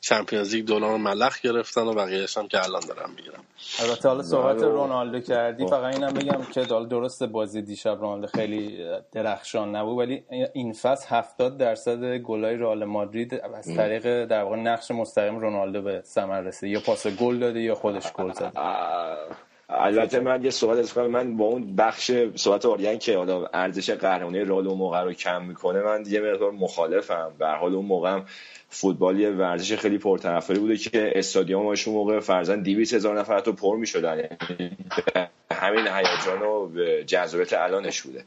Champions 0.01 0.55
League 0.55 0.65
دوران 0.65 1.01
ملخ 1.01 1.41
گرفتن 1.41 1.81
و 1.81 1.93
بقیه‌اش 1.93 2.37
هم 2.37 2.47
که 2.47 2.63
الان 2.63 2.81
دارم 2.87 3.09
می‌گیرم 3.15 3.43
البته 3.79 4.09
حالا 4.09 4.23
صحبت 4.23 4.63
رونالدو 4.63 5.19
کردی 5.19 5.67
فقط 5.67 5.95
اینم 5.95 6.13
بگم 6.13 6.43
که 6.43 6.65
درست 6.65 7.23
بازی 7.23 7.61
دیشب 7.61 7.97
رونالدو 8.01 8.27
خیلی 8.27 8.85
درخشان 9.11 9.75
نبود 9.75 9.97
ولی 9.97 10.23
این 10.53 10.73
فصل 10.73 11.07
70 11.09 11.57
درصد 11.57 12.17
گلای 12.17 12.55
رئال 12.55 12.85
مادرید 12.85 13.33
از 13.33 13.75
طریق 13.75 14.25
در 14.25 14.43
واقع 14.43 14.55
نقش 14.55 14.91
مستقیم 14.91 15.39
رونالدو 15.39 15.81
به 15.81 16.01
ثمر 16.05 16.41
رسید. 16.41 16.71
یا 16.71 16.79
پاس 16.79 17.07
گل 17.07 17.39
داده 17.39 17.61
یا 17.61 17.75
خودش 17.75 18.13
گل 18.13 18.33
زده 18.33 18.51
البته 19.69 20.19
من 20.19 20.43
یه 20.43 20.49
سوال 20.49 20.79
از 20.79 20.97
من 20.97 21.37
با 21.37 21.45
اون 21.45 21.75
بخش 21.75 22.11
صحبت 22.35 22.65
آریان 22.65 22.97
که 22.97 23.17
حالا 23.17 23.45
ارزش 23.45 23.89
قهرمانی 23.89 24.39
رئال 24.39 24.67
اون 24.67 24.77
موقع 24.77 25.03
رو 25.03 25.13
کم 25.13 25.45
می‌کنه 25.45 25.81
من 25.81 26.03
یه 26.07 26.21
مقدار 26.21 26.51
مخالفم. 26.51 27.31
به 27.39 27.47
حال 27.47 27.75
اون 27.75 27.85
موقع 27.85 28.21
فوتبال 28.69 29.19
یه 29.19 29.29
ورزش 29.29 29.75
خیلی 29.75 29.97
پرطرفداری 29.97 30.59
بوده 30.59 30.77
که 30.77 31.11
استادیومش 31.15 31.87
اون 31.87 31.97
موقع 31.97 32.19
فرزن 32.19 32.61
200 32.61 32.93
هزار 32.93 33.19
نفر 33.19 33.39
تو 33.39 33.53
پر 33.53 33.77
می‌شدن. 33.77 34.17
یعنی 34.17 34.77
همین 35.51 35.87
هیجان 35.87 36.41
و 36.41 36.69
جذابیت 37.03 37.53
الانش 37.53 38.01
بوده. 38.01 38.23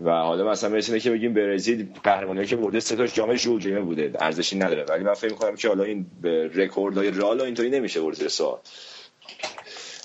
و 0.00 0.10
حالا 0.10 0.50
مثلا 0.50 0.70
مثل 0.70 0.98
که 0.98 1.10
بگیم 1.10 1.34
برزیل 1.34 1.86
قهرمانی 2.04 2.46
که 2.46 2.56
برده 2.56 2.80
سه 2.80 2.96
تا 2.96 3.06
جام 3.06 3.34
ژول 3.34 3.80
بوده 3.80 4.12
ارزشی 4.20 4.58
نداره. 4.58 4.84
ولی 4.84 5.04
من 5.04 5.14
فکر 5.14 5.30
می‌کنم 5.30 5.56
که 5.56 5.68
حالا 5.68 5.84
این 5.84 6.06
رکوردهای 6.54 7.10
رئال 7.10 7.40
اینطوری 7.40 7.70
نمیشه 7.70 8.00
برده 8.00 8.28
سوال. 8.28 8.58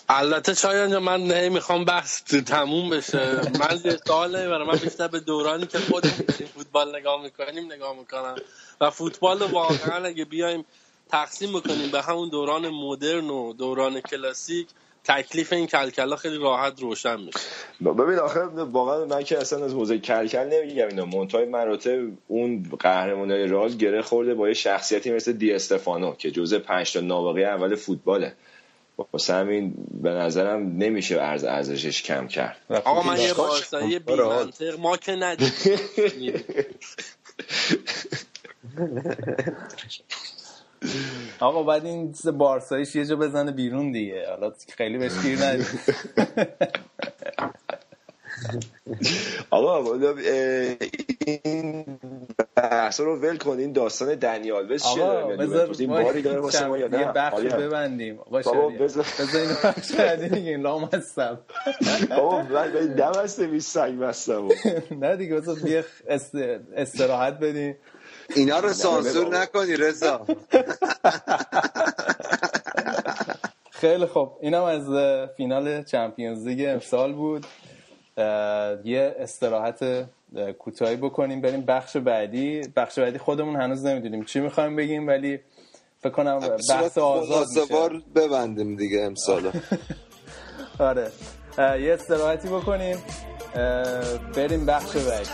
البته 0.10 0.54
شاید 0.54 0.94
من 0.94 1.24
نمی‌خوام 1.24 1.86
بحث 1.86 2.24
تموم 2.24 2.90
بشه. 2.90 3.42
من 3.60 3.80
یه 3.86 3.98
سوال 4.08 4.40
نمی‌برم 4.40 4.68
من 4.68 4.78
بیشتر 4.78 5.08
به 5.08 5.20
دورانی 5.20 5.66
که 5.68 5.78
خودم 5.78 6.10
فوتبال 6.56 6.96
نگاه 6.96 7.24
می‌کنیم 7.24 7.72
نگاه 7.72 7.98
می‌کنم. 8.00 8.36
و 8.82 8.90
فوتبال 8.90 9.40
رو 9.40 9.48
واقعا 9.48 10.06
اگه 10.06 10.26
بیایم 10.26 10.66
تقسیم 11.12 11.60
بکنیم 11.60 11.92
به 11.92 12.02
همون 12.02 12.30
دوران 12.30 12.70
مدرن 12.70 13.30
و 13.30 13.54
دوران 13.54 14.02
کلاسیک 14.02 14.68
تکلیف 15.04 15.54
این 15.54 15.68
کلکلا 15.68 16.16
خیلی 16.16 16.38
راحت 16.38 16.82
روشن 16.82 17.20
میشه. 17.22 17.40
ببین 17.82 18.20
آخه 18.20 18.40
واقعا 18.46 19.06
من 19.06 19.24
که 19.24 19.38
اصلا 19.38 19.66
از 19.66 19.76
موزه 19.76 20.00
کلکل 20.00 20.48
نمیگم 20.48 20.88
اینا 20.88 21.06
منتهای 21.06 21.46
مراتب 21.46 22.00
اون 22.28 22.70
قهرمانای 22.80 23.48
راز 23.48 23.78
گره 23.78 24.02
خورده 24.02 24.34
با 24.34 24.48
یه 24.48 24.54
شخصیتی 24.54 25.12
مثل 25.12 25.32
دی 25.32 25.54
استفانو 25.54 26.16
که 26.16 26.32
جزء 26.32 26.60
پنج 26.60 26.94
تا 26.94 27.00
نابغه 27.00 27.42
اول 27.42 27.76
فوتباله. 27.76 28.34
واسه 28.98 29.34
همین 29.34 29.74
به 30.02 30.10
نظرم 30.10 30.78
نمیشه 30.78 31.22
ارز 31.22 31.44
ارزشش 31.44 32.04
کم 32.04 32.28
کرد. 32.28 32.58
آقا 32.70 33.04
من 33.04 33.22
یه 33.22 33.34
بارسایی 33.34 34.00
بی 34.00 34.16
منطق 34.16 34.80
ما 34.80 34.98
که 34.98 35.16
ندیم 35.16 35.52
آقا 41.40 41.64
بعد 41.64 41.86
این 41.86 42.16
بارساییش 42.38 42.96
یه 42.96 43.06
جا 43.06 43.16
بزنه 43.16 43.52
بیرون 43.52 43.92
دیگه. 43.92 44.30
حالا 44.30 44.54
خیلی 44.78 44.98
بهش 44.98 45.22
گیر 45.22 45.46
ندید 45.46 45.68
آقا 49.50 49.98
این 51.44 51.86
بحث 52.56 53.00
رو 53.00 53.16
ول 53.16 53.38
کن. 53.38 53.60
این 53.60 53.74
داستان 53.74 54.16
دنیال. 54.16 54.72
وز 54.72 54.84
چیه 54.84 55.06
این 55.80 55.90
باری 55.90 56.22
داره 56.22 56.40
واسه 56.40 56.66
ما 56.68 56.78
یا 56.78 56.88
نه 56.88 57.00
یه 57.00 57.06
بخش 57.06 57.42
ببندیم. 57.42 58.16
بابا 58.16 58.70
بذار 58.70 59.06
اینو 59.34 59.56
بخش 59.64 59.92
دیگه. 59.92 60.52
این 60.52 60.62
لام 60.62 60.90
هستم. 60.94 61.40
بابا 62.10 62.42
من 62.42 62.72
دم 62.98 63.12
هسته 63.24 63.48
بی 63.48 63.60
سنگ 63.60 64.00
بستم. 64.00 64.48
نه 64.92 65.16
دیگه 65.16 65.36
بذار 65.36 65.70
یه 65.70 65.86
استراحت 66.76 67.40
بدیم. 67.40 67.78
اینا 68.36 68.60
رو 68.60 68.74
سانسور 68.74 69.38
نکنی 69.38 69.76
رضا. 69.76 70.26
خیلی 73.72 74.06
خوب. 74.06 74.38
اینم 74.42 74.64
از 74.64 74.84
فینال 75.38 75.84
چمپیونز 75.84 76.48
لیگ 76.48 76.70
امسال 76.70 77.14
بود. 77.14 77.46
یه 78.86 79.16
استراحت 79.20 80.06
کوتاهی 80.60 80.96
بکنیم 80.96 81.42
بریم 81.42 81.62
بخش 81.62 81.98
بعدی. 81.98 82.62
بخش 82.76 83.00
بعدی 83.00 83.18
خودمون 83.18 83.56
هنوز 83.56 83.86
نمی‌دونیم 83.86 84.24
چی 84.24 84.40
می‌خوایم 84.40 84.76
بگیم 84.76 85.08
ولی 85.08 85.40
فکر 86.00 86.10
کنم 86.14 86.40
بحث 86.70 86.98
آزاد 86.98 87.48
میشه. 87.56 88.02
ببندیم 88.16 88.76
دیگه 88.76 89.02
امسال 89.02 89.52
آره. 90.80 91.12
یه 91.58 91.94
استراحتی 91.94 92.48
بکنیم. 92.48 92.98
بریم 94.36 94.66
بخش 94.66 94.98
بعدی. 94.98 95.30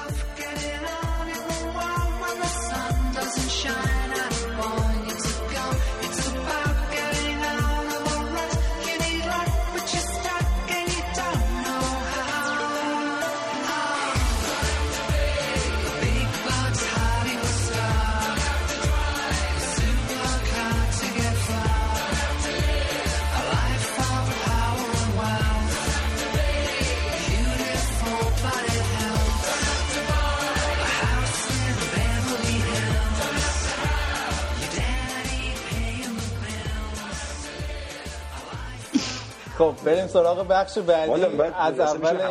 خب 39.71 39.85
بریم 39.85 40.07
سراغ 40.07 40.47
بخش 40.47 40.77
بعدی. 40.77 41.11
از 41.57 41.79
اول 41.79 42.21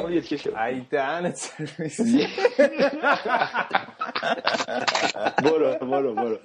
ای 0.58 0.80
دهنت 0.90 1.52
برو 5.44 5.74
برو 5.78 6.14
برو. 6.14 6.38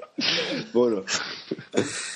برو. 0.74 1.04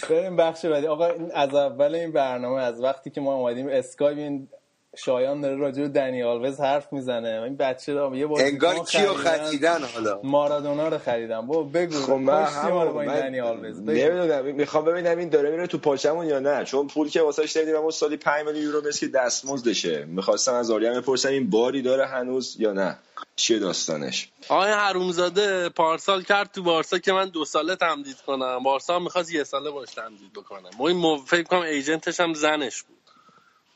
بریم 0.10 0.36
بخش 0.36 0.66
بعدی. 0.66 0.88
آقا 0.88 1.10
از 1.34 1.56
اول 1.56 1.96
این 1.96 2.12
برنامه 2.12 2.62
از 2.62 2.84
وقتی 2.84 3.10
که 3.10 3.22
ما 3.22 3.34
اومدیم 3.34 3.68
اسکایپ 3.70 4.18
این 4.18 4.50
شایان 4.98 5.42
داره 5.42 5.56
راجع 5.56 5.82
به 5.82 5.88
دنی 5.88 6.24
آلوز 6.24 6.60
حرف 6.60 6.94
می‌زنه. 6.94 7.42
این 7.44 7.58
بچه 7.58 7.94
دارم 7.94 8.16
یه 8.16 8.28
بار 8.28 8.42
انگار 8.42 8.80
کیو 8.80 9.14
خریدن. 9.14 9.84
حالا. 9.84 10.20
مارادونا 10.24 10.88
رو 10.88 10.98
خریدم. 10.98 11.48
با 11.48 11.64
بگو 11.64 11.96
خب 11.96 12.12
من 12.12 12.46
با 12.70 13.02
این 13.02 13.14
دنی 13.14 13.40
آلوز 13.40 13.82
نمی‌دونم 13.82 14.46
می‌خوام 14.46 14.86
ببینم 14.86 15.18
این 15.18 15.30
داره 15.30 15.52
میره 15.52 15.68
تو 15.68 15.78
پاچمون 15.78 16.28
یا 16.28 16.40
نه. 16.40 16.66
چون 16.66 16.88
پول 16.88 17.10
که 17.10 17.22
واسش 17.22 17.52
دادیم 17.52 17.76
اون 17.76 17.92
سالی 17.92 18.18
5 18.18 18.46
میلیون 18.46 18.64
یورو 18.64 18.88
مثل 18.88 19.08
دستمزدشه 19.08 20.06
می‌خواستم 20.06 20.54
از 20.54 20.72
آریان 20.72 21.02
بپرسم 21.02 21.30
این 21.30 21.50
باری 21.50 21.82
داره 21.82 22.06
هنوز 22.06 22.56
یا 22.60 22.74
نه. 22.74 22.98
چیه 23.36 23.60
داستانش؟ 23.60 24.30
آقای 24.50 24.72
حرومزاده 24.72 25.70
پارسال 25.70 26.24
کرد 26.24 26.52
تو 26.52 26.64
بارسا 26.64 26.98
که 26.98 27.14
من 27.14 27.30
دو 27.30 27.46
ساله 27.46 27.76
تمدید 27.76 28.18
کنم. 28.28 28.64
بارسا 28.64 29.00
می‌خواست 29.00 29.34
یه 29.34 29.44
ساله 29.44 29.72
باش 29.72 29.90
تمدید 29.90 30.34
بکنم 30.34 30.70
ما 30.78 30.88
این 30.88 31.18
فکر 31.26 31.44
کنم 31.44 31.62
ایجنتش 31.62 32.20
هم 32.20 32.34
زنش 32.34 32.84
بود. 32.84 32.97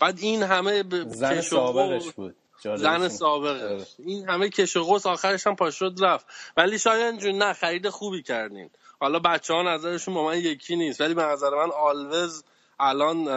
بعد 0.02 0.20
این 0.20 0.44
همه 0.44 0.84
ب... 0.84 1.10
زن 1.10 1.42
سابقش 1.42 2.12
بود. 2.12 2.36
زن 2.76 3.08
سابقش. 3.08 3.88
این 3.98 4.30
همه 4.30 4.50
کش 4.50 4.78
و 4.78 4.84
قوس 4.84 5.06
آخرش 5.06 5.48
هم 5.48 5.56
پاشد 5.56 5.94
رفت. 6.02 6.26
ولی 6.58 6.80
شاید 6.80 7.18
جون 7.20 7.38
نه 7.38 7.54
خرید 7.54 7.90
خوبی 7.90 8.22
کردین. 8.22 8.70
حالا 9.00 9.20
بچه 9.20 9.54
ها 9.54 9.64
نظرشون 9.64 10.14
با 10.14 10.26
من 10.26 10.38
یکی 10.38 10.76
نیست 10.76 11.02
ولی 11.02 11.14
به 11.14 11.24
نظر 11.24 11.50
من 11.50 11.72
آلوز 11.72 12.44
الان 12.80 13.28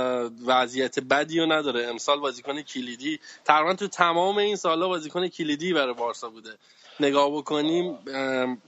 وضعیت 0.47 0.99
بدی 0.99 1.41
رو 1.41 1.53
نداره. 1.53 1.87
امسال 1.87 2.21
بازیکن 2.21 2.63
کلیدی 2.63 3.21
تقریبا 3.45 3.75
تو 3.75 3.89
تمام 3.89 4.39
این 4.39 4.57
سالا 4.57 4.89
بازیکن 4.89 5.29
کلیدی 5.29 5.73
برای 5.73 5.95
بارسا 5.95 6.29
بوده. 6.29 6.59
نگاه 7.01 7.31
بکنیم 7.31 7.99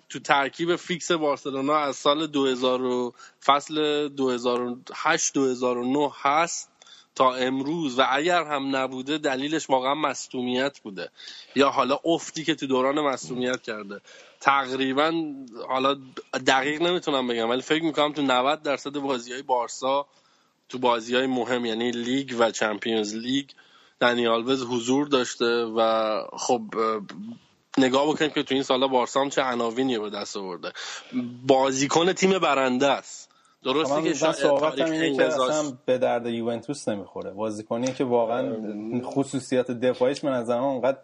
تو 0.09 0.19
ترکیب 0.19 0.77
فیکس 0.77 1.13
بارسلونا 1.13 1.77
از 1.77 1.97
سال 1.97 2.27
2000 2.27 3.13
فصل 3.45 4.09
2008 4.09 5.35
2009 5.35 6.11
هست. 6.23 6.76
تا 7.17 7.35
امروز 7.35 7.99
و 7.99 8.07
اگر 8.11 8.45
هم 8.45 8.77
نبوده 8.77 9.19
دلیلش 9.19 9.71
واقعا 9.71 9.95
مصومیت 9.95 10.81
بوده. 10.81 11.11
یا 11.55 11.71
حالا 11.71 11.99
افتی 12.05 12.45
که 12.45 12.55
تو 12.55 12.67
دوران 12.67 13.01
مصومیت 13.01 13.63
کرده. 13.63 14.01
تقریبا 14.41 15.13
حالا 15.69 15.97
دقیق 16.47 16.83
نمی‌تونم 16.83 17.27
بگم 17.27 17.51
ولی 17.51 17.63
فکر 17.63 17.83
می‌کنم 17.83 18.13
تو 18.13 18.23
90 18.23 18.63
درصد 18.63 18.99
بازی 18.99 19.33
های 19.33 19.43
بارسا 19.43 20.07
تو 20.69 20.79
بازی 20.79 21.17
های 21.17 21.27
مهم 21.27 21.65
یعنی 21.65 21.91
لیگ 21.91 22.35
و 22.39 22.51
چمپیونز 22.51 23.15
لیگ 23.15 23.49
دنی 24.01 24.27
آلوز 24.27 24.63
حضور 24.63 25.09
داشته 25.09 25.65
و 25.65 26.21
خب 26.33 26.63
نگاه 27.79 28.09
بکنیم 28.09 28.31
که 28.31 28.43
تو 28.43 28.55
این 28.55 28.63
سالا 28.63 28.89
بارسا 28.89 29.21
هم 29.21 29.29
چه 29.29 29.43
عناوینی 29.43 29.99
به 29.99 30.11
دست 30.11 30.37
آورده. 30.37 30.73
بازیکن 31.47 32.13
تیم 32.13 32.39
برنده 32.39 32.87
است. 32.87 33.26
درسته 33.67 34.03
که 34.03 34.15
شاید 34.15 34.35
صحبت 34.35 34.81
اینه 34.81 35.17
که 35.17 35.25
اصلا 35.25 35.73
به 35.87 35.99
درد 35.99 36.27
یوونتوس 36.27 36.89
نمی‌خوره. 36.89 37.31
بازیکنی 37.31 37.87
که 37.87 38.05
واقعا 38.05 38.57
خصوصیات 39.03 39.71
دفاعیش 39.71 40.25
من 40.25 40.33
از 40.33 40.51
اونقدر 40.51 40.99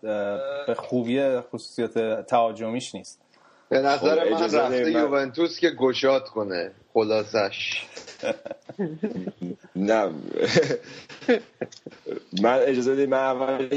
به 0.67 0.75
خوبی 0.75 1.41
خصوصیات 1.41 2.27
تهاجمیش 2.27 2.95
نیست. 2.95 3.21
به 3.69 3.79
نظر 3.79 4.25
خب، 4.25 4.33
من 4.33 4.53
رفته 4.53 4.93
یوونتوس 4.93 5.59
که 5.59 5.71
گشاد 5.71 6.29
کنه. 6.29 6.73
خلاصش. 6.95 7.87
نه. 9.77 10.11
من 12.43 12.59
اجازه 12.67 12.93
بدید 12.93 13.09
من 13.09 13.69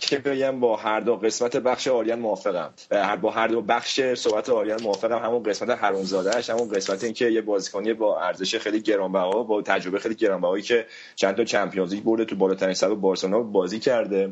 که 0.00 0.18
بگم 0.18 0.60
با 0.60 0.76
هر 0.76 1.00
دو 1.00 1.16
قسمت 1.16 1.56
بخش 1.56 1.88
آریان 1.88 2.18
موافقم. 2.18 2.74
با 3.22 3.30
هر 3.30 3.48
دو 3.48 3.62
بخش 3.62 4.00
صحبت 4.14 4.50
آریان 4.50 4.82
موافقم. 4.82 5.18
همون 5.18 5.42
قسمت 5.42 5.70
حرومزادهش 5.70 6.50
همون 6.50 6.68
قسمت 6.68 7.04
این 7.04 7.12
که 7.12 7.28
یه 7.28 7.40
بازیکنی 7.40 7.92
با 7.92 8.20
ارزش 8.20 8.56
خیلی 8.58 8.80
گرانبها 8.80 9.42
با 9.42 9.62
تجربه 9.62 9.98
خیلی 9.98 10.14
گرانبهایی 10.14 10.62
که 10.62 10.86
چند 11.16 11.36
تا 11.36 11.44
چمپیونز 11.44 11.94
لیگ 11.94 12.04
برده 12.04 12.24
تو 12.24 12.36
بالاترین 12.36 12.74
سطح 12.74 12.94
بارسلونا 12.94 13.40
بازی 13.40 13.78
کرده. 13.78 14.30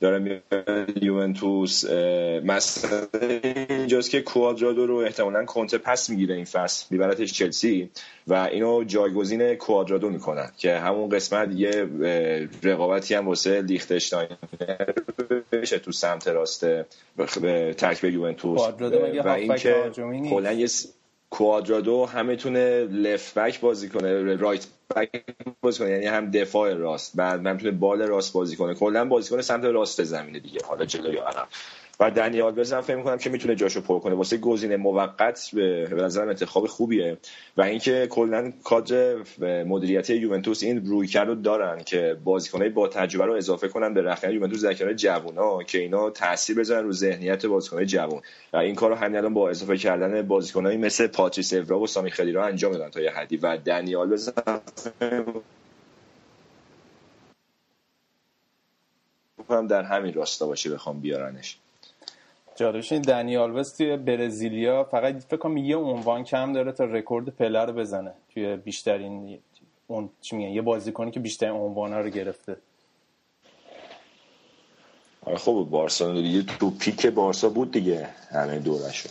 داره 0.00 0.42
یوونتوس 1.02 1.84
مثلا 2.44 3.06
اینجاست 3.70 4.10
که 4.10 4.22
کوادرادو 4.22 4.86
رو 4.86 4.96
احتمالا 4.96 5.44
کنته 5.44 5.78
پس 5.78 6.10
می‌گیره 6.10 6.34
این 6.34 6.44
فصل 6.44 6.86
میبرتش 6.90 7.32
چلسی 7.32 7.90
و 8.26 8.34
اینو 8.34 8.84
جایگزین 8.84 9.54
کوادرادو 9.54 10.08
می‌کنن 10.10 10.50
که 10.58 10.78
همون 10.78 11.08
قسمت 11.08 11.48
یه 11.54 11.88
رقابتی 12.62 13.14
هم 13.14 13.28
واسه 13.28 13.62
لیختشتاین 13.62 14.28
بشه 15.52 15.78
تو 15.78 15.92
سمت 15.92 16.28
راست 16.28 16.66
ترکیب 17.76 18.10
یوونتوس. 18.10 18.60
و 19.24 19.28
اینکه 19.28 19.90
کلا 20.30 20.52
یه 20.52 20.66
کوادرادو 21.30 22.06
هم 22.06 22.26
می‌تونه 22.26 22.84
لفت 22.84 23.38
بک 23.38 23.60
بازی 23.60 23.88
کنه 23.88 24.36
رایت 24.36 24.66
بک 24.96 25.24
بازی 25.62 25.78
کنه 25.78 25.90
یعنی 25.90 26.06
هم 26.06 26.30
دفاع 26.30 26.74
راست 26.74 27.16
بعد 27.16 27.46
هم 27.46 27.52
می‌تونه 27.54 27.72
بال 27.72 28.02
راست 28.02 28.32
بازی 28.32 28.56
کنه. 28.56 28.74
کلا 28.74 29.04
بازیکن 29.04 29.40
سمت 29.42 29.64
راست 29.64 30.04
زمینه 30.04 30.40
دیگه 30.40 30.60
حالا 30.66 30.84
جلو 30.84 31.14
یا 31.14 31.24
عقب 31.28 31.48
و 32.00 32.10
دنیال 32.10 32.52
بزن 32.52 32.80
فکر 32.80 32.96
می‌کنم 32.96 33.18
که 33.18 33.30
می‌تونه 33.30 33.54
جاشو 33.54 33.80
پر 33.80 33.98
کنه. 33.98 34.14
واسه 34.14 34.36
گزینه 34.36 34.76
موقت 34.76 35.50
به 35.52 35.88
نظرم 35.92 36.28
انتخاب 36.28 36.66
خوبیه. 36.66 37.18
و 37.56 37.62
اینکه 37.62 38.06
کلا 38.10 38.52
کادر 38.64 39.16
مدیریتی 39.64 40.16
یوونتوس 40.16 40.62
این 40.62 40.86
روی 40.86 41.06
کرده 41.06 41.34
دارن 41.34 41.84
که 41.84 42.16
بازیکنای 42.24 42.68
با 42.68 42.88
تجربه 42.88 43.26
رو 43.26 43.32
اضافه 43.32 43.68
کنن 43.68 43.94
به 43.94 44.02
رخنه 44.02 44.34
یوونتوس 44.34 44.64
در 44.64 44.92
جوونا 44.92 45.62
که 45.62 45.78
اینا 45.78 46.10
تاثیر 46.10 46.58
بزنن 46.58 46.84
رو 46.84 46.92
ذهنیت 46.92 47.46
بازیکنای 47.46 47.86
جوون. 47.86 48.22
و 48.52 48.56
این 48.56 48.74
کارو 48.74 48.94
همین 48.94 49.16
الان 49.16 49.34
با 49.34 49.50
اضافه 49.50 49.76
کردن 49.76 50.22
بازیکنایی 50.22 50.78
مثل 50.78 51.06
پاتریس 51.06 51.52
اورا 51.52 51.80
و 51.80 51.86
سامی 51.86 52.10
خدیرا 52.10 52.46
انجام 52.46 52.72
دادن 52.72 52.90
تا 52.90 53.00
یه 53.00 53.10
حدی. 53.10 53.36
و 53.36 53.56
دنی 53.56 54.08
آلوزم 54.10 54.32
در 59.68 59.82
همین 59.82 60.14
راستا 60.14 60.46
باشه 60.46 60.70
بخوام 60.70 61.00
بیارنش. 61.00 61.58
جالبش 62.58 62.92
این 62.92 63.02
دنی 63.02 63.36
آلوز 63.36 63.76
توی 63.76 63.96
برزیلیا 63.96 64.84
فقط 64.84 65.22
فکر 65.22 65.36
کنم 65.36 65.56
یه 65.56 65.76
عنوان 65.76 66.24
کم 66.24 66.52
داره 66.52 66.72
تا 66.72 66.84
رکورد 66.84 67.28
پله 67.28 67.64
رو 67.64 67.72
بزنه 67.72 68.12
توی 68.34 68.56
بیشترین 68.56 69.38
اون 69.86 70.10
چی 70.20 70.36
میگن 70.36 70.50
یه 70.50 70.62
بازیکنی 70.62 71.10
که 71.10 71.20
بیشترین 71.20 71.52
عنوان 71.52 71.92
رو 71.92 72.10
گرفته. 72.10 72.56
آره 75.24 75.36
خب 75.36 75.66
بارسا 75.70 76.12
دیگه 76.12 76.42
تو 76.42 76.70
پیک 76.70 77.06
بارسا 77.06 77.48
بود 77.48 77.72
دیگه 77.72 78.08
همه 78.30 78.58
دورشو 78.58 79.08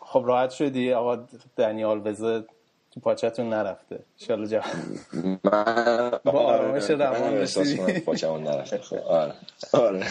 خب 0.00 0.22
راحت 0.26 0.50
شدی؟ 0.50 0.92
آقا 0.92 1.24
دنی 1.56 1.84
آلوز 1.84 2.20
تو 2.90 3.00
پاچتون 3.00 3.48
نرفته. 3.48 3.98
ان 4.28 4.48
جا 4.48 4.62
با 6.24 6.32
آرامش 6.32 6.90
روان 6.90 7.34
رسیدی. 7.34 8.00
پاچمون 8.00 8.42
نرفته. 8.42 8.78
خب، 8.78 8.96
آره. 8.96 9.34
آره. 9.72 10.06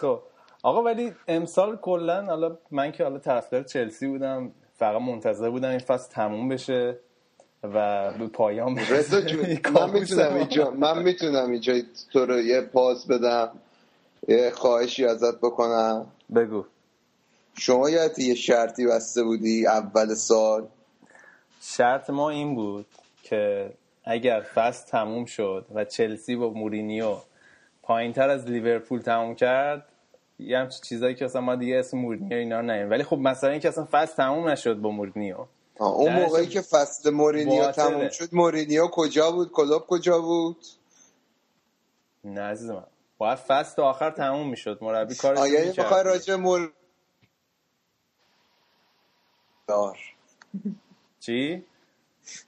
خب. 0.00 0.20
آقا 0.62 0.82
ولی 0.82 1.12
امسال 1.28 1.76
کلا 1.76 2.24
حالا 2.24 2.58
من 2.70 2.92
که 2.92 3.04
حالا 3.04 3.18
طرفدار 3.18 3.62
چلسی 3.62 4.06
بودم 4.06 4.52
فقط 4.74 5.00
منتظر 5.00 5.50
بودم 5.50 5.68
این 5.68 5.78
فصل 5.78 6.12
تموم 6.12 6.48
بشه 6.48 6.98
و 7.62 8.12
به 8.18 8.26
پایان 8.26 8.74
برسه. 8.74 9.20
من 9.74 9.90
می‌تونم 9.90 10.34
اینجا 10.34 10.70
من 10.70 11.02
می‌تونم 11.02 11.50
اینجا 11.50 11.74
تو 12.12 12.26
رو 12.26 12.40
یه 12.40 12.60
پاس 12.60 13.06
بدم 13.06 13.50
یه 14.28 14.50
خواهشی 14.50 15.04
ازت 15.04 15.38
بکنم. 15.38 16.06
بگو. 16.34 16.64
شما 17.54 17.90
یادت 17.90 18.18
یه 18.18 18.34
شرطی 18.34 18.86
بسته 18.86 19.22
بودی 19.22 19.66
اول 19.66 20.14
سال؟ 20.14 20.66
شرط 21.62 22.10
ما 22.10 22.30
این 22.30 22.54
بود 22.54 22.86
که 23.22 23.72
اگر 24.04 24.40
فصل 24.40 24.86
تموم 24.86 25.24
شد 25.24 25.66
و 25.74 25.84
چلسی 25.84 26.36
با 26.36 26.50
مورینیو 26.50 27.16
پایین 27.82 28.12
تر 28.12 28.28
از 28.28 28.46
لیورپول 28.46 29.00
تموم 29.00 29.34
کرد 29.34 29.89
یه 30.46 30.58
همچین 30.58 30.80
چیزایی 30.82 31.14
که 31.14 31.24
اصلا 31.24 31.40
ما 31.40 31.56
دیگه 31.56 31.78
اسم 31.78 31.98
مورینیو 31.98 32.36
اینا 32.36 32.60
نیم 32.60 32.90
ولی 32.90 33.04
خب 33.04 33.18
مثلا 33.18 33.50
اینکه 33.50 33.68
اصلا 33.68 33.88
فصل 33.90 34.16
تموم 34.16 34.48
نشد 34.48 34.74
با 34.74 34.90
مورینیو 34.90 35.46
اون 35.80 36.12
موقعی 36.12 36.46
که 36.46 36.60
فصل 36.60 37.10
مورینیو 37.10 37.72
تموم 37.72 38.08
شد 38.08 38.34
مورینیو 38.34 38.88
کجا 38.88 39.30
بود؟ 39.30 39.52
کلوب 39.52 39.82
کجا 39.86 40.20
بود؟ 40.20 40.66
نه 42.24 42.40
عزیز 42.40 42.70
من 42.70 42.86
باید 43.18 43.38
فصل 43.38 43.82
آخر 43.82 44.10
تموم 44.10 44.50
می‌شد. 44.50 44.78
مربی 44.82 45.14
کارش 45.14 45.38
آیا 45.38 45.60
یعنی 45.60 45.74
می‌خوای 45.78 46.04
راجع 46.04 46.34
مور 46.34 46.72
دار 49.68 49.98
چی؟ 51.20 51.64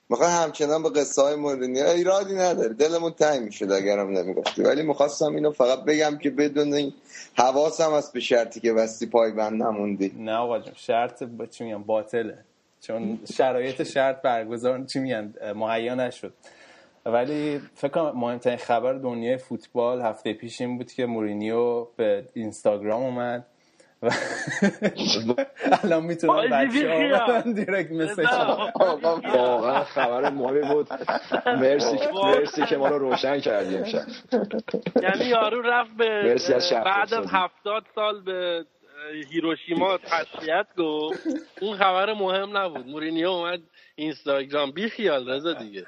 می‌خوای 0.08 0.30
همچنان 0.30 0.82
به 0.82 0.90
قصه 0.90 1.22
های 1.22 1.34
مورینیو 1.34 1.86
ایرادی 1.86 2.34
نداره 2.34 2.74
دلمون 2.74 3.12
تنگ 3.12 3.42
می‌شد 3.42 3.72
اگرم 3.72 4.18
نمی‌گفتی. 4.18 4.62
ولی 4.62 4.82
می‌خواستم 4.82 5.34
اینو 5.34 5.52
فقط 5.52 5.84
بگم 5.84 6.18
که 6.18 6.30
بدون 6.30 6.74
این 6.74 6.92
حواسم 7.34 7.92
از 7.92 8.12
به 8.12 8.20
شرطی 8.20 8.60
که 8.60 8.72
بستی 8.72 9.06
پای 9.06 9.32
بند 9.32 9.62
نموندی. 9.62 10.14
نه 10.18 10.34
آقا 10.34 10.58
جون 10.58 10.74
شرط 10.76 11.22
با 11.22 11.46
چی 11.46 11.64
میگم 11.64 11.82
باطله. 11.82 12.38
چون 12.80 13.18
شرایط 13.32 13.82
شرط 13.82 14.22
برگزار 14.22 14.84
چی 14.84 14.98
میگن؟ 14.98 15.34
مهیا 15.56 15.94
نشد. 15.94 16.32
ولی 17.06 17.60
فکر 17.74 17.88
کنم 17.88 18.12
مهمترین 18.14 18.56
خبر 18.56 18.92
دنیای 18.92 19.36
فوتبال 19.36 20.02
هفته 20.02 20.32
پیش 20.32 20.60
این 20.60 20.78
بود 20.78 20.92
که 20.92 21.06
مورینیو 21.06 21.86
به 21.96 22.24
اینستاگرام 22.34 23.02
اومد. 23.02 23.44
الان 25.82 26.05
می‌تونم 26.05 26.50
بچه 26.50 27.18
ها 27.18 27.40
دیرکت 27.40 27.92
مسیج 27.92 28.26
واقعا 29.34 29.84
خبر 29.84 30.30
مهمی 30.30 30.61
بود. 30.61 30.88
مرسی 31.46 31.96
مرسی 32.24 32.66
که 32.66 32.76
ما 32.76 32.88
رو 32.88 32.98
روشن 32.98 33.40
کردیم 33.40 33.84
یعنی 35.03 35.24
یارو 35.24 35.62
رفت 35.62 35.96
به 35.96 36.36
بعد 36.84 37.14
از 37.14 37.26
هفتاد 37.28 37.84
سال 37.94 38.20
به 38.20 38.64
هیروشیما 39.30 39.98
تسلیت 39.98 40.66
گفت. 40.78 41.18
اون 41.61 41.76
خبر 41.76 42.12
مهم 42.12 42.57
نبود. 42.57 42.86
مورینیو 42.86 43.28
اومد 43.28 43.61
اینستاگرام. 43.94 44.70
بی 44.72 44.88
خیال 44.88 45.30
رضا 45.30 45.53
دیگه. 45.53 45.86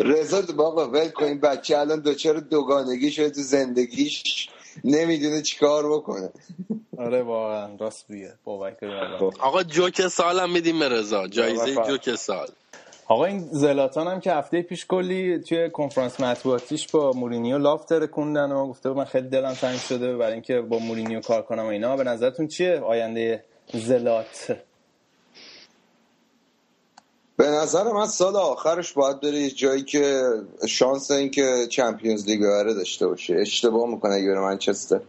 رضا 0.00 0.42
بابا 0.56 0.88
ول 0.88 1.08
کن. 1.08 1.40
بچه 1.40 1.78
الان 1.78 2.00
دوچار 2.00 2.40
دوگانگی 2.40 3.10
شده 3.10 3.30
تو 3.30 3.40
زندگیش. 3.40 4.48
نمی‌دونه 4.84 5.42
چیکار 5.42 5.92
بکنه. 5.92 6.30
آره 6.98 7.22
واقعا. 7.22 7.76
راست 7.80 8.10
میگه. 8.10 8.32
بابک 8.44 8.82
آقا 9.40 9.62
جوک 9.62 10.08
سالم 10.08 10.52
میدیم 10.52 10.78
به 10.78 10.88
رضا. 10.88 11.26
جایزه 11.26 11.74
جوک 11.74 12.14
سال. 12.14 12.48
آقا 13.06 13.24
این 13.24 13.38
زلاتان 13.38 14.08
هم 14.08 14.20
که 14.20 14.32
هفته 14.32 14.62
پیش 14.62 14.86
کلی 14.86 15.38
توی 15.38 15.70
کنفرانس 15.70 16.20
مطبوعاتیش 16.20 16.88
با 16.88 17.12
مورینیو 17.12 17.58
لاف 17.58 17.92
کندن 18.12 18.52
و 18.52 18.66
گفته 18.66 18.90
من 18.90 19.04
خیلی 19.04 19.28
دلم 19.28 19.52
تنگ 19.52 19.78
شده 19.78 20.16
برای 20.16 20.32
اینکه 20.32 20.60
با 20.60 20.78
مورینیو 20.78 21.20
کار 21.20 21.42
کنم 21.42 21.62
و 21.62 21.66
اینا. 21.66 21.96
به 21.96 22.04
نظرتون 22.04 22.48
چیه 22.48 22.80
آینده 22.80 23.44
زلات؟ 23.74 24.56
به 27.36 27.46
نظر 27.46 27.92
من 27.92 28.06
سال 28.06 28.36
آخرش 28.36 28.92
باید 28.92 29.20
بره 29.20 29.38
یه 29.38 29.50
جایی 29.50 29.82
که 29.82 30.22
شانس 30.68 31.10
این 31.10 31.30
که 31.30 31.66
چمپیونز 31.70 32.26
لیگ 32.26 32.40
ببره 32.40 32.74
داشته 32.74 33.06
باشه. 33.06 33.34
اشتباه 33.34 33.88
می‌کنه 33.88 34.14
اگه 34.14 34.26
بره 34.28 34.40
منچستر. 34.40 35.00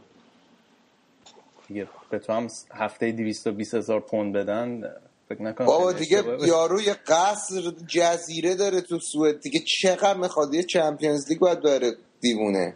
دیگه 1.67 1.87
به 2.09 2.19
تو 2.19 2.33
هم 2.33 2.47
هفته 2.73 3.11
220 3.11 3.73
هزار 3.73 3.99
پوند 3.99 4.33
بدن 4.33 4.93
فکر 5.29 5.41
نکنم 5.41 5.67
بابا 5.67 5.91
دیگه. 5.91 6.23
یارو 6.47 6.81
یه 6.81 6.93
قصر 6.93 7.73
جزیره 7.87 8.55
داره 8.55 8.81
تو 8.81 8.99
سوئد. 8.99 9.39
دیگه 9.39 9.59
چقدر 9.81 10.17
می‌خواد 10.17 10.53
یه 10.53 10.63
چمپیونز 10.63 11.29
لیگ 11.29 11.39
باید 11.39 11.61
بره 11.61 11.95
دیوونه. 12.21 12.75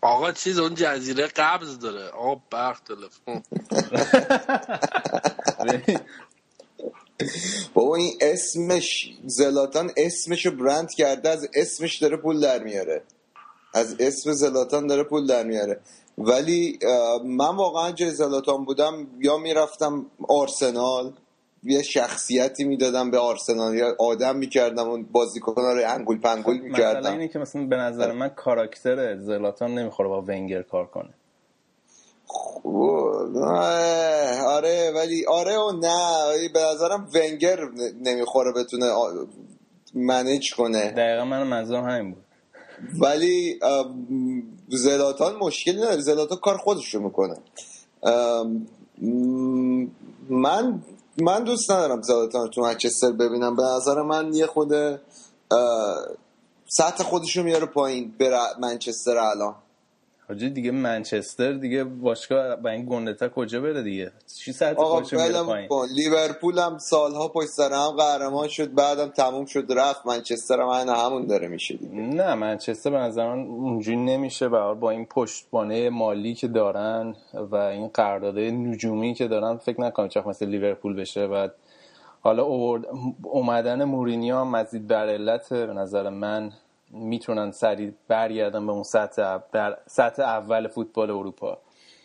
آقا 0.00 0.32
چیز 0.32 0.58
اون 0.58 0.74
جزیره 0.74 1.26
قبض 1.26 1.78
داره. 1.78 2.08
آقا 2.08 2.40
برق 2.50 2.80
تلفن. 2.80 3.42
بابا 7.74 7.96
این 7.96 8.12
اسمش 8.20 9.14
زلاتان 9.24 9.90
اسمشو 9.96 10.50
برند 10.50 10.92
کرده 10.94 11.28
از 11.28 11.48
اسمش 11.54 11.98
داره 11.98 12.16
پول 12.16 12.40
در 12.40 12.62
میاره. 12.62 13.02
از 13.74 13.96
اسم 14.00 14.32
زلاتان 14.32 14.86
داره 14.86 15.02
پول 15.02 15.26
در 15.26 15.44
میاره. 15.44 15.80
ولی 16.18 16.78
من 17.24 17.56
واقعا 17.56 17.92
جای 17.92 18.10
زلاتان 18.10 18.64
بودم 18.64 19.06
یا 19.20 19.36
می‌رفتم 19.36 20.06
آرسنال 20.28 21.12
یه 21.62 21.82
شخصیتی 21.82 22.64
می‌دادم 22.64 23.10
به 23.10 23.18
آرسنال 23.18 23.74
یا 23.74 23.96
آدم 23.98 24.36
می‌کردم 24.36 24.88
اون 24.88 25.02
بازیکن‌ها 25.12 25.72
رو 25.72 25.82
انگول 25.86 26.20
پنگول 26.20 26.54
مسئله 26.56 26.68
می‌کردم. 26.68 27.12
اینه 27.12 27.28
که 27.28 27.38
مثلا 27.38 27.66
به 27.66 27.76
نظر 27.76 28.12
من 28.12 28.28
کاراکتر 28.28 29.16
زلاتان 29.16 29.74
نمی‌خوره 29.74 30.08
با 30.08 30.22
ونگر 30.22 30.62
کار 30.62 30.86
کنه. 30.86 31.10
آره 34.46 34.92
ولی 34.94 35.26
آره 35.26 35.58
و 35.58 35.72
نه. 35.72 36.48
به 36.54 36.60
نظرم 36.60 37.08
ونگر 37.14 37.58
نمی‌خوره 38.02 38.52
بتونه 38.52 38.86
منیج 39.94 40.54
کنه. 40.54 40.90
دقیقا 40.90 41.24
من 41.24 41.42
منظورم 41.42 41.84
همین 41.84 42.14
بود. 42.14 42.24
ولی 43.00 43.60
زلاتان 44.68 45.36
مشکلی 45.36 45.76
نداره. 45.76 46.00
زلاتان 46.00 46.38
کار 46.38 46.56
خودش 46.56 46.94
رو 46.94 47.02
می‌کنه 47.02 47.36
من 50.30 50.82
من 51.18 51.44
دوست 51.44 51.70
ندارم 51.70 52.02
زلاتان 52.02 52.42
رو 52.42 52.48
تو 52.48 52.60
منچستر 52.60 53.12
ببینم. 53.12 53.56
به 53.56 53.62
نظر 53.62 54.02
من 54.02 54.34
یه 54.34 54.46
خود 54.46 54.72
سطح 56.68 57.04
خودش 57.04 57.36
رو 57.36 57.42
میاره 57.42 57.66
پایین 57.66 58.14
به 58.18 58.38
منچستر 58.60 59.18
الان. 59.18 59.54
حاجی 60.30 60.50
دیگه 60.50 60.70
منچستر 60.70 61.52
دیگه 61.52 61.84
باشگاه 61.84 62.56
با 62.56 62.70
این 62.70 62.86
گندتا 62.86 63.28
کجا 63.28 63.60
بره 63.60 63.82
دیگه؟ 63.82 64.12
چی 64.36 64.52
ولم 65.16 65.46
پایین؟ 65.46 65.68
کن 65.68 65.86
لیورپول 65.94 66.58
هم 66.58 66.78
سالها 66.78 67.28
پشت 67.28 67.48
سر 67.48 67.72
هم 67.72 67.90
قهرمان 67.90 68.48
شد 68.48 68.74
بعدم 68.74 69.08
تموم 69.08 69.44
شد 69.44 69.66
رفت. 69.76 70.06
منچستر 70.06 70.60
هم 70.60 70.88
همون 70.88 71.26
داره 71.26 71.48
میشه 71.48 71.76
دیگه. 71.76 71.94
نه 71.94 72.34
منچستر 72.34 72.90
به 72.90 72.96
نظر 72.98 73.34
من 73.34 73.46
اونجوری 73.46 73.96
نمیشه. 73.96 74.46
و 74.46 74.74
با 74.74 74.90
این 74.90 75.06
پشتبانه 75.06 75.90
مالی 75.90 76.34
که 76.34 76.48
دارن 76.48 77.14
و 77.34 77.54
این 77.54 77.88
قراردادهای 77.88 78.52
نجومی 78.52 79.14
که 79.14 79.28
دارن 79.28 79.56
فکر 79.56 79.80
نکنم 79.80 80.08
چخ 80.08 80.26
مثل 80.26 80.46
لیورپول 80.46 80.94
بشه. 80.96 81.26
و 81.26 81.48
حالا 82.20 82.42
اومدن 83.22 83.84
مورینیو 83.84 84.36
هم 84.36 84.56
مزید 84.56 84.86
بر 84.86 85.08
علت 85.08 85.52
به 85.52 85.72
نظر 85.72 86.08
من 86.08 86.52
می‌تونن 86.90 87.50
سریع 87.50 87.92
برگردن 88.08 88.66
به 88.66 88.72
اون 88.72 88.82
سطح 88.82 89.22
اول- 89.22 89.42
در 89.52 89.76
سطح 89.86 90.22
اول 90.22 90.68
فوتبال 90.68 91.10
اروپا. 91.10 91.58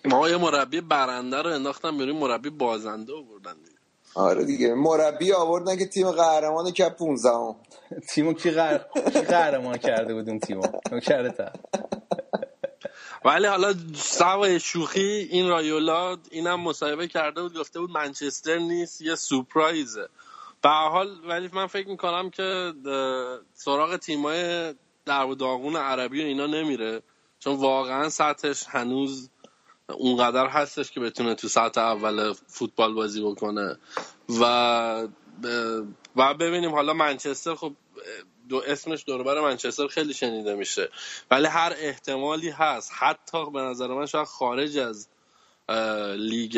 ما 0.05 0.29
یه 0.29 0.37
مربی 0.37 0.81
برنده 0.81 1.41
رو 1.41 1.49
انداختن 1.53 1.97
بیرون 1.97 2.15
مربی 2.15 2.49
بازنده 2.49 3.13
آوردن 3.13 3.53
دیگه. 3.53 3.75
آره 4.15 4.45
دیگه. 4.45 4.73
مربی 4.73 5.33
آوردن 5.33 5.77
که 5.77 5.85
تیم 5.85 6.11
قهرمان 6.11 6.71
که 6.71 6.89
15 6.89 7.29
هم. 7.29 7.55
تیمو 8.09 8.33
کی 8.33 8.51
قهر... 8.51 8.77
کی 9.13 9.21
قهرمان 9.21 9.77
کرده 9.77 10.13
بود 10.13 10.29
اون 10.29 10.39
تیمو؟ 10.39 10.61
نوکرتم 10.91 11.51
ولی 13.25 13.47
حالا 13.47 13.73
سوای 13.95 14.59
شوخی 14.59 15.27
این 15.31 15.49
رایولا 15.49 16.17
اینم 16.31 16.59
مصاحبه 16.61 17.07
کرده 17.07 17.41
بود 17.41 17.57
گفته 17.57 17.79
بود 17.79 17.89
منچستر 17.89 18.57
نیست 18.57 19.01
یه 19.01 19.15
سورپرایزه. 19.15 20.07
به 20.65 20.71
حال 20.71 21.19
ولی 21.27 21.49
من 21.53 21.67
فکر 21.67 21.87
می‌کنم 21.87 22.29
که 22.29 22.73
سراغ 23.53 23.95
تیمای 23.95 24.73
در 25.05 25.25
داغون 25.39 25.75
عربی 25.75 26.21
اینا 26.21 26.47
نمیره. 26.47 27.01
چون 27.39 27.55
واقعا 27.55 28.09
سطحش 28.09 28.63
هنوز 28.69 29.29
اونقدر 29.89 30.47
هستش 30.47 30.91
که 30.91 30.99
بتونه 30.99 31.35
تو 31.35 31.47
سطح 31.47 31.81
اول 31.81 32.33
فوتبال 32.47 32.93
بازی 32.93 33.23
بکنه. 33.23 33.77
و 34.39 35.07
و 36.15 36.33
ببینیم. 36.33 36.71
حالا 36.71 36.93
منچستر 36.93 37.55
خب 37.55 37.73
دو 38.49 38.61
اسمش 38.67 39.03
دوربر 39.07 39.41
منچستر 39.41 39.87
خیلی 39.87 40.13
شنیده 40.13 40.55
میشه. 40.55 40.89
ولی 41.31 41.47
هر 41.47 41.73
احتمالی 41.77 42.49
هست. 42.49 42.91
حتی 42.93 43.51
به 43.51 43.61
نظر 43.61 43.87
من 43.87 44.05
شاید 44.05 44.27
خارج 44.27 44.77
از 44.77 45.07
لیگ 46.17 46.57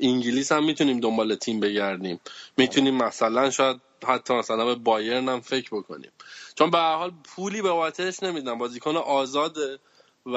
انگلیس 0.00 0.52
هم 0.52 0.64
می‌تونیم 0.64 1.00
دنبال 1.00 1.34
تیم 1.34 1.60
بگردیم. 1.60 2.20
می‌تونیم 2.56 2.94
مثلا 2.94 3.50
شاید 3.50 3.80
حتی 4.06 4.34
مثلا 4.34 4.64
به 4.64 4.74
بایرن 4.74 5.28
هم 5.28 5.40
فکر 5.40 5.70
بکنیم. 5.72 6.10
چون 6.54 6.70
به 6.70 6.78
حال 6.78 7.12
پولی 7.24 7.62
به 7.62 7.70
بابتش 7.70 8.22
نمیدن. 8.22 8.58
بازیکن 8.58 8.96
آزاده 8.96 9.78
و 10.26 10.36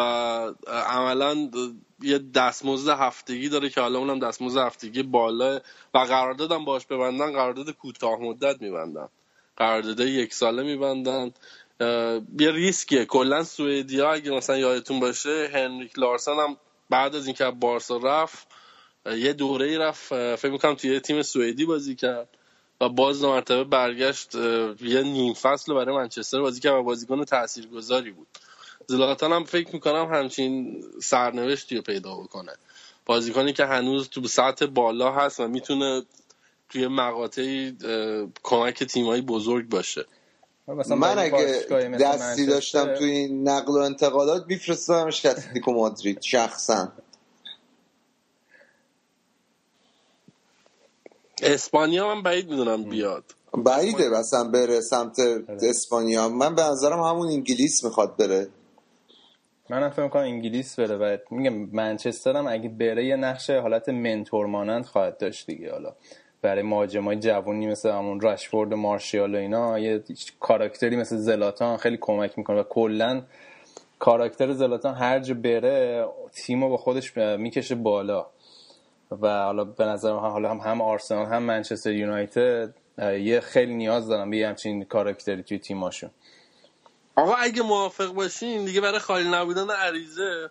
عملا 0.68 1.50
یه 2.02 2.20
دستمزد 2.36 2.90
هفتگی 2.90 3.50
داره 3.50 3.70
که 3.70 3.82
حالا 3.82 4.00
اونم 4.00 4.20
دستمزد 4.20 4.60
هفتگی 4.60 5.04
بالا 5.04 5.60
و 5.94 5.98
قراردادم 5.98 6.66
باش 6.66 6.86
ببندن 6.86 7.32
قرارداد 7.32 7.70
کوتاه 7.70 8.20
مدت 8.20 8.62
میبندن. 8.62 9.08
قرارداد 9.58 10.00
یک 10.00 10.34
ساله 10.34 10.64
میبندن. 10.64 11.32
یه 12.40 12.52
ریسکیه. 12.52 13.06
کلا 13.06 13.44
سوئدیا 13.44 14.12
اگه 14.12 14.32
مثلا 14.32 14.58
یادتون 14.58 15.00
باشه 15.00 15.52
هنریک 15.54 16.00
لارسن 16.00 16.36
هم 16.36 16.58
بعد 16.90 17.16
از 17.16 17.26
اینکه 17.26 17.46
بارسا 17.46 17.98
رفت 17.98 18.48
یه 19.06 19.34
دوره 19.34 19.66
ای 19.66 19.78
رفت 19.78 20.36
فکر 20.36 20.52
می‌کنم 20.52 20.76
توی 20.76 20.94
یه 20.94 21.00
تیم 21.00 21.22
سوئدی 21.22 21.66
بازی 21.66 21.96
کرد 21.96 22.30
و 22.82 22.90
باز 22.90 23.22
دو 23.22 23.30
مرتبه 23.30 23.64
برگشت 23.64 24.36
یه 24.82 25.02
نیم 25.02 25.34
فصل 25.34 25.74
برای 25.74 25.96
منچستر 25.96 26.42
بازی 26.42 26.60
کرد 26.60 26.74
و 26.74 26.84
بازیکن 26.84 27.24
تاثیرگذاری 27.24 28.12
بود. 28.12 28.28
زلاتان 28.88 29.32
هم 29.32 29.44
فکر 29.44 29.74
می‌کنم 29.74 30.14
همچین 30.14 30.84
سرنوشتی 31.02 31.76
رو 31.76 31.82
پیدا 31.82 32.16
بکنه. 32.16 32.52
بازیکنی 33.06 33.54
که 33.54 33.66
هنوز 33.66 34.10
تو 34.10 34.28
سطح 34.28 34.66
بالا 34.66 35.12
هست 35.12 35.40
و 35.40 35.48
می‌تونه 35.48 36.04
توی 36.70 36.88
مقاطعی 36.88 37.78
کمک 38.44 38.84
تیمایی 38.84 39.22
بزرگ 39.22 39.70
باشه. 39.70 40.06
مثلا 40.68 40.96
من 40.96 41.20
اگه 41.20 41.66
دستی 42.00 42.46
داشتم 42.46 42.96
توی 42.96 43.28
نقل 43.28 43.72
و 43.72 43.78
انتقالات 43.78 44.46
میفرستمش 44.48 45.26
اتلتیکو 45.26 45.72
مادرید 45.72 46.22
شخصا. 46.22 46.92
اسپانیا 51.42 52.16
من 52.16 52.24
بعید 52.24 52.50
می‌دونم 52.50 52.84
بیاد. 52.84 53.24
بعیده 53.54 54.10
مثلا 54.10 54.44
بره 54.44 54.82
سمت 54.82 55.20
اسپانیا. 55.62 56.30
من 56.30 56.56
به 56.56 56.62
نظرم 56.62 57.04
همون 57.04 57.28
انگلیس 57.28 57.84
می‌خواد 57.84 58.18
بره. 58.18 58.48
منم 59.70 59.90
فکر 59.90 60.04
می‌کنم 60.04 60.24
انگلیس 60.24 60.80
بره 60.80 60.96
و 60.96 61.18
میگم 61.32 61.54
منچستر 61.54 62.38
هم 62.38 62.48
اگه 62.48 62.70
بره 62.70 63.06
یه 63.06 63.16
نقش 63.16 63.50
حالت 63.50 63.90
منتور 63.90 64.46
مانند 64.46 64.86
خواهد 64.86 65.18
داشت 65.18 65.48
دیگه. 65.48 65.72
حالا 65.72 65.94
برای 66.42 66.62
مهاجمای 66.62 67.16
جوونی 67.16 67.68
مثل 67.68 67.90
همون 67.90 68.22
راشفورد 68.22 68.74
و 68.74 68.76
مارشیال 68.76 69.36
و 69.36 69.38
اینا 69.38 69.80
یه 69.80 70.04
کاراکتری 70.40 70.96
مثل 70.96 71.18
زلاتان 71.18 71.78
خیلی 71.78 71.98
کمک 72.02 72.38
می‌کنه 72.38 72.60
و 72.60 72.64
کلا 72.64 73.22
کاراکتر 74.00 74.54
زلاتان 74.54 74.96
هر 74.96 75.20
جا 75.20 75.34
بره 75.34 76.08
تیمو 76.34 76.70
با 76.70 76.78
خودش 76.78 77.18
می‌کشه 77.18 77.76
بالا. 77.76 78.26
و 79.22 79.44
حالا 79.44 79.64
به 79.64 79.86
نظر 79.86 80.14
من 80.14 80.20
حالا 80.20 80.50
هم 80.52 80.58
هم 80.58 80.82
آرسنال 80.82 81.26
هم 81.26 81.44
منچستر 81.44 81.92
یونایتد 81.92 82.74
یه 83.00 83.40
خیلی 83.40 83.74
نیاز 83.74 84.08
دارن 84.08 84.30
به 84.30 84.38
یه 84.38 84.48
همچین 84.48 84.84
کاراکتری 84.84 85.44
توی 85.44 85.60
تیماشون. 85.60 86.10
آقا 87.16 87.34
اگه 87.34 87.62
موافق 87.62 88.08
باشین 88.14 88.66
دیگه 88.66 88.82
برای 88.82 89.00
خالی 89.00 89.30
نبودن 89.30 89.70
عریضه. 89.70 90.50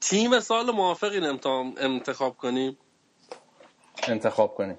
تیم 0.00 0.40
سال 0.40 0.70
موافقین 0.70 1.24
امتحان- 1.24 1.74
انتخاب 1.78 2.36
کنیم؟ 2.36 2.78
انتخاب 4.08 4.54
کنیم. 4.54 4.78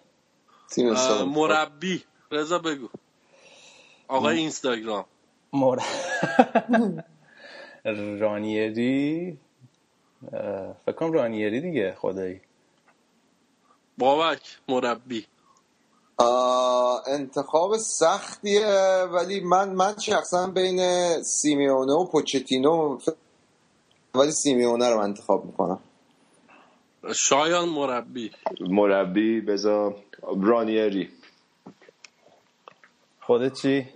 تیم 0.69 0.95
سال 0.95 1.25
مربی. 1.25 2.03
رضا 2.31 2.59
بگو. 2.59 2.89
آقای 4.07 4.37
اینستاگرام. 4.37 5.05
مور... 5.53 5.81
رانیری؟ 8.19 9.37
فکر 10.85 10.95
کنم 10.95 11.11
رانیری 11.11 11.61
دیگه 11.61 11.95
خدایی. 11.99 12.41
بابک 13.97 14.57
مربی. 14.67 15.27
انتخاب 17.07 17.77
سختیه 17.77 18.67
ولی 19.11 19.39
من 19.39 19.69
من 19.73 19.97
شخصا 19.99 20.47
بین 20.47 20.79
سیمیونه 21.23 21.93
و 21.93 22.05
پوچتینو 22.11 22.99
ف- 22.99 23.15
ولی 24.15 24.31
سیمیونه 24.31 24.89
رو 24.89 24.97
من 24.97 25.03
انتخاب 25.03 25.45
می‌کنم. 25.45 25.79
شایان 27.15 27.69
مربی. 27.69 28.31
مربی 28.61 29.41
بذار 29.41 30.03
رانیری. 30.43 31.09
خودت 33.21 33.53
چی؟ 33.53 33.87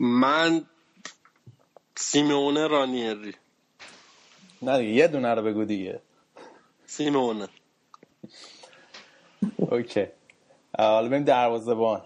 من 0.00 0.66
سیمونه 1.96 2.66
رانیری. 2.66 3.34
نه 4.62 4.78
دیگه 4.78 4.90
یه 4.90 5.08
دونه 5.08 5.34
رو 5.34 5.42
بگو 5.42 5.64
دیگه. 5.64 6.00
سیمونه 6.86 7.48
اوکی. 9.56 10.06
حالا 10.78 11.08
بریم 11.08 11.24
دروازه‌بان. 11.24 12.04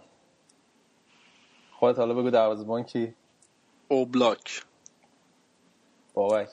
خودت 1.72 1.98
حالا 1.98 2.14
بگو 2.14 2.30
دروازه‌بان 2.30 2.82
کی؟ 2.82 3.14
اوبلاک. 3.88 4.62
بابک. 6.14 6.48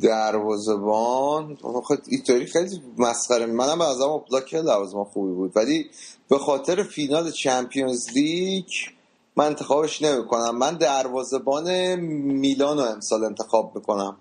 دروازبان 0.00 1.56
خب 1.56 1.94
اینطوری 2.08 2.46
خیلی 2.46 2.82
مسخره. 2.98 3.46
منم 3.46 3.78
به 3.78 3.84
نظرم 3.84 4.08
اوبلاک 4.08 4.54
دروازبان 4.54 5.04
خوبی 5.04 5.34
بود. 5.34 5.56
ولی 5.56 5.90
به 6.28 6.38
خاطر 6.38 6.82
فینال 6.82 7.30
چمپیونز 7.30 8.10
لیگ 8.16 8.70
من 9.36 9.46
انتخابش 9.46 10.02
نمی‌کنم. 10.02 10.58
من 10.58 10.76
دروازبان 10.76 11.94
میلان 11.94 12.78
رو 12.78 12.84
امسال 12.84 13.24
انتخاب 13.24 13.76
می‌کنم. 13.76 14.16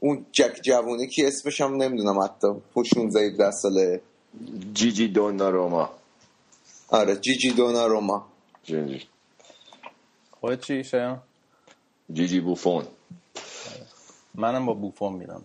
اون 0.00 0.26
جک 0.32 0.60
جوونی 0.62 1.08
که 1.08 1.28
اسمش 1.28 1.60
هم 1.60 1.76
نمی‌دونم 1.76 2.20
حتی. 2.20 2.48
16 2.84 3.20
17 3.20 3.50
ساله. 3.50 4.02
جیجی 4.74 5.08
دوناروما. 5.08 5.90
آره 6.88 7.16
جیجی 7.16 7.50
دونا 7.50 7.86
روما 7.86 8.26
جیجی, 8.62 9.08
خودت 10.30 10.60
چی 10.60 10.84
شایان؟ 10.84 11.22
جیجی 12.12 12.40
بوفون. 12.40 12.84
منم 14.34 14.66
با 14.66 14.74
بوفون 14.74 15.12
میرم. 15.12 15.44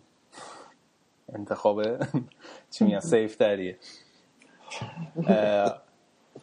انتخاب 1.34 1.84
چی 2.72 2.86
میگن؟ 2.86 3.00
سیف 3.00 3.36
تریه 3.36 3.80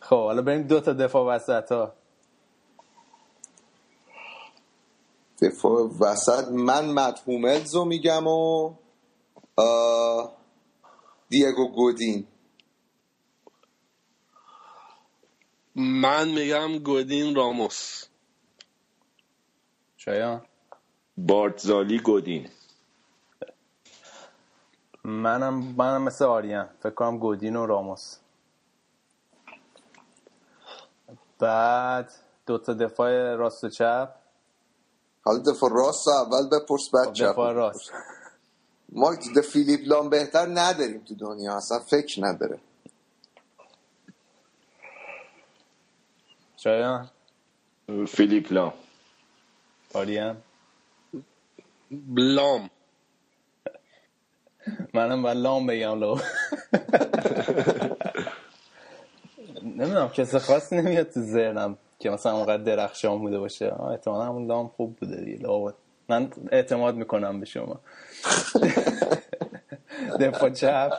خب 0.01 0.17
حالا 0.17 0.43
بریم 0.43 0.63
دو 0.63 0.81
تا 0.81 0.93
دفاع 0.93 1.37
وسط 1.37 1.73
ها 1.73 1.93
دفاع 5.43 5.83
وسط 6.01 6.49
من 6.49 6.91
مدهوملز 6.91 7.75
رو 7.75 7.85
میگم 7.85 8.27
و 8.27 8.75
دیگو 11.29 11.69
گودین. 11.69 12.27
من 15.75 16.29
میگم 16.29 16.79
گودین 16.79 17.35
راموس. 17.35 18.05
شایان؟ 19.97 20.43
بارتزالی 21.17 21.99
گودین. 21.99 22.49
منم 25.05 25.55
منم 25.55 26.03
مثل 26.03 26.25
آریان. 26.25 26.69
فکر 26.81 26.91
کنم 26.91 27.19
گودین 27.19 27.57
و 27.57 27.67
راموس. 27.67 28.19
بعد 31.39 32.13
دو 32.47 32.59
تا 32.59 32.75
دفاع 32.75 33.35
راست 33.35 33.65
و 33.65 33.69
چپ. 33.69 34.16
حالا 35.27 35.39
دفاع 35.39 35.71
راست 35.73 36.09
رو 36.09 36.15
اول 36.15 36.49
بپرس 36.49 36.91
بعد 36.95 37.13
چپ 37.13 37.33
دفاع 37.33 37.53
راست. 37.53 37.93
ما 38.93 39.15
ده 39.35 39.43
فیلیپ 39.43 39.81
لام 39.87 40.11
بهتر 40.11 40.47
نداریم 40.47 41.05
تو 41.05 41.15
دنیا 41.15 41.57
اصلا 41.57 41.81
فکر 41.81 42.25
نداره. 42.27 42.61
شایان؟ 46.57 47.11
فیلیپ 48.09 48.53
لام. 48.53 48.75
آریان 49.95 50.43
لام. 52.17 52.71
منم 54.95 55.23
باید 55.23 55.39
لام 55.39 55.67
بگم 55.67 56.01
لو. 56.01 56.19
نمی‌دونم 59.63 60.09
کسی 60.09 60.39
خاصی 60.39 60.77
نمیاد 60.77 61.11
تو 61.11 61.21
ذهنم. 61.21 61.79
که 61.99 62.11
مثلا 62.11 62.33
اونقدر 62.33 62.63
درخشان 62.63 63.19
بوده 63.19 63.39
باشه. 63.39 63.75
احتمالا 63.91 64.25
همون 64.25 64.47
لام 64.47 64.69
خوب 64.69 64.97
بوده 64.97 65.25
دیگه. 65.25 65.39
لابد. 65.39 65.75
من 66.09 66.31
اعتماد 66.53 66.95
می‌کنم 66.95 67.41
به 67.41 67.47
شما. 67.47 67.81
دفاع 70.21 70.51
چپ. 70.51 70.93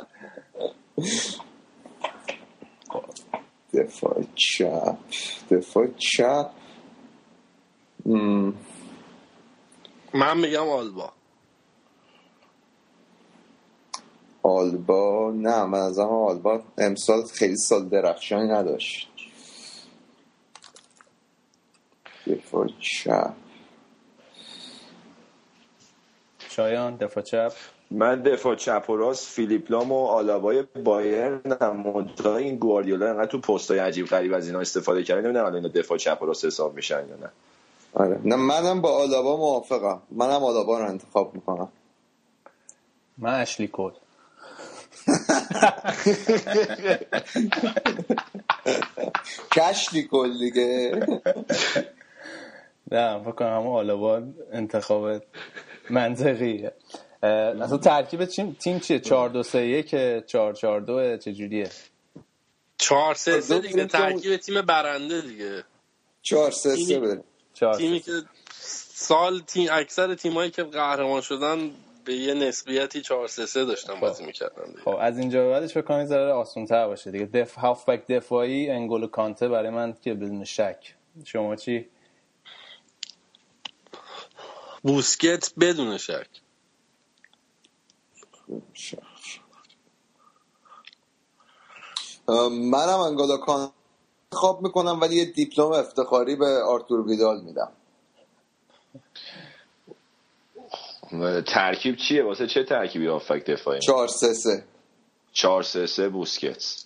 دفاع 3.73 4.23
چپ. 4.35 4.97
دفاع 5.51 5.87
چپ. 5.97 6.49
من 10.13 10.37
میگم 10.37 10.69
آلبا. 10.69 11.11
آلبا؟ 14.43 15.31
نه 15.31 15.65
من 15.65 15.79
از 15.79 15.99
آلبا 15.99 16.63
امسال 16.77 17.23
خیلی 17.23 17.55
سال 17.55 17.89
درخشانی 17.89 18.47
نداشت. 18.47 19.09
دفاع 22.29 22.67
چپ. 22.79 23.33
شایان 26.49 26.95
دفاع 26.97 27.23
چپ. 27.23 27.51
من 27.91 28.21
دفاع 28.21 28.55
چپ 28.55 28.89
و 28.89 28.95
راست 28.97 29.27
فیلیپ 29.27 29.71
لام 29.71 29.91
و 29.91 30.05
آلابای 30.05 30.63
بایرن 30.83 31.41
منتها 31.61 32.37
این 32.37 32.55
گواردیولا 32.57 33.09
انقدر 33.09 33.25
تو 33.25 33.39
پستای 33.41 33.79
عجیب 33.79 34.05
غریب 34.07 34.33
از 34.33 34.47
اینا 34.47 34.59
استفاده 34.59 35.03
کرده 35.03 35.21
نمی‌دونم 35.21 35.45
الان 35.45 35.55
اینا 35.55 35.67
دفاع 35.69 35.97
چپ 35.97 36.17
و 36.21 36.25
راست 36.25 36.45
حساب 36.45 36.75
میشن 36.75 37.09
یا 37.09 37.15
نه. 37.15 37.29
آره. 37.93 38.19
نه 38.25 38.35
منم 38.35 38.81
با 38.81 38.97
آلابا 38.97 39.37
موافقم. 39.37 40.01
منم 40.11 40.43
آلابا 40.43 40.79
رو 40.79 40.85
انتخاب 40.89 41.35
می‌کنم. 41.35 41.71
من 43.17 43.41
اشلی 43.41 43.67
کول 43.67 43.91
کشلی 49.55 50.03
کل 50.11 50.39
دیگه. 50.39 51.07
نه 52.91 53.19
فکر 53.19 53.31
کنم 53.31 53.47
همون 53.59 53.75
آلابا 53.75 54.23
انتخاب 54.51 55.21
منطقیه. 55.89 56.71
اصلا 57.23 57.77
ترکیب 57.77 58.25
تیم 58.25 58.57
تیم 58.59 58.79
چیه؟ 58.79 58.99
4 58.99 59.29
2 59.29 59.43
3 59.43 59.59
1 59.59 60.25
4 60.25 60.53
4 60.53 60.81
2 60.81 61.17
چجوریه 61.17 61.69
چهار 62.77 63.13
سه 63.15 63.41
سه 63.41 63.53
دو 63.59 63.67
دیگه 63.67 63.85
ترکیب 63.85 64.37
تیم 64.37 64.61
برنده 64.61 65.21
دیگه. 65.21 65.63
چهار 66.21 66.51
سه 66.51 66.69
سه 66.69 66.75
تیمی- 66.75 67.07
بریم 67.07 67.23
4 67.53 67.73
تیمی 67.75 67.99
که 67.99 68.11
سال 68.93 69.39
تیم 69.39 69.67
اکثر 69.71 70.15
تیمایی 70.15 70.51
که 70.51 70.63
قهرمان 70.63 71.21
شدن 71.21 71.71
به 72.05 72.13
یه 72.13 72.33
نسبیتی 72.33 73.01
4 73.01 73.27
3 73.27 73.45
3 73.45 73.65
داشتن 73.65 73.99
بازی 73.99 74.25
می‌کردن 74.25 74.65
دیگه. 74.65 74.81
خب 74.81 74.97
از 74.99 75.17
اینجا 75.17 75.43
به 75.43 75.49
بعدش 75.49 75.71
فکر 75.73 75.81
کنم 75.81 76.05
ذره 76.05 76.31
آسان 76.31 76.65
تر 76.65 76.87
باشه 76.87 77.11
دیگه. 77.11 77.25
دف 77.25 77.55
هافبک 77.55 78.07
دفاعی 78.07 78.69
انگل 78.69 79.03
و 79.03 79.07
کانته 79.07 79.47
برای 79.47 79.69
من 79.69 79.95
که 80.01 80.13
بدون 80.13 80.43
شک. 80.43 80.95
شما 81.25 81.55
چی؟ 81.55 81.85
بوسکت 84.83 85.53
بدون 85.59 85.97
شک. 85.97 86.29
منم 92.49 92.99
انگالا 92.99 93.37
کان 93.37 93.71
خواب 94.31 94.61
می‌کنم 94.61 95.01
ولی 95.01 95.15
یه 95.15 95.25
دیپلم 95.25 95.71
افتخاری 95.71 96.35
به 96.35 96.63
آرتور 96.63 97.07
ویدال 97.07 97.41
میدم. 97.41 97.71
ترکیب 101.47 101.95
چیه؟ 101.95 102.23
واسه 102.23 102.47
چه 102.47 102.63
ترکیبی 102.63 103.07
آفک 103.07 103.45
دفاعی؟ 103.45 103.79
چهار 103.79 104.07
سه 104.07 104.33
سه. 104.33 104.63
4 105.33 105.63
3 105.63 105.87
3 105.87 106.09
بوسکتس 106.09 106.85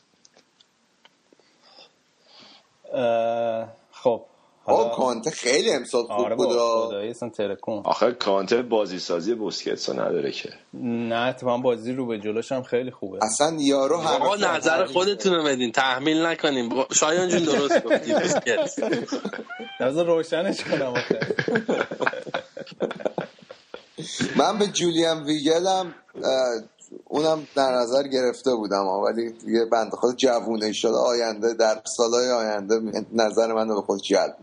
خب. 3.92 4.26
حالا 4.64 4.90
کانته 4.90 5.32
خیلی 5.32 5.72
امسال 5.74 6.02
خوب 6.04 6.12
آره 6.12 6.36
بود. 6.36 6.48
اصلا 6.94 7.30
ترکون 7.30 7.82
آخه 7.86 8.12
کانتر 8.12 8.62
بازی 8.62 9.00
سازی 9.00 9.34
بوسکتس 9.36 9.90
رو 9.90 10.00
نداره 10.02 10.32
که. 10.32 10.50
نه 10.74 11.16
اتفاقا 11.16 11.58
بازی 11.58 11.94
رو 11.94 12.06
به 12.06 12.20
جلوش 12.20 12.52
هم 12.52 12.64
خیلی 12.64 12.92
خوبه. 12.92 13.20
اصلا 13.26 13.58
یارو 13.60 13.96
آقا 13.96 14.36
همه 14.36 14.58
نظر 14.58 14.86
خودتون 14.86 15.34
رو 15.34 15.44
بدین. 15.44 15.72
تحمیل 15.72 16.26
نکنیم. 16.26 16.70
با- 16.70 16.88
شایان 16.92 17.30
جون 17.30 17.44
درست 17.44 17.84
گفتی 17.84 18.14
بوسکت 18.14 18.80
بذار 19.82 20.06
روشنش 20.06 20.64
کنم 20.64 20.82
آخه. 20.82 21.20
من 24.38 24.58
به 24.60 24.68
جولیان 24.68 25.24
ویگلم 25.24 25.94
اونم 27.06 27.48
در 27.56 27.72
نظر 27.72 28.04
گرفته 28.04 28.56
بودم 28.56 28.86
ولی 28.88 29.34
یه 29.48 29.66
بند 29.72 29.92
خود 29.92 30.16
جوونه 30.16 30.66
ایشالا 30.66 30.98
آینده 30.98 31.54
در 31.54 31.82
سالهای 31.98 32.32
آینده 32.32 32.82
نظر 33.14 33.54
من 33.54 33.68
رو 33.70 33.76
به 33.76 33.82
خود 33.82 34.02
جلب 34.02 34.36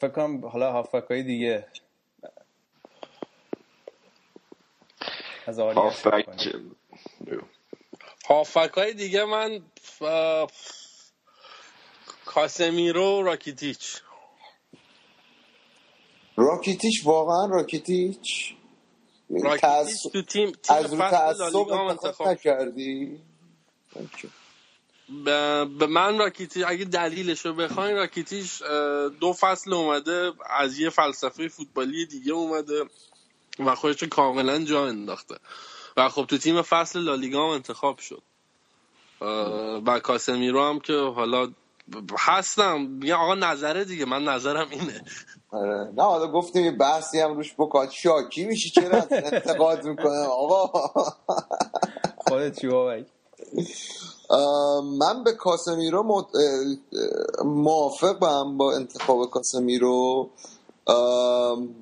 فکر 0.00 0.08
کنم 0.08 0.46
حالا 0.46 0.72
هافبک 0.72 1.04
دیگه. 1.22 1.68
از. 5.74 7.42
هافک 8.26 8.70
های 8.74 8.94
دیگه 8.94 9.24
من 9.24 9.62
ف- 9.98 10.50
کاسمیرو 12.24 13.22
راکیتیچ. 13.22 14.02
راکیتیش 16.36 17.06
واقعا 17.06 17.46
راکیتیچ؟ 17.46 18.54
راکیتیش 19.30 19.60
تعصب- 19.60 20.10
تو 20.12 20.22
تیم 20.22 20.52
تیم 20.52 20.76
از 20.76 20.92
رو 20.92 20.98
تعصب 21.10 21.40
انتخاب 21.90 22.28
نکردی؟ 22.28 23.20
به 25.78 25.86
من 25.86 26.18
راکیتیش 26.18 26.64
اگه 26.66 26.84
دلیلش 26.84 27.46
رو 27.46 27.54
بخواین 27.54 27.96
راکیتیش 27.96 28.62
دو 29.20 29.32
فصل 29.32 29.72
اومده 29.72 30.32
از 30.50 30.78
یه 30.78 30.90
فلسفه 30.90 31.48
فوتبالی 31.48 32.06
دیگه 32.06 32.32
اومده 32.32 32.84
و 33.58 33.74
خودش 33.74 34.02
رو 34.02 34.08
کاملا 34.08 34.64
جا 34.64 34.86
انداخته. 34.86 35.34
و 35.96 36.08
خب 36.08 36.24
تو 36.26 36.38
تیم 36.38 36.62
فصل 36.62 37.00
لالیگا 37.00 37.44
هم 37.44 37.50
انتخاب 37.50 37.98
شد. 37.98 38.22
و 39.86 40.00
کاسمیرو 40.02 40.64
هم 40.64 40.80
که 40.80 40.92
حالا 40.94 41.52
هستم. 42.18 42.80
میگم 42.80 43.16
آقا 43.16 43.34
نظره 43.34 43.84
دیگه 43.84 44.04
من 44.04 44.24
نظرم 44.24 44.68
اینه. 44.70 45.04
آره. 45.50 45.92
نه 45.96 46.02
حالا 46.02 46.26
گفتیم 46.26 46.64
یه 46.64 46.70
بحثی 46.70 47.20
هم 47.20 47.34
روش 47.34 47.54
بکن 47.58 47.88
شاکی 47.90 48.44
میشی 48.44 48.70
چرا 48.70 49.02
انتقاد 49.32 49.84
می‌کنه؟ 49.84 50.18
آقا. 50.26 50.66
خودت 52.16 52.60
چی 52.60 52.68
بابک؟ 52.68 53.06
من 54.98 55.24
به 55.24 55.32
کاسمیرو 55.32 56.26
موافقم 57.44 58.56
با 58.56 58.74
انتخاب 58.74 59.30
کاسمیرو. 59.30 60.30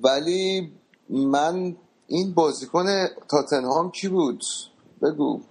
ولی 0.03 0.71
من 1.09 1.75
این 2.07 2.33
بازیکن 2.33 3.07
تاتنهام 3.29 3.91
کی 3.91 4.07
بود؟ 4.07 4.43
بگو. 5.01 5.41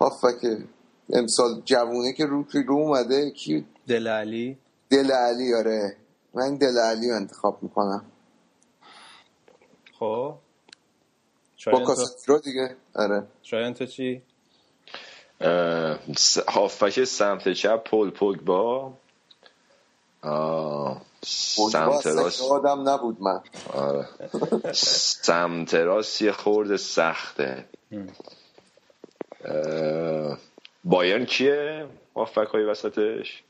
هافک 0.00 0.58
امسال 1.10 1.62
جوونه 1.64 2.12
که 2.12 2.26
رو 2.26 2.44
رو 2.66 2.74
اومده 2.74 3.30
کی 3.30 3.66
دل 3.86 4.08
علی 4.08 4.58
دل 4.90 5.10
علی 5.10 5.54
آره. 5.54 5.96
من 6.34 6.56
دل 6.56 6.78
علی 6.78 7.10
رو 7.10 7.16
انتخاب 7.16 7.62
می‌کنم. 7.62 8.04
خب. 9.98 10.34
با 11.72 11.80
کاسمیرو 11.80 12.40
دیگه. 12.40 12.76
آره. 12.94 13.26
شایان 13.42 13.74
تو 13.74 13.86
چی؟ 13.86 14.22
هافبک 16.48 17.04
سمت 17.04 17.52
چپ 17.52 17.84
پول 17.84 18.10
پوگبا. 18.10 18.92
آه، 20.22 21.02
پوگبا 21.56 22.00
سمت 22.00 22.06
راست. 22.06 22.42
یادم 22.42 22.88
نبود 22.88 23.16
من. 23.22 23.40
آره. 23.72 24.08
سمت 25.22 25.74
راست 25.74 26.22
یه 26.22 26.32
خورده 26.32 26.76
سخته. 26.76 27.64
بایرن 30.84 31.24
کیه؟ 31.24 31.86
هافبک 32.16 32.48
های 32.48 32.64
وسطش؟ 32.64 33.42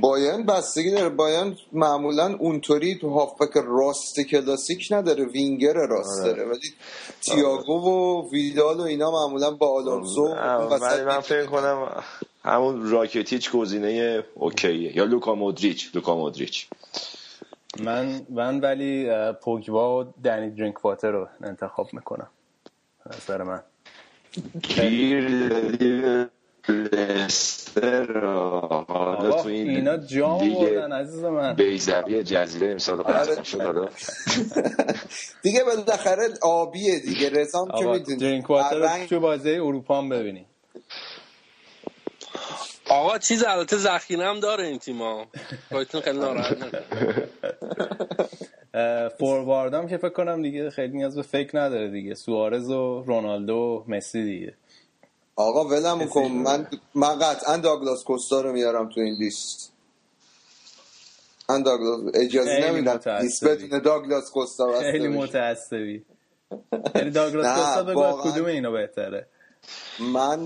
بایرن 0.00 0.46
بستگی 0.46 0.90
داره. 0.90 1.08
بایرن 1.08 1.56
معمولا 1.72 2.36
اونطوری 2.36 2.94
تو 2.94 3.10
هافبک 3.10 3.50
راست 3.54 4.20
کلاسیک 4.20 4.88
نداره. 4.90 5.24
وینگر 5.24 5.72
راست 5.72 6.20
آره. 6.20 6.32
داره. 6.32 6.44
ولی 6.44 6.74
تییاگو 7.20 7.72
و 7.72 8.30
ویدال 8.30 8.80
و 8.80 8.82
اینا 8.82 9.10
معمولا 9.10 9.50
با 9.50 9.68
آلونزو 9.74 10.28
وسط 10.34 10.82
ولی 10.82 11.04
من. 11.04 11.20
فکر 11.20 11.46
کنم 11.46 12.02
همون 12.44 12.90
راکتیچ 12.90 13.50
گزینه 13.50 14.24
اوکیه. 14.34 14.96
یا 14.96 15.04
لوکا 15.04 15.34
مودریچ. 15.34 15.90
لوکا 15.94 16.16
مودریچ. 16.16 16.68
من 17.80 18.26
من 18.30 18.60
ولی 18.60 19.08
پوگبا 19.42 20.00
و 20.00 20.12
دنی 20.24 20.50
درینک 20.50 20.84
واتر 20.84 21.10
رو 21.10 21.28
انتخاب 21.42 21.88
می‌کنم. 21.92 22.28
نظر 23.06 23.42
من. 23.42 23.62
گیر 24.62 26.28
لستر 26.68 28.20
حالا 28.88 29.42
تو 29.42 29.48
این 29.48 29.70
اینا 29.70 29.96
جام 29.96 30.54
بردن 30.54 30.92
عزیز 30.92 31.24
من. 31.24 31.54
بیزوی 31.54 32.22
جزیره 32.22 32.70
امسال 32.72 33.00
آره. 33.00 33.12
قهرمان 33.12 33.42
شد 33.44 33.60
حالا. 33.60 33.88
دیگه 35.42 35.64
بالاخره 35.64 36.28
آبیه 36.42 36.98
دیگه. 37.00 37.28
رسام 37.30 37.68
که 37.78 37.84
می‌دونی. 37.86 38.18
درینک 38.18 38.50
واتر 38.50 38.76
رو 38.78 39.06
تو 39.06 39.20
بازی 39.20 39.50
اروپا 39.50 39.98
هم 39.98 40.08
ببینی 40.08 40.46
آقا 42.88 43.18
چیز 43.18 43.44
البته 43.44 43.76
ذخیره 43.76 44.24
هم 44.24 44.40
داره 44.40 44.66
این 44.66 44.78
تیما 44.78 45.26
خودتون 45.72 46.00
خیلی 46.00 46.18
ناراحت 46.18 46.56
فورواردام 49.18 49.88
که 49.88 49.96
فکر 49.96 50.08
کنم 50.08 50.42
دیگه 50.42 50.70
خیلی 50.70 50.96
نیاز 50.96 51.16
به 51.16 51.22
فکر 51.22 51.58
نداره 51.58 51.90
دیگه. 51.90 52.14
سوارز 52.14 52.70
و 52.70 53.02
رونالدو 53.06 53.54
و 53.54 53.90
مسی 53.90 54.24
دیگه. 54.24 54.54
آقا 55.36 55.64
ولم 55.64 56.06
کن. 56.06 56.20
من 56.26 56.66
من 56.94 57.18
قطعا 57.18 57.56
داگلاس 57.56 58.04
کوستا 58.04 58.40
رو 58.40 58.52
میارم 58.52 58.88
تو 58.88 59.00
این 59.00 59.14
لیست. 59.14 59.72
من 61.48 61.62
داگلاس 61.62 62.00
اجازه 62.14 62.70
نمیدم. 62.70 63.00
لیست 63.20 63.44
بدون 63.44 63.78
داگلاس 63.82 64.30
کوستا 64.30 64.66
بسته 64.66 64.92
خیلی. 64.92 65.08
متعصبی 65.08 66.04
یعنی 66.94 67.10
داگلاس 67.10 67.46
کوستا 67.46 67.82
بگو. 67.82 68.30
کدوم 68.32 68.46
اینو 68.46 68.72
بهتره. 68.72 69.26
من 69.98 70.38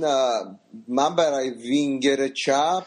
من 0.89 1.17
برای 1.17 1.51
وینگر 1.51 2.29
چپ 2.29 2.83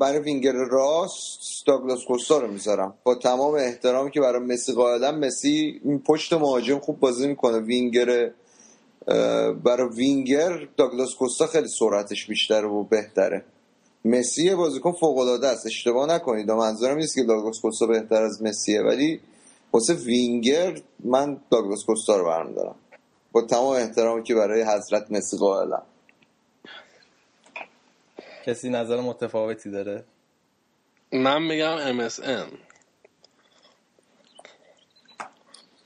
برای 0.00 0.18
وینگر 0.18 0.52
راست 0.52 1.66
داگلاس 1.66 2.04
کوستا 2.04 2.38
رو 2.38 2.48
می‌ذارم. 2.48 2.94
با 3.04 3.14
تمام 3.14 3.54
احترامی 3.54 4.10
که 4.10 4.20
برای 4.20 4.40
مسی 4.42 4.72
قائلم 4.72 5.18
مسی 5.18 5.80
پشت 6.06 6.32
مهاجم 6.32 6.78
خوب 6.78 7.00
بازی 7.00 7.28
می‌کنه. 7.28 7.58
وینگر 7.58 8.30
برای 9.64 9.88
وینگر 9.96 10.68
داگلاس 10.76 11.14
کوستا 11.14 11.46
خیلی 11.46 11.68
سرعتش 11.68 12.26
بیشتره 12.26 12.68
و 12.68 12.84
بهتره. 12.84 13.44
مسی 14.04 14.54
بازیکن 14.54 14.92
فوق 14.92 15.18
العاده 15.18 15.46
است. 15.48 15.66
اشتباه 15.66 16.08
نکنید. 16.08 16.50
منظورم 16.50 16.96
نیست 16.96 17.14
که 17.14 17.22
داگلاس 17.22 17.60
کوستا 17.60 17.86
بهتر 17.86 18.22
از 18.22 18.42
مسیه 18.42 18.82
ولی 18.82 19.20
واسه 19.72 19.94
وینگر 19.94 20.80
من 21.04 21.40
داگلاس 21.50 21.84
کوستا 21.84 22.16
رو 22.16 22.24
برمیدارم 22.24 22.74
با 23.32 23.42
تمام 23.42 23.76
احترامی 23.76 24.22
که 24.22 24.34
برای 24.34 24.62
حضرت 24.62 25.10
مسی 25.10 25.36
قائلم. 25.36 25.82
کسی 28.46 28.70
نظر 28.70 29.00
متفاوتی 29.00 29.70
داره؟ 29.70 30.04
من 31.12 31.42
میگم 31.42 32.08
MSN 32.08 32.52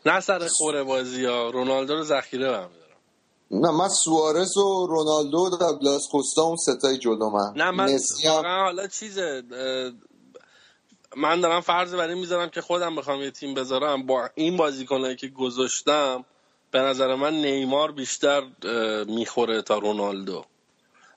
نه 0.07 0.21
سر 0.21 0.49
خوره 0.49 0.83
بازی 0.83 1.25
ها. 1.25 1.51
رونالدو 1.51 1.95
رو 1.95 2.03
ذخیره 2.03 2.51
برمیدارم 2.51 2.82
نه 3.53 3.71
من 3.71 3.89
سوارز 3.89 4.57
و 4.57 4.87
رونالدو 4.87 5.39
و 5.39 5.57
داگلاس 5.57 6.09
کوستا 6.09 6.43
اون 6.43 6.57
ستای 6.57 6.99
جلو 6.99 7.31
من. 7.31 7.53
نه 7.57 7.71
من 7.71 7.89
هم. 7.89 7.99
واقعا 8.25 8.65
حالا 8.65 8.87
چیزه 8.87 9.43
من 11.17 11.41
دارم 11.41 11.61
فرض 11.61 11.95
بر 11.95 12.09
این 12.09 12.19
می‌ذارم 12.19 12.49
که 12.49 12.61
خودم 12.61 12.97
بخوام 12.97 13.21
یه 13.21 13.31
تیم 13.31 13.55
بذارم. 13.55 14.07
با 14.07 14.31
این 14.35 14.57
بازیکنایی 14.57 15.17
که 15.17 15.29
گذاشتم 15.29 16.25
به 16.71 16.79
نظر 16.79 17.15
من 17.15 17.35
نیمار 17.35 17.93
بیشتر 17.93 18.43
می‌خوره 19.09 19.63
تا 19.63 19.79
رونالدو. 19.79 20.45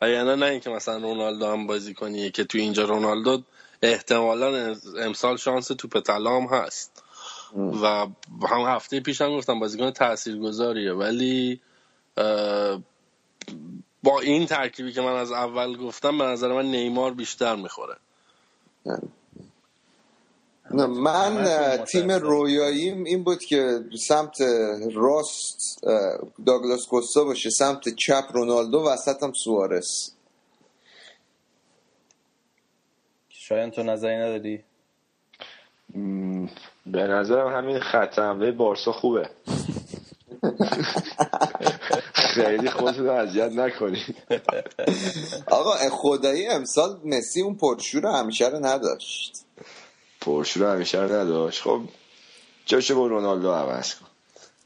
یعنی 0.02 0.36
نه 0.36 0.46
اینکه 0.46 0.70
مثلا 0.70 0.98
رونالدو 0.98 1.46
هم 1.46 1.68
بازی 1.68 1.94
کنیه 1.94 2.30
که 2.32 2.44
تو 2.44 2.58
اینجا 2.58 2.84
رونالدو 2.84 3.42
احتمالا 3.82 4.76
امسال 5.00 5.38
شانس 5.38 5.68
توپ 5.68 6.00
طلا 6.00 6.38
هم 6.38 6.48
هست. 6.48 7.04
و 7.84 8.08
هم 8.50 8.62
هفته 8.68 9.00
پیش 9.00 9.22
هم 9.22 9.38
گفتم 9.38 9.60
بازیکن 9.60 9.92
تاثیرگذاریه 9.92 10.94
ولی 10.94 11.62
با 14.04 14.20
این 14.22 14.46
ترکیبی 14.46 14.94
که 14.94 15.02
من 15.02 15.16
از 15.16 15.32
اول 15.32 15.78
گفتم 15.78 16.18
به 16.18 16.24
نظر 16.24 16.54
من 16.54 16.66
نیمار 16.66 17.14
بیشتر 17.14 17.56
می‌خوره. 17.56 17.96
نه 20.72 20.86
من 20.86 21.46
تیم. 21.86 22.12
رویاییم 22.12 23.04
این 23.04 23.24
بود 23.24 23.40
که 23.40 23.80
سمت 24.08 24.42
راست 24.94 25.86
داگلاس 26.46 26.86
کوستا 26.90 27.24
باشه 27.24 27.50
سمت 27.50 27.90
چپ 27.96 28.24
رونالدو 28.34 28.80
وسط 28.80 29.24
هم 29.24 29.34
سوارز 29.34 30.12
شایان 33.30 33.72
تو 33.72 33.84
نظری 33.84 34.16
نداری؟ 34.16 34.64
به 36.86 37.08
نظرم 37.08 37.56
همین 37.56 37.80
خط 37.80 38.20
حمله 38.20 38.52
بارسا 38.52 38.92
خوبه. 38.92 39.30
خیلی 42.36 42.70
خودتون 42.70 43.06
رو 43.06 43.12
اذیت 43.12 43.52
نکنید 43.52 44.16
آقا 45.48 45.76
خدایی 45.92 46.48
امسال 46.48 47.00
مسی 47.04 47.42
اون 47.42 47.56
پرشور 47.56 48.02
رو 48.02 48.12
همیشه 48.12 48.48
رو 48.48 48.66
نداشت. 48.66 49.46
پرشو 50.22 50.60
رو 50.60 50.70
همیشه 50.72 51.02
رو 51.02 51.16
نداشت. 51.16 51.62
خب 51.62 51.82
جاشو 52.66 52.96
با 52.96 53.08
رونالدو 53.08 53.52
عوض 53.52 53.96
کن. 53.96 54.06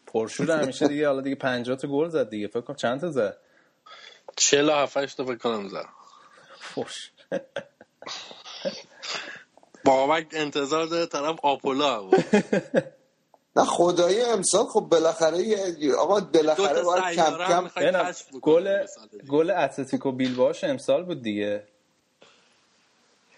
پرشور 0.07 0.51
همیشه 0.51 0.87
دیگه 0.87 1.07
حالا 1.07 1.21
دیگه 1.21 1.35
50 1.35 1.77
تا 1.77 1.87
گل 1.87 2.09
زد 2.09 2.29
دیگه. 2.29 2.47
فکر 2.47 2.61
کنم 2.61 2.75
چند 2.75 3.01
تا 3.01 3.11
زد؟ 3.11 3.37
47 4.35 5.17
تا 5.17 5.25
فکر 5.25 5.35
کنم 5.35 5.67
زد. 5.69 5.85
فوش. 6.59 7.11
بابک 9.85 10.27
انتظار 10.31 10.85
داره 10.85 11.05
طرف 11.05 11.39
آپولا 11.43 12.03
بود. 12.03 12.25
نه 13.55 13.65
خدایی 13.65 14.21
امسال 14.21 14.65
خب 14.65 14.79
بالاخره 14.79 15.37
یه- 15.37 15.95
آقا 15.95 16.19
بالاخره 16.19 16.81
باید 16.83 17.15
کم 17.15 17.37
کم 17.69 18.39
گل. 18.41 18.85
گل 19.29 19.49
اتلتیکو 19.51 20.11
بیلباش 20.11 20.63
امسال 20.63 21.03
بود 21.03 21.21
دیگه. 21.21 21.63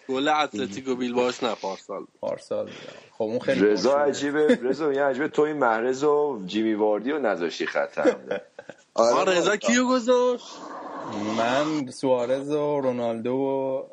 گل 0.10 0.28
اتلتیکو 0.28 0.96
بیلباش 0.96 1.44
نه 1.44 1.56
پارسال 1.56 2.06
پارسال. 2.22 2.70
خب 3.12 3.24
اون 3.24 3.40
خیلی 3.40 3.66
رضا. 3.66 3.98
عجیبه 3.98 4.60
رضا 4.64 4.94
یه 4.94 5.04
عجیبه. 5.04 5.28
توی 5.28 5.54
محرز 5.54 6.04
و 6.04 6.42
جیمی 6.46 6.74
واردی 6.74 7.12
رو 7.12 7.20
نذاشتی 7.20 7.66
خط 7.66 7.98
حمله. 7.98 8.42
آره. 8.94 9.38
رضا 9.38 9.56
کیو 9.58 9.88
گذاشت؟ 9.88 10.46
من 11.38 11.92
سوارز 11.92 12.50
و 12.52 12.82
رونالدو 12.82 13.32
و 13.34 13.84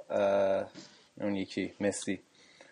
اون 1.21 1.35
یکی 1.37 1.73
مسی. 1.81 2.21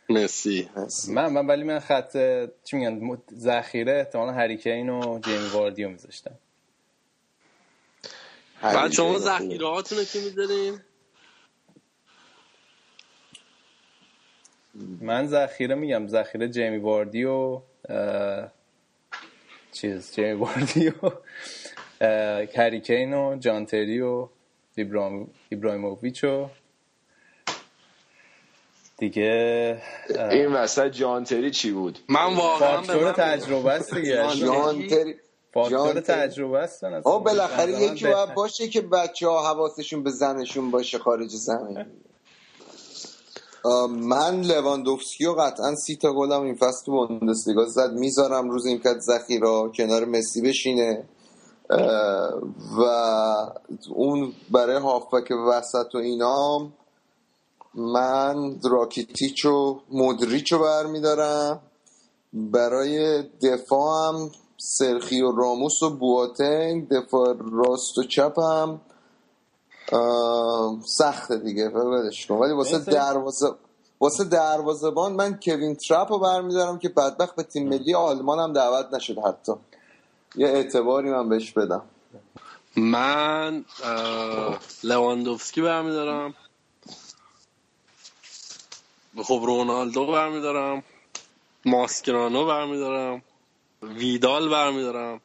مسی 0.09 0.69
من 1.09 1.33
من 1.33 1.47
ولی 1.47 1.63
من 1.63 1.79
خط 1.79 2.17
چی 2.65 2.77
میگن؟ 2.77 3.19
ذخیره 3.35 3.93
احتمالا 3.93 4.33
هریکین 4.33 4.89
و 4.89 5.19
جیمی 5.19 5.49
واردیو 5.49 5.89
میذاشتم. 5.89 6.35
بعد 8.63 8.93
شما 8.93 9.19
ذخیره 9.19 9.67
هاتون 9.67 10.05
کی 10.05 10.21
می‌ذارین؟ 10.21 10.81
من 15.01 15.27
ذخیره 15.27 15.75
میگم 15.75 16.07
ذخیره 16.09 16.49
جیمی 16.49 16.79
واردی 16.79 17.25
و 17.25 17.61
چیز 19.73 20.15
جیمی 20.15 20.33
واردی 20.33 20.89
و 20.89 21.11
اه، 22.01 22.45
هریکین 22.57 23.15
و 23.15 23.37
جانتری 23.39 24.01
و 24.01 24.29
ایبرام 24.75 25.31
ایبراهیموویچ 25.49 26.25
و 26.25 26.49
دیگه 28.99 29.82
این 30.30 30.53
وسط 30.53 30.86
جانتری 30.86 31.51
چی 31.51 31.72
بود؟ 31.72 31.99
من 32.09 32.34
واقعا 32.36 32.80
به 32.80 32.86
فاکتور 32.86 33.05
من 33.05 33.12
تجربه 33.12 33.70
است 33.72 33.94
دیگه. 33.94 34.28
جان 34.40 34.86
تری. 34.86 35.14
فاکتور. 35.55 36.01
تجربه 36.01 36.59
است 36.59 36.84
آه. 36.84 37.24
بالاخره 37.24 37.82
یکی 37.82 38.05
باید. 38.05 38.34
باشه 38.34 38.68
که 38.68 38.80
بچه 38.80 39.28
ها 39.28 39.49
حواسشون 39.49 40.03
به 40.03 40.11
زنشون 40.11 40.70
باشه 40.70 40.99
خارج 40.99 41.30
زمین. 41.30 41.86
من 43.90 44.40
لواندوفسکی 44.40 45.26
و 45.26 45.32
قطعا 45.32 45.74
سی 45.74 45.97
تا 45.97 46.12
گلم 46.12 46.42
این 46.42 46.55
فصل 46.55 46.86
تو 46.86 47.07
بوندسلیگا 47.07 47.64
زد. 47.64 47.92
می‌ذارم 47.92 48.51
روز 48.51 48.66
این 48.66 48.78
کت 48.78 48.99
ذخیره 49.01 49.70
کنار 49.76 50.05
مسی 50.05 50.42
بشینه. 50.42 51.05
و 52.78 52.82
اون 53.94 54.32
برای 54.51 54.76
هافبک 54.76 55.30
وسط 55.49 55.94
و 55.94 55.99
اینام 55.99 56.72
من 57.77 58.61
راکیتیچ 58.64 59.45
و 59.45 59.81
مودریچ 59.89 60.53
رو 60.53 60.59
برمیدارم. 60.59 61.61
برای 62.33 63.22
دفاع 63.22 64.09
هم 64.09 64.31
سرخی 64.57 65.22
و 65.22 65.33
راموس 65.33 65.83
و 65.83 65.91
بواتنگ 65.91 66.89
دفاع 66.89 67.37
راست 67.53 67.99
و 67.99 68.03
چپ 68.03 68.39
هم 68.39 68.81
اه، 69.93 70.77
سخته 70.85 71.37
دیگه 71.37 71.68
ولش 71.68 72.27
کن. 72.27 72.35
ولی 72.35 72.53
واسه 72.53 72.79
دروازه 72.79 73.55
واسه 74.01 74.24
دروازه‌بان 74.24 75.12
من 75.12 75.39
کوین 75.43 75.74
ترپ 75.74 76.12
رو 76.12 76.18
برمیدارم 76.18 76.79
که 76.79 76.89
بدبخت 76.89 77.37
به 77.37 77.43
تیم 77.43 77.68
ملی 77.68 77.95
آلمان 77.95 78.39
هم 78.39 78.53
دعوت 78.53 78.95
نشد 78.95 79.18
حتی. 79.18 79.53
یه 80.37 80.49
اعتباری 80.49 81.11
من 81.11 81.29
بهش 81.29 81.53
بدم. 81.53 81.83
من 82.77 83.64
لواندوفسکی 84.85 85.62
برمیدارم. 85.62 86.35
خب 89.23 89.43
رونالدو 89.47 90.07
برمیدارم. 90.07 90.83
ماسکرانو 91.64 92.47
برمیدارم. 92.47 93.23
ویدال 93.83 94.49
برمیدارم. 94.49 95.21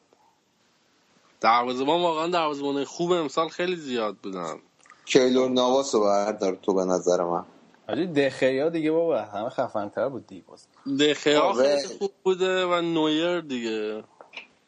دروازه‌بان 1.40 2.02
واقعا 2.02 2.26
دروازه‌بان 2.28 2.84
خوب 2.84 3.12
امسال 3.12 3.48
خیلی 3.48 3.76
زیاد 3.76 4.16
بودن. 4.16 4.58
کیلور 5.04 5.50
نواس 5.50 5.94
رو 5.94 6.00
بردار 6.00 6.58
تو 6.62 6.74
به 6.74 6.84
نظر 6.84 7.24
من. 7.24 7.44
حاجی 7.88 8.06
دخیا 8.06 8.68
دیگه 8.68 8.90
بابا 8.92 9.22
همه 9.22 9.48
خفن‌تر 9.48 10.08
بود 10.08 10.26
دیگه 10.26 10.44
باز. 10.46 10.66
دخیا 11.00 11.40
آره. 11.40 11.76
خیلی 11.76 11.98
خوب 11.98 12.12
بوده 12.22 12.66
و 12.66 12.80
نویر 12.80 13.40
دیگه. 13.40 14.04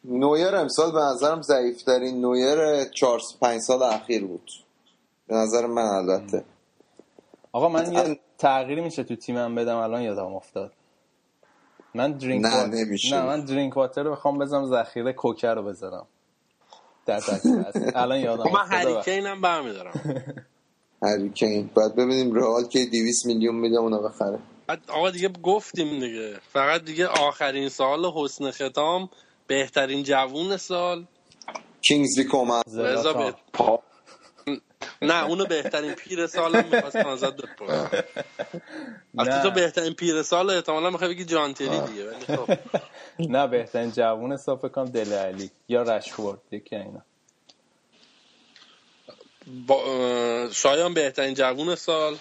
نویر 0.03 0.55
امسال 0.55 0.91
به 0.91 0.99
نظرم 0.99 1.41
ضعیفترین 1.41 2.21
نویر 2.21 2.83
چهار 2.83 3.21
پنج 3.41 3.61
سال 3.61 3.83
اخیر 3.83 4.25
بود. 4.25 4.51
به 5.27 5.35
نظر 5.35 5.65
من 5.65 5.81
البته. 5.81 6.45
آقا 7.51 7.69
من. 7.69 7.93
یه 7.93 8.19
تغییری 8.37 8.81
میشه 8.81 9.03
تو 9.03 9.15
تیمم 9.15 9.55
بدم 9.55 9.75
الان 9.75 10.01
یادم 10.01 10.35
افتاد. 10.35 10.71
من 11.93 12.11
درینک 12.11 12.45
نه، 12.45 12.65
نمیشه. 12.65 13.15
نه 13.15 13.25
من 13.25 13.45
درینک 13.45 13.77
واتر 13.77 14.03
رو 14.03 14.11
بخوام 14.11 14.37
بذارم 14.37 14.65
ذخیره 14.69 15.13
کوکر 15.13 15.53
رو 15.53 15.63
بذارم. 15.63 16.07
در. 17.05 17.21
الان 17.95 18.19
یادم 18.19 18.43
خب 18.43 18.53
من 18.53 18.65
هریکین 18.65 19.25
هم 19.25 19.41
برمیدارم. 19.41 19.93
هری 21.03 21.29
کین 21.29 21.69
باید 21.73 21.95
ببینیم 21.95 22.33
رئال 22.33 22.67
که 22.67 22.85
200 22.85 23.25
میلیون 23.25 23.55
میده 23.55 23.77
اونو 23.77 24.01
بخره. 24.01 24.39
بعد 24.67 24.79
آقا 24.87 25.09
دیگه 25.09 25.29
گفتیم 25.43 25.99
دیگه. 25.99 26.39
فقط 26.53 26.85
دیگه 26.85 27.07
آخرین 27.07 27.69
سال 27.69 28.05
حسن 28.15 28.51
ختام 28.51 29.09
بهترین 29.47 30.03
جوون 30.03 30.57
سال. 30.57 31.05
کینگزلی 31.81 32.23
کومن 32.23 32.61
رضا 32.77 33.33
نه 35.01 35.23
اونو 35.25 35.45
بهترین 35.45 35.93
پیر 35.93 36.27
سالم 36.27 36.65
می‌خواستم 36.65 37.07
ازت 37.07 37.33
بپرسم. 37.33 37.89
البته 39.17 39.41
تو 39.43 39.51
بهترین 39.51 39.93
پیر 39.93 40.23
سال 40.23 40.49
احتمالا 40.49 40.89
می‌خوای 40.89 41.09
بگی 41.09 41.25
جانتری 41.25 41.67
دیگه 41.67 42.07
ولی 42.11 42.25
خب. 42.25 42.49
نه 43.35 43.47
بهترین 43.47 43.91
جوون 43.91 44.33
حساب 44.33 44.59
فکر 44.59 44.67
کنم 44.67 44.85
دل 44.85 45.13
علی 45.13 45.49
یا 45.69 45.81
رشفورد 45.81 46.39
یکی 46.51 46.75
اینا. 46.75 47.01
با... 49.67 50.49
شایان 50.53 50.93
بهترین 50.93 51.33
جوون 51.33 51.75
سال؟ 51.75 52.17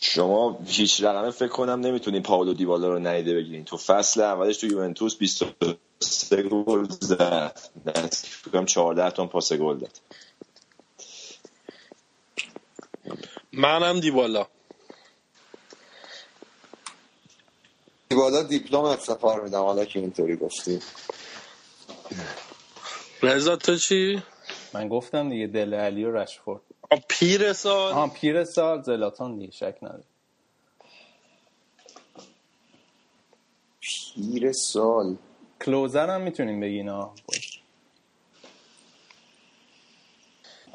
شما 0.00 0.58
هیچ 0.66 1.02
رقمه 1.02 1.30
فکر 1.30 1.48
کنم 1.48 1.80
نمی‌تونین 1.80 2.22
پاولو 2.22 2.54
دیبالا 2.54 2.88
رو 2.88 2.98
نیده 2.98 3.34
بگیرین. 3.34 3.64
تو 3.64 3.76
فصل 3.76 4.20
اولش 4.20 4.56
تو 4.56 4.66
یوونتوس 4.66 5.16
23 5.16 6.42
گل 6.42 6.86
زد. 7.00 7.58
فکر 8.12 8.50
کنم 8.52 8.66
14 8.66 9.10
تا 9.10 9.26
پاس 9.26 9.52
گل 9.52 9.78
داد 9.78 10.00
منم 13.52 14.00
دیبالا. 14.00 14.46
بالا 18.10 18.42
دیپلم 18.42 18.80
افتخار 18.80 19.40
میدم 19.44 19.62
حالا 19.62 19.84
که 19.84 19.98
اینطوری 19.98 20.36
گفتی. 20.36 20.80
رضا 23.22 23.56
تو 23.56 23.76
چی؟ 23.76 24.22
من 24.74 24.88
گفتم 24.88 25.28
دیگه 25.28 25.46
دل 25.46 25.74
علی 25.74 26.04
و 26.04 26.12
رشفورد. 26.16 26.60
آه، 26.90 27.00
پیر 27.08 27.52
سال. 27.52 27.92
آها 27.92 28.08
پیر 28.08 28.44
سال 28.44 28.82
زلاتان 28.82 29.38
دیگه 29.38 29.52
شک 29.52 29.78
نداره 29.82 30.04
پیر 34.14 34.52
سال. 34.52 35.16
کلوزر 35.64 36.10
هم 36.10 36.20
می‌تونیم 36.20 36.60
بگین 36.60 36.88
ها 36.88 37.14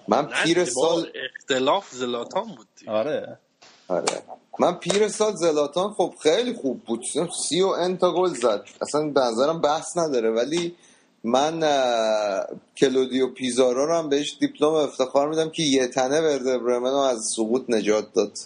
من 0.08 0.26
player 0.26 0.66
سال 0.66 1.08
اختلاف 1.36 1.90
زلاتان 1.92 2.44
بود 2.44 2.68
دیگه. 2.80 2.92
آره. 2.92 3.38
آره. 3.88 4.24
من 4.60 4.74
player 4.74 5.08
سال 5.08 5.36
زلاتان 5.36 5.94
خب 5.94 6.14
خیلی 6.24 6.54
خوب 6.54 6.84
بود. 6.84 7.04
سی 7.48 7.62
و 7.62 7.68
n 7.68 7.98
تا 7.98 8.14
گل 8.14 8.30
زد. 8.30 8.66
اصلا 8.82 9.10
به 9.10 9.20
نظرم 9.22 9.62
بحث 9.62 9.98
نداره. 9.98 10.32
ولی 10.32 10.76
من 11.24 11.60
کلودیو 12.78 13.28
پیزارو 13.28 13.86
رو 13.86 13.98
هم 13.98 14.10
بهش 14.10 14.38
دیپلم 14.40 14.74
افتخار 14.74 15.30
میدم 15.30 15.50
که 15.50 15.64
یه 15.64 15.88
تنه 15.88 16.22
ورده 16.22 16.58
برمن 16.58 16.92
رو 16.92 16.98
از 16.98 17.20
سقوط 17.36 17.66
نجات 17.70 18.14
داد. 18.14 18.38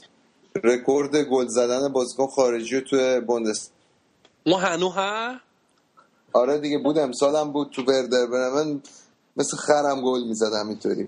رکورد 0.63 1.15
گل 1.15 1.47
زدن 1.47 1.87
بازیکن 1.87 2.27
خارجی 2.27 2.75
رو 2.75 2.81
توی 2.81 3.19
بوندس 3.19 3.69
اون 4.45 4.59
هنو 4.59 4.89
ها؟ 4.89 5.35
آره 6.33 6.57
دیگه 6.57 6.77
بود. 6.77 6.97
امسال 6.97 7.35
هم 7.35 7.51
بود 7.51 7.69
تو 7.71 7.83
وردر 7.83 8.25
برمن. 8.25 8.81
مثل 9.37 9.57
خرم 9.57 10.01
گل 10.01 10.23
می‌زد 10.23 10.53
همینطوری. 10.53 11.07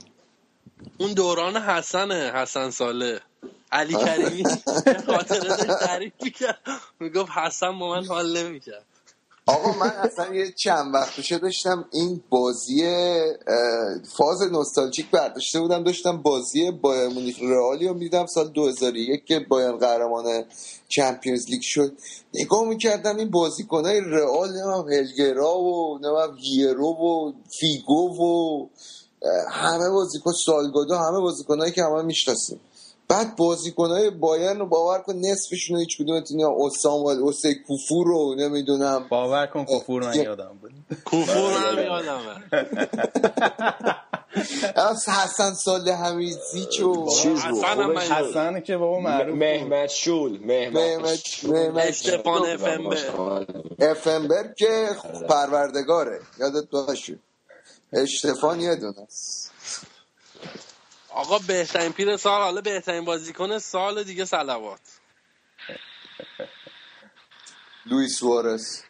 اون 0.98 1.14
دوران 1.14 1.58
حسنه 1.58 2.32
حسن 2.36 2.70
ساله. 2.70 3.20
علی 3.72 3.94
کریمی 3.94 4.44
خاطره 5.08 5.40
داشت 5.40 5.66
تعریف 5.66 6.14
می‌کرد. 6.24 6.60
می‌گفت 7.00 7.32
حسن 7.32 7.80
با 7.80 7.90
من 7.90 8.06
حال 8.06 8.38
نمی‌کرد. 8.38 8.86
آقا 9.46 9.72
من 9.80 9.90
اصلا 9.90 10.36
یه 10.36 10.52
چند 10.52 10.94
وقت 10.94 11.16
پیشه 11.16 11.38
داشتم 11.38 11.86
این 11.94 12.24
بازی 12.30 12.84
فاز 14.18 14.42
نوستالژیک 14.42 15.12
برداشته 15.12 15.60
بودم. 15.60 15.84
داشتم 15.84 16.22
بازی 16.22 16.72
بایرن 16.72 17.08
مونیخ 17.08 17.38
رئالی 17.42 17.88
رو 17.88 17.94
می‌دیدم. 17.94 18.26
سال 18.26 18.48
2001 18.48 19.26
که 19.26 19.40
بایرن 19.40 19.72
قهرمان 19.72 20.46
Champions 20.88 21.50
League 21.50 21.62
شد. 21.62 21.98
نگاه 22.34 22.64
می‌کردم 22.64 23.18
این 23.18 23.30
بازیکنهای 23.30 24.02
رئال 24.02 24.50
نمی‌دونم 24.50 24.94
هلگرا 24.94 25.58
و 25.58 26.00
نمی‌دونم 26.02 26.38
هیرو 26.38 26.88
و 26.88 27.34
فیگو 27.60 28.18
و 28.18 28.68
همه 29.52 29.90
بازیکن 29.90 30.32
سالگادو 30.32 30.96
همه 30.96 31.20
بازیکنهایی 31.20 31.72
که 31.72 31.84
همه 31.84 32.02
می‌شناسیم. 32.02 32.60
بعد 33.08 33.36
بازیکنهای 33.36 34.10
بایرن 34.10 34.60
رو 34.60 34.66
باور 34.66 35.00
کن 35.00 35.14
نصفشون 35.16 35.76
رو 35.76 35.80
هیچ 35.80 35.98
کدومتون 36.02 36.40
یا 36.40 36.56
اسامال 36.66 37.18
اوسی 37.20 37.56
کوفو 37.56 38.04
رو 38.04 38.36
نمی‌دونم. 38.36 39.06
باور 39.10 39.46
کن 39.48 39.66
کفور 39.66 40.04
من 40.04 40.16
یادم 40.16 40.58
بود. 40.62 40.72
کوفور 41.06 41.52
هم 41.54 41.80
یادمه. 41.84 42.44
از 44.76 45.10
حسن 45.10 45.54
سال 45.54 45.90
همیزی 45.90 46.66
چو. 46.66 47.08
چیز 47.10 47.42
بود؟ 47.46 47.64
حسن 47.64 48.50
من- 48.54 48.62
که 48.62 48.78
بابا 48.78 49.00
معروف. 49.00 49.38
مهمت 49.38 49.90
شول 49.90 50.40
مهمت- 50.46 51.46
افنبر 53.80 54.54
که 54.58 54.90
پروردگاره. 55.30 56.20
یادت 56.40 56.70
باشه. 56.70 57.20
اشتفان 57.94 58.60
یه 58.62 58.76
دونه 58.76 59.02
است. 59.02 59.52
آقا 61.10 61.40
بهترین 61.40 61.92
پیر 61.92 62.18
سال 62.18 62.42
حالا 62.42 62.62
بهترین 62.62 63.06
بازیکن 63.06 63.60
سال 63.60 64.04
دیگه 64.04 64.26
سلوات 64.26 64.80
لوئیس 67.86 68.20
سوارز. 68.20 68.82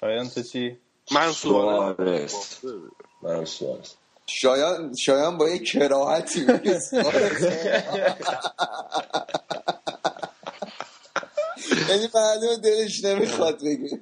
شایان 0.00 0.28
تو 0.28 0.42
چی؟ 0.42 0.78
من 1.10 1.32
سوارز. 1.32 2.32
سوارز 2.32 2.74
من 3.22 3.44
سوارز 3.44 3.90
شایان 4.26 4.94
شایان 4.96 5.38
با 5.38 5.48
یه 5.48 5.58
کراهتی 5.58 6.46
سوارز. 6.80 7.44
یعنی 11.88 12.08
معلومه 12.14 12.56
دلش 12.56 13.04
نمی‌خواد 13.04 13.58
بگه. 13.64 14.00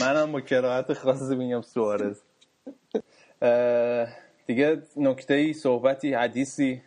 منم 0.00 0.32
با 0.32 0.40
کراهت 0.40 0.92
خاصی 0.92 1.36
میگم 1.36 1.62
سوارز. 1.62 2.20
دیگه 4.46 4.82
نکته 4.96 5.34
ای 5.34 5.52
صحبتی 5.52 6.14
حدیثی؟ 6.14 6.82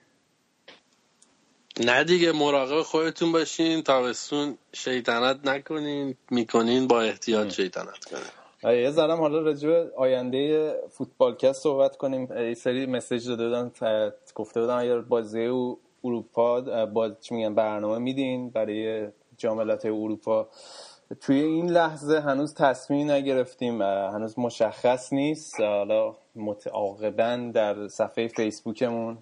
نه 1.86 2.04
دیگه 2.04 2.32
مراقب 2.32 2.82
خودتون 2.82 3.32
باشین 3.32 3.84
تابستون 3.84 4.58
شیطنت 4.74 5.48
نکنین 5.48 6.16
می‌کنین 6.32 6.88
با 6.88 7.02
احتیاط 7.02 7.50
شیطنت 7.50 8.06
کنین. 8.06 8.24
یه 8.64 8.92
ذرم 8.92 9.18
حالا 9.18 9.40
راجع 9.40 9.70
به 9.70 9.92
آینده 9.98 10.74
فوتبالکست 10.90 11.64
صحبت 11.64 11.98
کنیم. 11.98 12.34
یه 12.48 12.54
سری 12.54 12.86
مسیج 12.86 13.28
داده 13.28 13.48
بودن 13.48 13.72
گفته 14.36 14.62
بودن 14.62 14.74
اگر 14.74 15.00
بازی 15.00 15.52
اروپا 16.04 16.86
باز 16.86 17.12
چی 17.22 17.36
میگن 17.36 17.56
برنامه 17.56 17.98
میدین 17.98 18.50
برای 18.50 19.08
جاملت 19.38 19.86
اروپا. 19.86 20.50
توی 21.16 21.40
این 21.40 21.70
لحظه 21.70 22.20
هنوز 22.20 22.54
تصمیم 22.54 23.12
نگرفتیم 23.12 23.82
هنوز 23.82 24.40
مشخص 24.40 25.14
نیست. 25.14 25.62
حالا 25.62 26.16
متعاقبا 26.36 27.52
در 27.54 27.88
صفحه 27.88 28.28
فیسبوکمون 28.28 29.18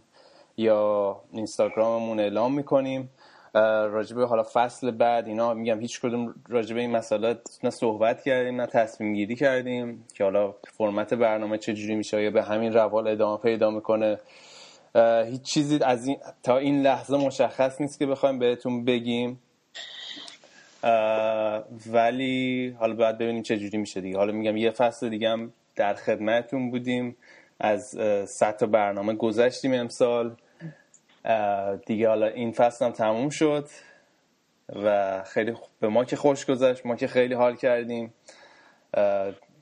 یا 0.57 1.21
اینستاگراممون 1.31 2.19
اعلام 2.19 2.53
می‌کنیم. 2.53 3.09
راجبه 3.53 4.25
حالا 4.25 4.43
فصل 4.53 4.91
بعد 4.91 5.27
اینا 5.27 5.53
میگم 5.53 5.79
هیچ 5.79 6.01
کدوم 6.01 6.35
راجبه 6.49 6.79
این 6.79 6.91
مسئله 6.91 7.37
نه 7.63 7.69
صحبت 7.69 8.23
کردیم 8.23 8.61
نه 8.61 8.67
تصمیم 8.67 9.13
گیری 9.13 9.35
کردیم 9.35 10.05
که 10.13 10.23
حالا 10.23 10.55
فرمت 10.77 11.13
برنامه 11.13 11.57
چجوری 11.57 11.95
میشه 11.95 12.23
یا 12.23 12.31
به 12.31 12.43
همین 12.43 12.73
روال 12.73 13.07
ادامه 13.07 13.37
پیدا 13.37 13.69
می‌کنه. 13.69 14.17
هیچ 15.25 15.41
چیزی 15.41 15.79
از 15.83 16.07
این 16.07 16.17
تا 16.43 16.57
این 16.57 16.81
لحظه 16.81 17.17
مشخص 17.17 17.81
نیست 17.81 17.99
که 17.99 18.05
بخوایم 18.05 18.39
بهتون 18.39 18.85
بگیم. 18.85 19.39
ولی 21.93 22.75
حالا 22.79 22.95
باید 22.95 23.17
ببینیم 23.17 23.43
چه 23.43 23.57
جوری 23.57 23.77
میشه 23.77 24.01
دیگه. 24.01 24.17
حالا 24.17 24.31
میگم 24.33 24.57
یه 24.57 24.71
فصل 24.71 25.09
دیگه 25.09 25.29
هم 25.29 25.53
در 25.75 25.93
خدمتتون 25.93 26.71
بودیم. 26.71 27.17
از 27.59 27.97
100 28.27 28.57
تا 28.57 28.65
برنامه 28.65 29.13
گذشتیم 29.13 29.73
امسال. 29.73 30.35
دیگه 31.85 32.07
حالا 32.07 32.27
این 32.27 32.51
فصل 32.51 32.85
هم 32.85 32.91
تموم 32.91 33.29
شد 33.29 33.67
و 34.75 35.23
خیلی 35.23 35.53
به 35.79 35.87
ما 35.87 36.05
که 36.05 36.15
خوش 36.15 36.45
گذشت 36.45 36.85
ما 36.85 36.95
که 36.95 37.07
خیلی 37.07 37.33
حال 37.33 37.55
کردیم. 37.55 38.13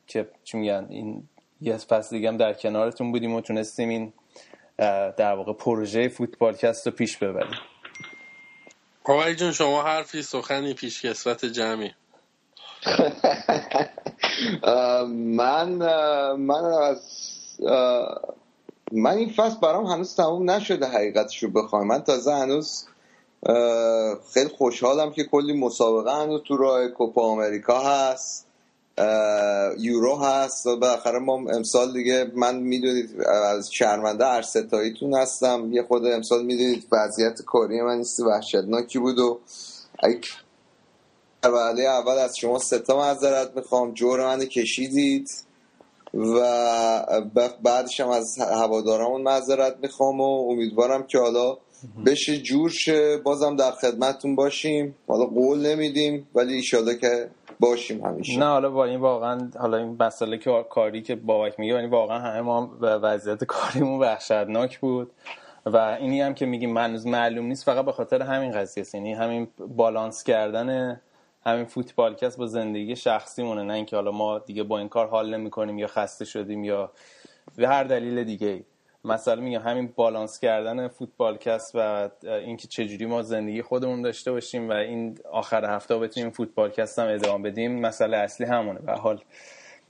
که 0.07 0.27
چی 0.43 0.57
میگن 0.57 0.87
این 0.89 1.23
یه 1.61 1.77
فصل 1.77 2.15
دیگه 2.15 2.27
هم 2.27 2.37
در 2.37 2.53
کنارتون 2.53 3.11
بودیم 3.11 3.33
و 3.33 3.41
تونستیم 3.41 3.89
این 3.89 4.13
در 5.17 5.33
واقع 5.35 5.53
پروژه 5.53 6.07
فوتبالکست 6.07 6.87
رو 6.87 6.93
پیش 6.93 7.17
ببریم. 7.17 7.59
آقای 9.09 9.35
جون 9.35 9.51
شما 9.51 9.83
حرفی 9.83 10.21
سخنی 10.21 10.73
پیشکسوت 10.73 11.45
جمعی. 11.45 11.91
اه، 14.63 15.03
من 15.07 15.67
من 16.35 16.63
از 16.65 17.01
من 18.91 19.17
این 19.17 19.29
فصل 19.29 19.59
برام 19.61 19.85
هنوز 19.85 20.15
تموم 20.15 20.49
نشده 20.51 20.85
حقیقتش 20.85 21.43
رو 21.43 21.49
بخوام. 21.49 21.87
من 21.87 22.01
تازه 22.03 22.33
هنوز 22.33 22.85
خیلی 24.33 24.49
خوشحالم 24.57 25.11
که 25.11 25.23
کلی 25.23 25.53
مسابقه 25.53 26.23
هنوز 26.23 26.41
تو 26.43 26.57
راه 26.57 26.87
کوپا 26.87 27.21
آمریکا 27.21 27.79
هست. 27.79 28.44
یورو 29.77 30.15
هست 30.15 30.65
و 30.65 30.79
بالاخره 30.79 31.19
ما 31.19 31.33
امسال 31.33 31.93
دیگه 31.93 32.31
من 32.35 32.59
می‌دونید 32.59 33.21
از 33.21 33.73
شرمنده 33.73 34.25
هر 34.25 34.41
ستاییتون 34.41 35.13
هستم. 35.13 35.73
یه 35.73 35.83
خود 35.83 36.05
امسال 36.05 36.45
می‌دونید 36.45 36.87
وضعیت 36.91 37.41
کاری 37.41 37.81
من 37.81 37.97
نیست 37.97 38.19
وحشتناکی 38.19 38.99
بود 38.99 39.19
و 39.19 39.39
وعده 41.43 41.89
اول 41.89 42.17
از 42.17 42.37
شما 42.37 42.59
ستا 42.59 42.97
معذرت 42.97 43.55
می‌خوام. 43.55 43.93
جور 43.93 44.25
من 44.25 44.45
کشیدید 44.45 45.29
و 46.13 46.41
بعدش 47.63 47.99
هم 47.99 48.09
از 48.09 48.37
هوادارامون 48.37 49.21
معذرت 49.21 49.75
می‌خوام 49.81 50.21
و 50.21 50.49
امیدوارم 50.49 51.03
که 51.03 51.19
حالا 51.19 51.57
بشه 52.05 52.37
جور 52.37 52.69
شه. 52.69 53.17
بازم 53.17 53.55
در 53.55 53.71
خدمتتون 53.71 54.35
باشیم. 54.35 54.95
حالا 55.07 55.25
قول 55.25 55.65
نمیدیم 55.65 56.27
ولی 56.35 56.53
ایشالله 56.53 56.97
که 56.97 57.29
باشیم 57.59 58.05
همیشه. 58.05 58.39
نه 58.39 58.45
حالا 58.45 58.69
با 58.69 58.85
این 58.85 58.99
واقعا 58.99 59.49
حالا 59.59 59.77
این 59.77 59.97
مسئله 59.99 60.37
که 60.37 60.65
کاری 60.69 61.01
که 61.01 61.15
بابک 61.15 61.59
میگه 61.59 61.73
یعنی 61.73 61.87
واقعا 61.87 62.19
همه 62.19 62.41
ما 62.41 62.77
وضعیت 62.81 63.43
کاریمون 63.43 63.99
وحشتناک 63.99 64.79
بود 64.79 65.11
و 65.65 65.77
اینی 65.77 66.21
هم 66.21 66.33
که 66.33 66.45
میگیم 66.45 66.77
هنوز 66.77 67.07
معلوم 67.07 67.45
نیست 67.45 67.65
فقط 67.65 67.85
به 67.85 67.91
خاطر 67.91 68.21
همین 68.21 68.51
قضیه 68.51 68.81
است. 68.81 68.95
یعنی 68.95 69.13
همین 69.13 69.47
بالانس 69.67 70.23
کردن 70.23 71.01
همین 71.45 71.65
فوتبالکست 71.65 72.37
با 72.37 72.45
زندگی 72.45 72.95
شخصیمونه 72.95 73.63
نه 73.63 73.73
اینکه 73.73 73.95
حالا 73.95 74.11
ما 74.11 74.39
دیگه 74.39 74.63
با 74.63 74.79
این 74.79 74.89
کار 74.89 75.07
حال 75.07 75.37
نمی‌کنیم 75.37 75.79
یا 75.79 75.87
خسته 75.87 76.25
شدیم 76.25 76.63
یا 76.63 76.91
به 77.55 77.67
هر 77.67 77.83
دلیل 77.83 78.23
دیگه 78.23 78.47
ای 78.47 78.63
مثلا 79.05 79.41
میگم 79.41 79.61
همین 79.61 79.93
بالانس 79.95 80.39
کردن 80.39 80.87
فوتبالکست 80.87 81.71
و 81.75 82.09
اینکه 82.23 82.67
چجوری 82.67 83.05
ما 83.05 83.21
زندگی 83.21 83.61
خودمون 83.61 84.01
داشته 84.01 84.31
باشیم 84.31 84.69
و 84.69 84.71
این 84.71 85.17
آخر 85.31 85.75
هفته 85.75 85.97
بتونیم 85.97 86.29
فوتبالکست 86.29 86.99
هم 86.99 87.07
ادامه 87.07 87.49
بدیم 87.49 87.79
مسئله 87.79 88.17
اصلی 88.17 88.45
همونه. 88.45 88.79
به 88.79 88.93
حال 88.93 89.23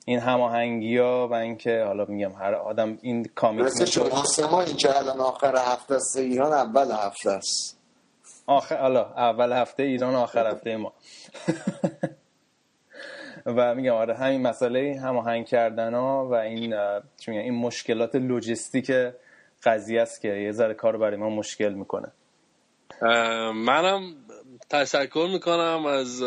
این 0.06 0.20
هماهنگی 0.20 0.98
ها 0.98 1.28
و 1.28 1.34
اینکه 1.34 1.84
حالا 1.84 2.06
میگم 2.06 2.32
هر 2.32 2.54
آدم 2.54 2.98
این 3.02 3.20
مثل 3.20 3.30
کامیتمنت 3.36 3.86
شما. 3.86 4.50
ما 4.52 4.62
این 4.62 4.76
که 4.76 4.98
الان 4.98 5.20
آخر 5.20 5.56
هفته 5.56 5.96
است 5.96 6.18
ایران 6.18 6.54
اول 6.54 6.92
هفته 6.92 7.32
است. 7.32 7.80
آخر 8.48 8.82
حالا 8.82 9.06
اول 9.06 9.54
هفته 9.54 9.84
ایران 9.84 10.16
آخر 10.16 10.52
هفته 10.52 10.78
ما. 10.78 10.94
و 13.46 13.76
میگم 13.76 13.94
آره 13.94 14.16
همین 14.16 14.42
مسئله 14.42 15.00
هماهنگ 15.04 15.46
کردن 15.46 15.94
ها 15.94 16.28
و 16.32 16.34
این 16.34 16.76
چی 17.18 17.32
این 17.32 17.54
مشکلات 17.54 18.16
لوجستیک 18.16 18.92
قضیه 19.64 20.02
است 20.02 20.22
که 20.22 20.28
یه 20.28 20.52
ذره 20.52 20.74
کار 20.74 20.98
برای 20.98 21.18
ما 21.18 21.30
مشکل 21.30 21.74
می‌کنه. 21.74 22.12
منم 23.56 24.02
تشکر 24.70 25.28
می‌کنم 25.34 25.86
از 25.86 26.22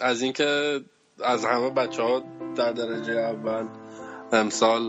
از 0.00 0.22
اینکه 0.22 0.80
از 1.24 1.44
همه 1.44 1.70
بچه 1.70 2.02
ها 2.02 2.22
در 2.56 2.72
درجه 2.72 3.12
اول 3.12 3.68
امسال 4.32 4.82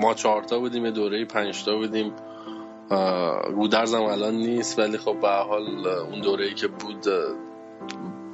ما 0.00 0.14
چهارتا 0.14 0.58
بودیم 0.58 0.84
یه 0.84 0.90
دوره 0.90 1.24
پنجتا 1.24 1.76
بودیم. 1.76 2.12
گودرزم 3.54 4.02
الان 4.02 4.34
نیست 4.34 4.78
ولی 4.78 4.98
خب 4.98 5.20
به 5.20 5.28
حال 5.28 5.86
اون 5.86 6.20
دوره 6.20 6.44
ای 6.44 6.54
که 6.54 6.68
بود 6.68 7.06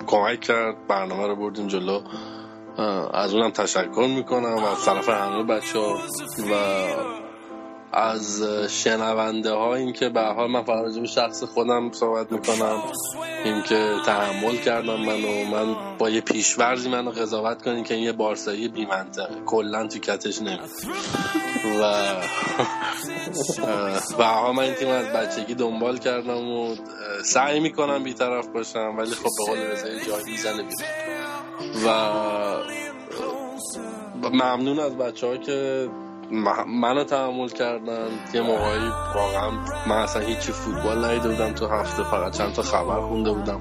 کمک 0.06 0.40
کرد 0.40 0.86
برنامه 0.88 1.26
رو 1.26 1.36
بردیم 1.36 1.66
جلو. 1.66 2.00
از 3.14 3.34
اونم 3.34 3.50
تشکر 3.50 4.06
می‌کنم 4.16 4.64
از 4.64 4.84
طرف 4.84 5.08
همه 5.08 5.42
بچه 5.42 5.78
ها 5.78 5.98
و 6.50 7.23
از 7.96 8.42
شنونده 8.68 9.52
ها 9.52 9.74
این 9.74 9.92
که 9.92 10.08
به 10.08 10.20
حال 10.20 10.50
من 10.50 10.62
فقط 10.62 10.98
به 11.00 11.06
شخص 11.06 11.44
خودم 11.44 11.92
صحبت 11.92 12.32
می‌کنم 12.32 12.82
این 13.44 13.62
که 13.62 13.94
تحمل 14.06 14.56
کردم 14.56 14.96
منو 14.96 15.44
من 15.44 15.76
با 15.98 16.10
یه 16.10 16.20
پیشورزی 16.20 16.88
منو 16.88 17.10
قضاوت 17.10 17.62
کنین 17.62 17.84
که 17.84 17.94
این 17.94 18.04
یه 18.04 18.12
بارسایی 18.12 18.68
بی 18.68 18.86
منطقه 18.86 19.34
کلا 19.46 19.86
تو 19.86 19.98
کتش 19.98 20.42
نمی 20.42 20.58
و 21.80 21.82
هر 24.22 24.40
حال 24.40 24.54
من 24.54 24.62
این 24.62 24.74
تیم 24.74 24.88
از 24.88 25.06
بچگی 25.06 25.54
دنبال 25.54 25.98
کردم 25.98 26.48
و 26.48 26.76
سعی 27.24 27.60
می‌کنم 27.60 28.02
بیطرف 28.02 28.46
باشم 28.46 28.94
ولی 28.98 29.10
خب 29.10 29.22
به 29.22 29.44
قول 29.46 29.58
رضا 29.58 29.88
یه 29.88 30.04
جایی 30.04 30.24
می‌زنه 30.26 30.64
و 31.86 31.88
ممنون 34.32 34.78
از 34.78 34.96
بچه 34.96 35.26
ها 35.26 35.36
که 35.36 35.88
منو 36.66 37.04
تحمل 37.04 37.48
کردن. 37.48 38.08
یه 38.34 38.40
موقعی 38.40 38.88
واقعا 39.14 39.50
من 39.86 39.96
اصلا 39.96 40.22
هیچی 40.22 40.52
فوتبال 40.52 41.04
ندیده 41.04 41.28
بودم. 41.28 41.52
تو 41.52 41.66
هفته 41.66 42.02
فقط 42.02 42.38
چند 42.38 42.52
تا 42.52 42.62
خبر 42.62 43.00
خونده 43.00 43.32
بودم. 43.32 43.60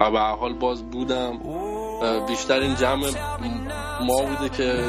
و 0.00 0.10
به 0.10 0.18
حال 0.18 0.58
باز 0.58 0.90
بودم. 0.90 1.38
بیشتر 2.28 2.60
این 2.60 2.74
جمع 2.74 3.06
ما 4.06 4.22
بوده 4.22 4.48
که 4.48 4.84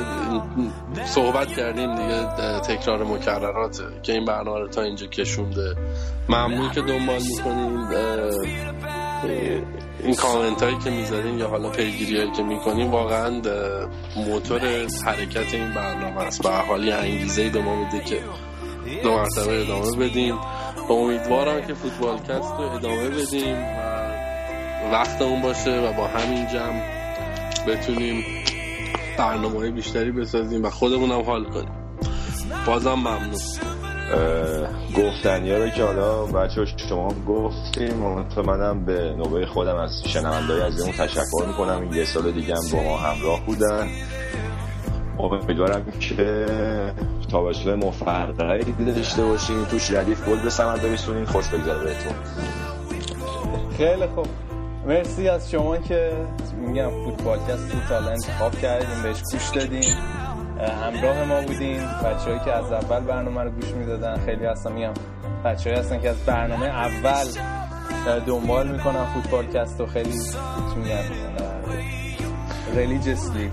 صحبت 1.06 1.48
کردیم 1.48 1.96
دیگه 1.96 2.28
تکرار 2.60 3.04
مکررات 3.04 3.82
که 4.04 4.14
این 4.14 4.26
برنامه 4.26 4.60
رو 4.60 4.68
تا 4.68 4.82
اینجا 4.82 5.08
کشونده. 5.08 5.76
ممنون 6.30 6.72
که 6.72 6.82
دنبال 6.82 7.22
می‌کنیم. 7.22 7.88
این 9.24 10.16
کامنت 10.16 10.64
هایی 10.64 10.78
که 10.78 10.90
می‌ذاریم 10.90 11.38
یا 11.38 11.48
حالا 11.48 11.70
پیگیری 11.70 12.18
هایی 12.18 12.32
که 12.32 12.44
می‌کنیم 12.44 12.92
واقعا 12.92 13.42
موتور 14.16 14.62
حرکت 15.06 15.54
این 15.54 15.74
برنامه 15.74 16.22
است. 16.22 16.44
به 16.44 16.50
حالی 16.50 16.92
انگیزه 16.92 17.50
به 17.50 17.62
ما 17.62 17.76
میده 17.76 18.00
که 18.00 18.20
دو 19.04 19.12
مرتبه 19.12 19.62
ادامه 19.62 19.96
بدیم. 19.96 20.40
امیدوارم 20.90 21.68
که 21.68 21.74
فوتبالکست 21.74 22.54
رو 22.58 22.62
ادامه 22.62 23.10
بدیم 23.10 23.58
و 23.58 24.92
وقت 24.92 25.22
اون 25.22 25.42
باشه 25.42 25.80
و 25.80 25.94
با 25.94 26.08
همین 26.08 26.48
جمع 26.48 26.82
بتونیم 27.68 28.24
برنامه 29.18 29.72
بیشتری 29.72 30.12
بسازیم 30.12 30.64
و 30.64 30.70
خودمونم 30.70 31.22
حال 31.22 31.44
کنیم. 31.44 31.72
بازم 32.68 32.94
ممنون. 32.94 33.40
گفتنی 34.98 35.54
رو 35.54 35.70
که 35.70 35.84
حالا 35.84 36.26
بچه 36.26 36.66
شما 36.66 37.14
گفتیم 37.28 37.96
منم 38.46 38.86
به 38.86 39.14
نوبه 39.18 39.46
خودم 39.46 39.76
از 39.76 40.04
شنوندهای 40.08 40.62
از 40.62 40.82
اون 40.82 40.92
تشکر 40.92 41.46
می‌کنم. 41.48 41.94
یه 41.94 42.06
سال 42.06 42.32
دیگه 42.32 42.56
هم 42.56 42.62
با 42.74 42.84
ما 42.84 42.98
همراه 42.98 43.46
بودن. 43.46 43.88
امیدوارم 45.20 45.86
که 46.00 46.46
تابستون 47.32 47.86
مفرقی 47.86 48.94
داشته 48.94 49.24
باشین. 49.24 49.66
توش 49.66 49.92
ردیف 49.92 50.30
گل 50.30 50.44
به 50.44 50.50
سمت 50.50 50.82
برسونین 50.82 51.26
خوش 51.26 51.48
بگذاره 51.48 51.84
بهتون. 51.84 52.14
خیلی 53.78 54.08
خوب. 54.08 54.28
مرسی 54.88 55.30
از 55.30 55.52
شما 55.52 55.78
که 55.78 56.12
میگم 56.58 56.90
فوتبالکست 56.90 57.72
رو 57.90 58.08
انتخاب 58.08 58.56
کردیم 58.62 59.04
بهش 59.04 59.22
گوش 59.32 59.50
دادیم 59.50 59.96
همراه 60.62 61.24
ما 61.24 61.42
بودیم 61.42 61.80
بچه‌ای 62.06 62.40
که 62.40 62.52
از 62.54 62.72
اول 62.72 63.00
برنامه 63.00 63.44
رو 63.44 63.52
گوش 63.52 63.70
می‌دادن 63.70 64.18
خیلی 64.26 64.46
هستن. 64.46 64.72
میگم 64.72 64.94
بچه‌ای 65.46 65.76
هستن 65.76 66.02
که 66.02 66.10
از 66.10 66.26
برنامه 66.26 66.66
اول 66.66 67.26
دنبال 68.28 68.68
می‌کنن 68.68 69.06
فوتبالکست 69.06 69.82
و 69.82 69.86
خیلی 69.86 70.20
میگن 70.76 71.04
ریلیجسلی 72.76 73.50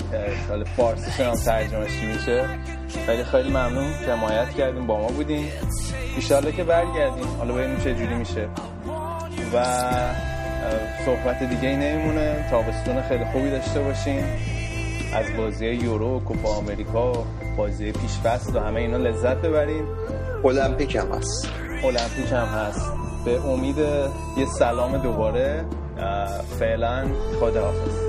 حالا 0.49 0.65
فارسیشون 0.65 1.27
هم 1.27 1.35
ترجمهش 1.35 2.03
میشه. 2.03 2.45
خیلی 3.07 3.25
خیلی 3.25 3.49
ممنون 3.49 3.93
که 4.07 4.13
حمایت 4.13 4.51
کردیم 4.51 4.87
با 4.87 5.01
ما 5.01 5.09
بودیم 5.09 5.49
ایشالله 6.17 6.53
که 6.53 6.65
برگردیم 6.65 7.27
حالا 7.39 7.55
ببینیم 7.55 7.79
چه 7.79 7.95
جوری 7.95 8.15
میشه. 8.15 8.49
و 9.55 9.65
صحبت 11.05 11.43
دیگه 11.43 11.69
ای 11.69 11.77
نمیمونه. 11.77 12.47
تابستون 12.51 13.03
خیلی 13.03 13.25
خوبی 13.25 13.51
داشته 13.51 13.81
باشین. 13.81 14.25
از 15.15 15.37
بازی 15.37 15.67
یورو 15.67 16.17
و 16.17 16.21
کوپا 16.21 16.49
آمریکا 16.49 17.13
و 17.13 17.25
بازی 17.57 17.93
پیش 17.93 18.19
فصل 18.25 18.57
و 18.57 18.61
همه 18.61 18.81
اینا 18.81 18.97
لذت 18.97 19.37
ببرین. 19.37 19.85
المپیک 20.45 20.97
هم 20.97 21.13
هست. 21.13 21.49
المپیک 21.85 22.33
هم 22.33 22.47
هست. 22.47 22.93
به 23.25 23.45
امید 23.45 23.79
یه 24.37 24.47
سلام 24.59 24.97
دوباره 24.97 25.65
فعلا 26.59 27.07
خداحافظ. 27.41 28.09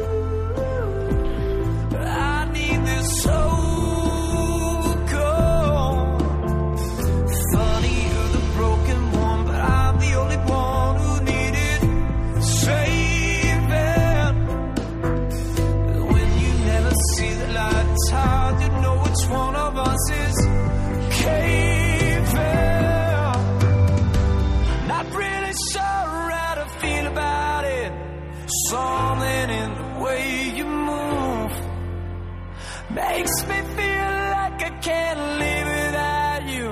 Makes 32.92 33.48
me 33.48 33.56
feel 33.78 34.12
like 34.38 34.62
I 34.64 34.72
can't 34.82 35.20
live 35.44 35.68
without 35.68 36.44
you. 36.56 36.70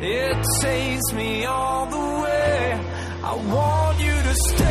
It 0.00 0.36
takes 0.60 1.12
me 1.12 1.44
all 1.44 1.86
the 1.86 2.22
way. 2.22 2.80
I 3.24 3.34
want 3.34 3.98
you 4.00 4.12
to 4.12 4.34
stay. 4.34 4.65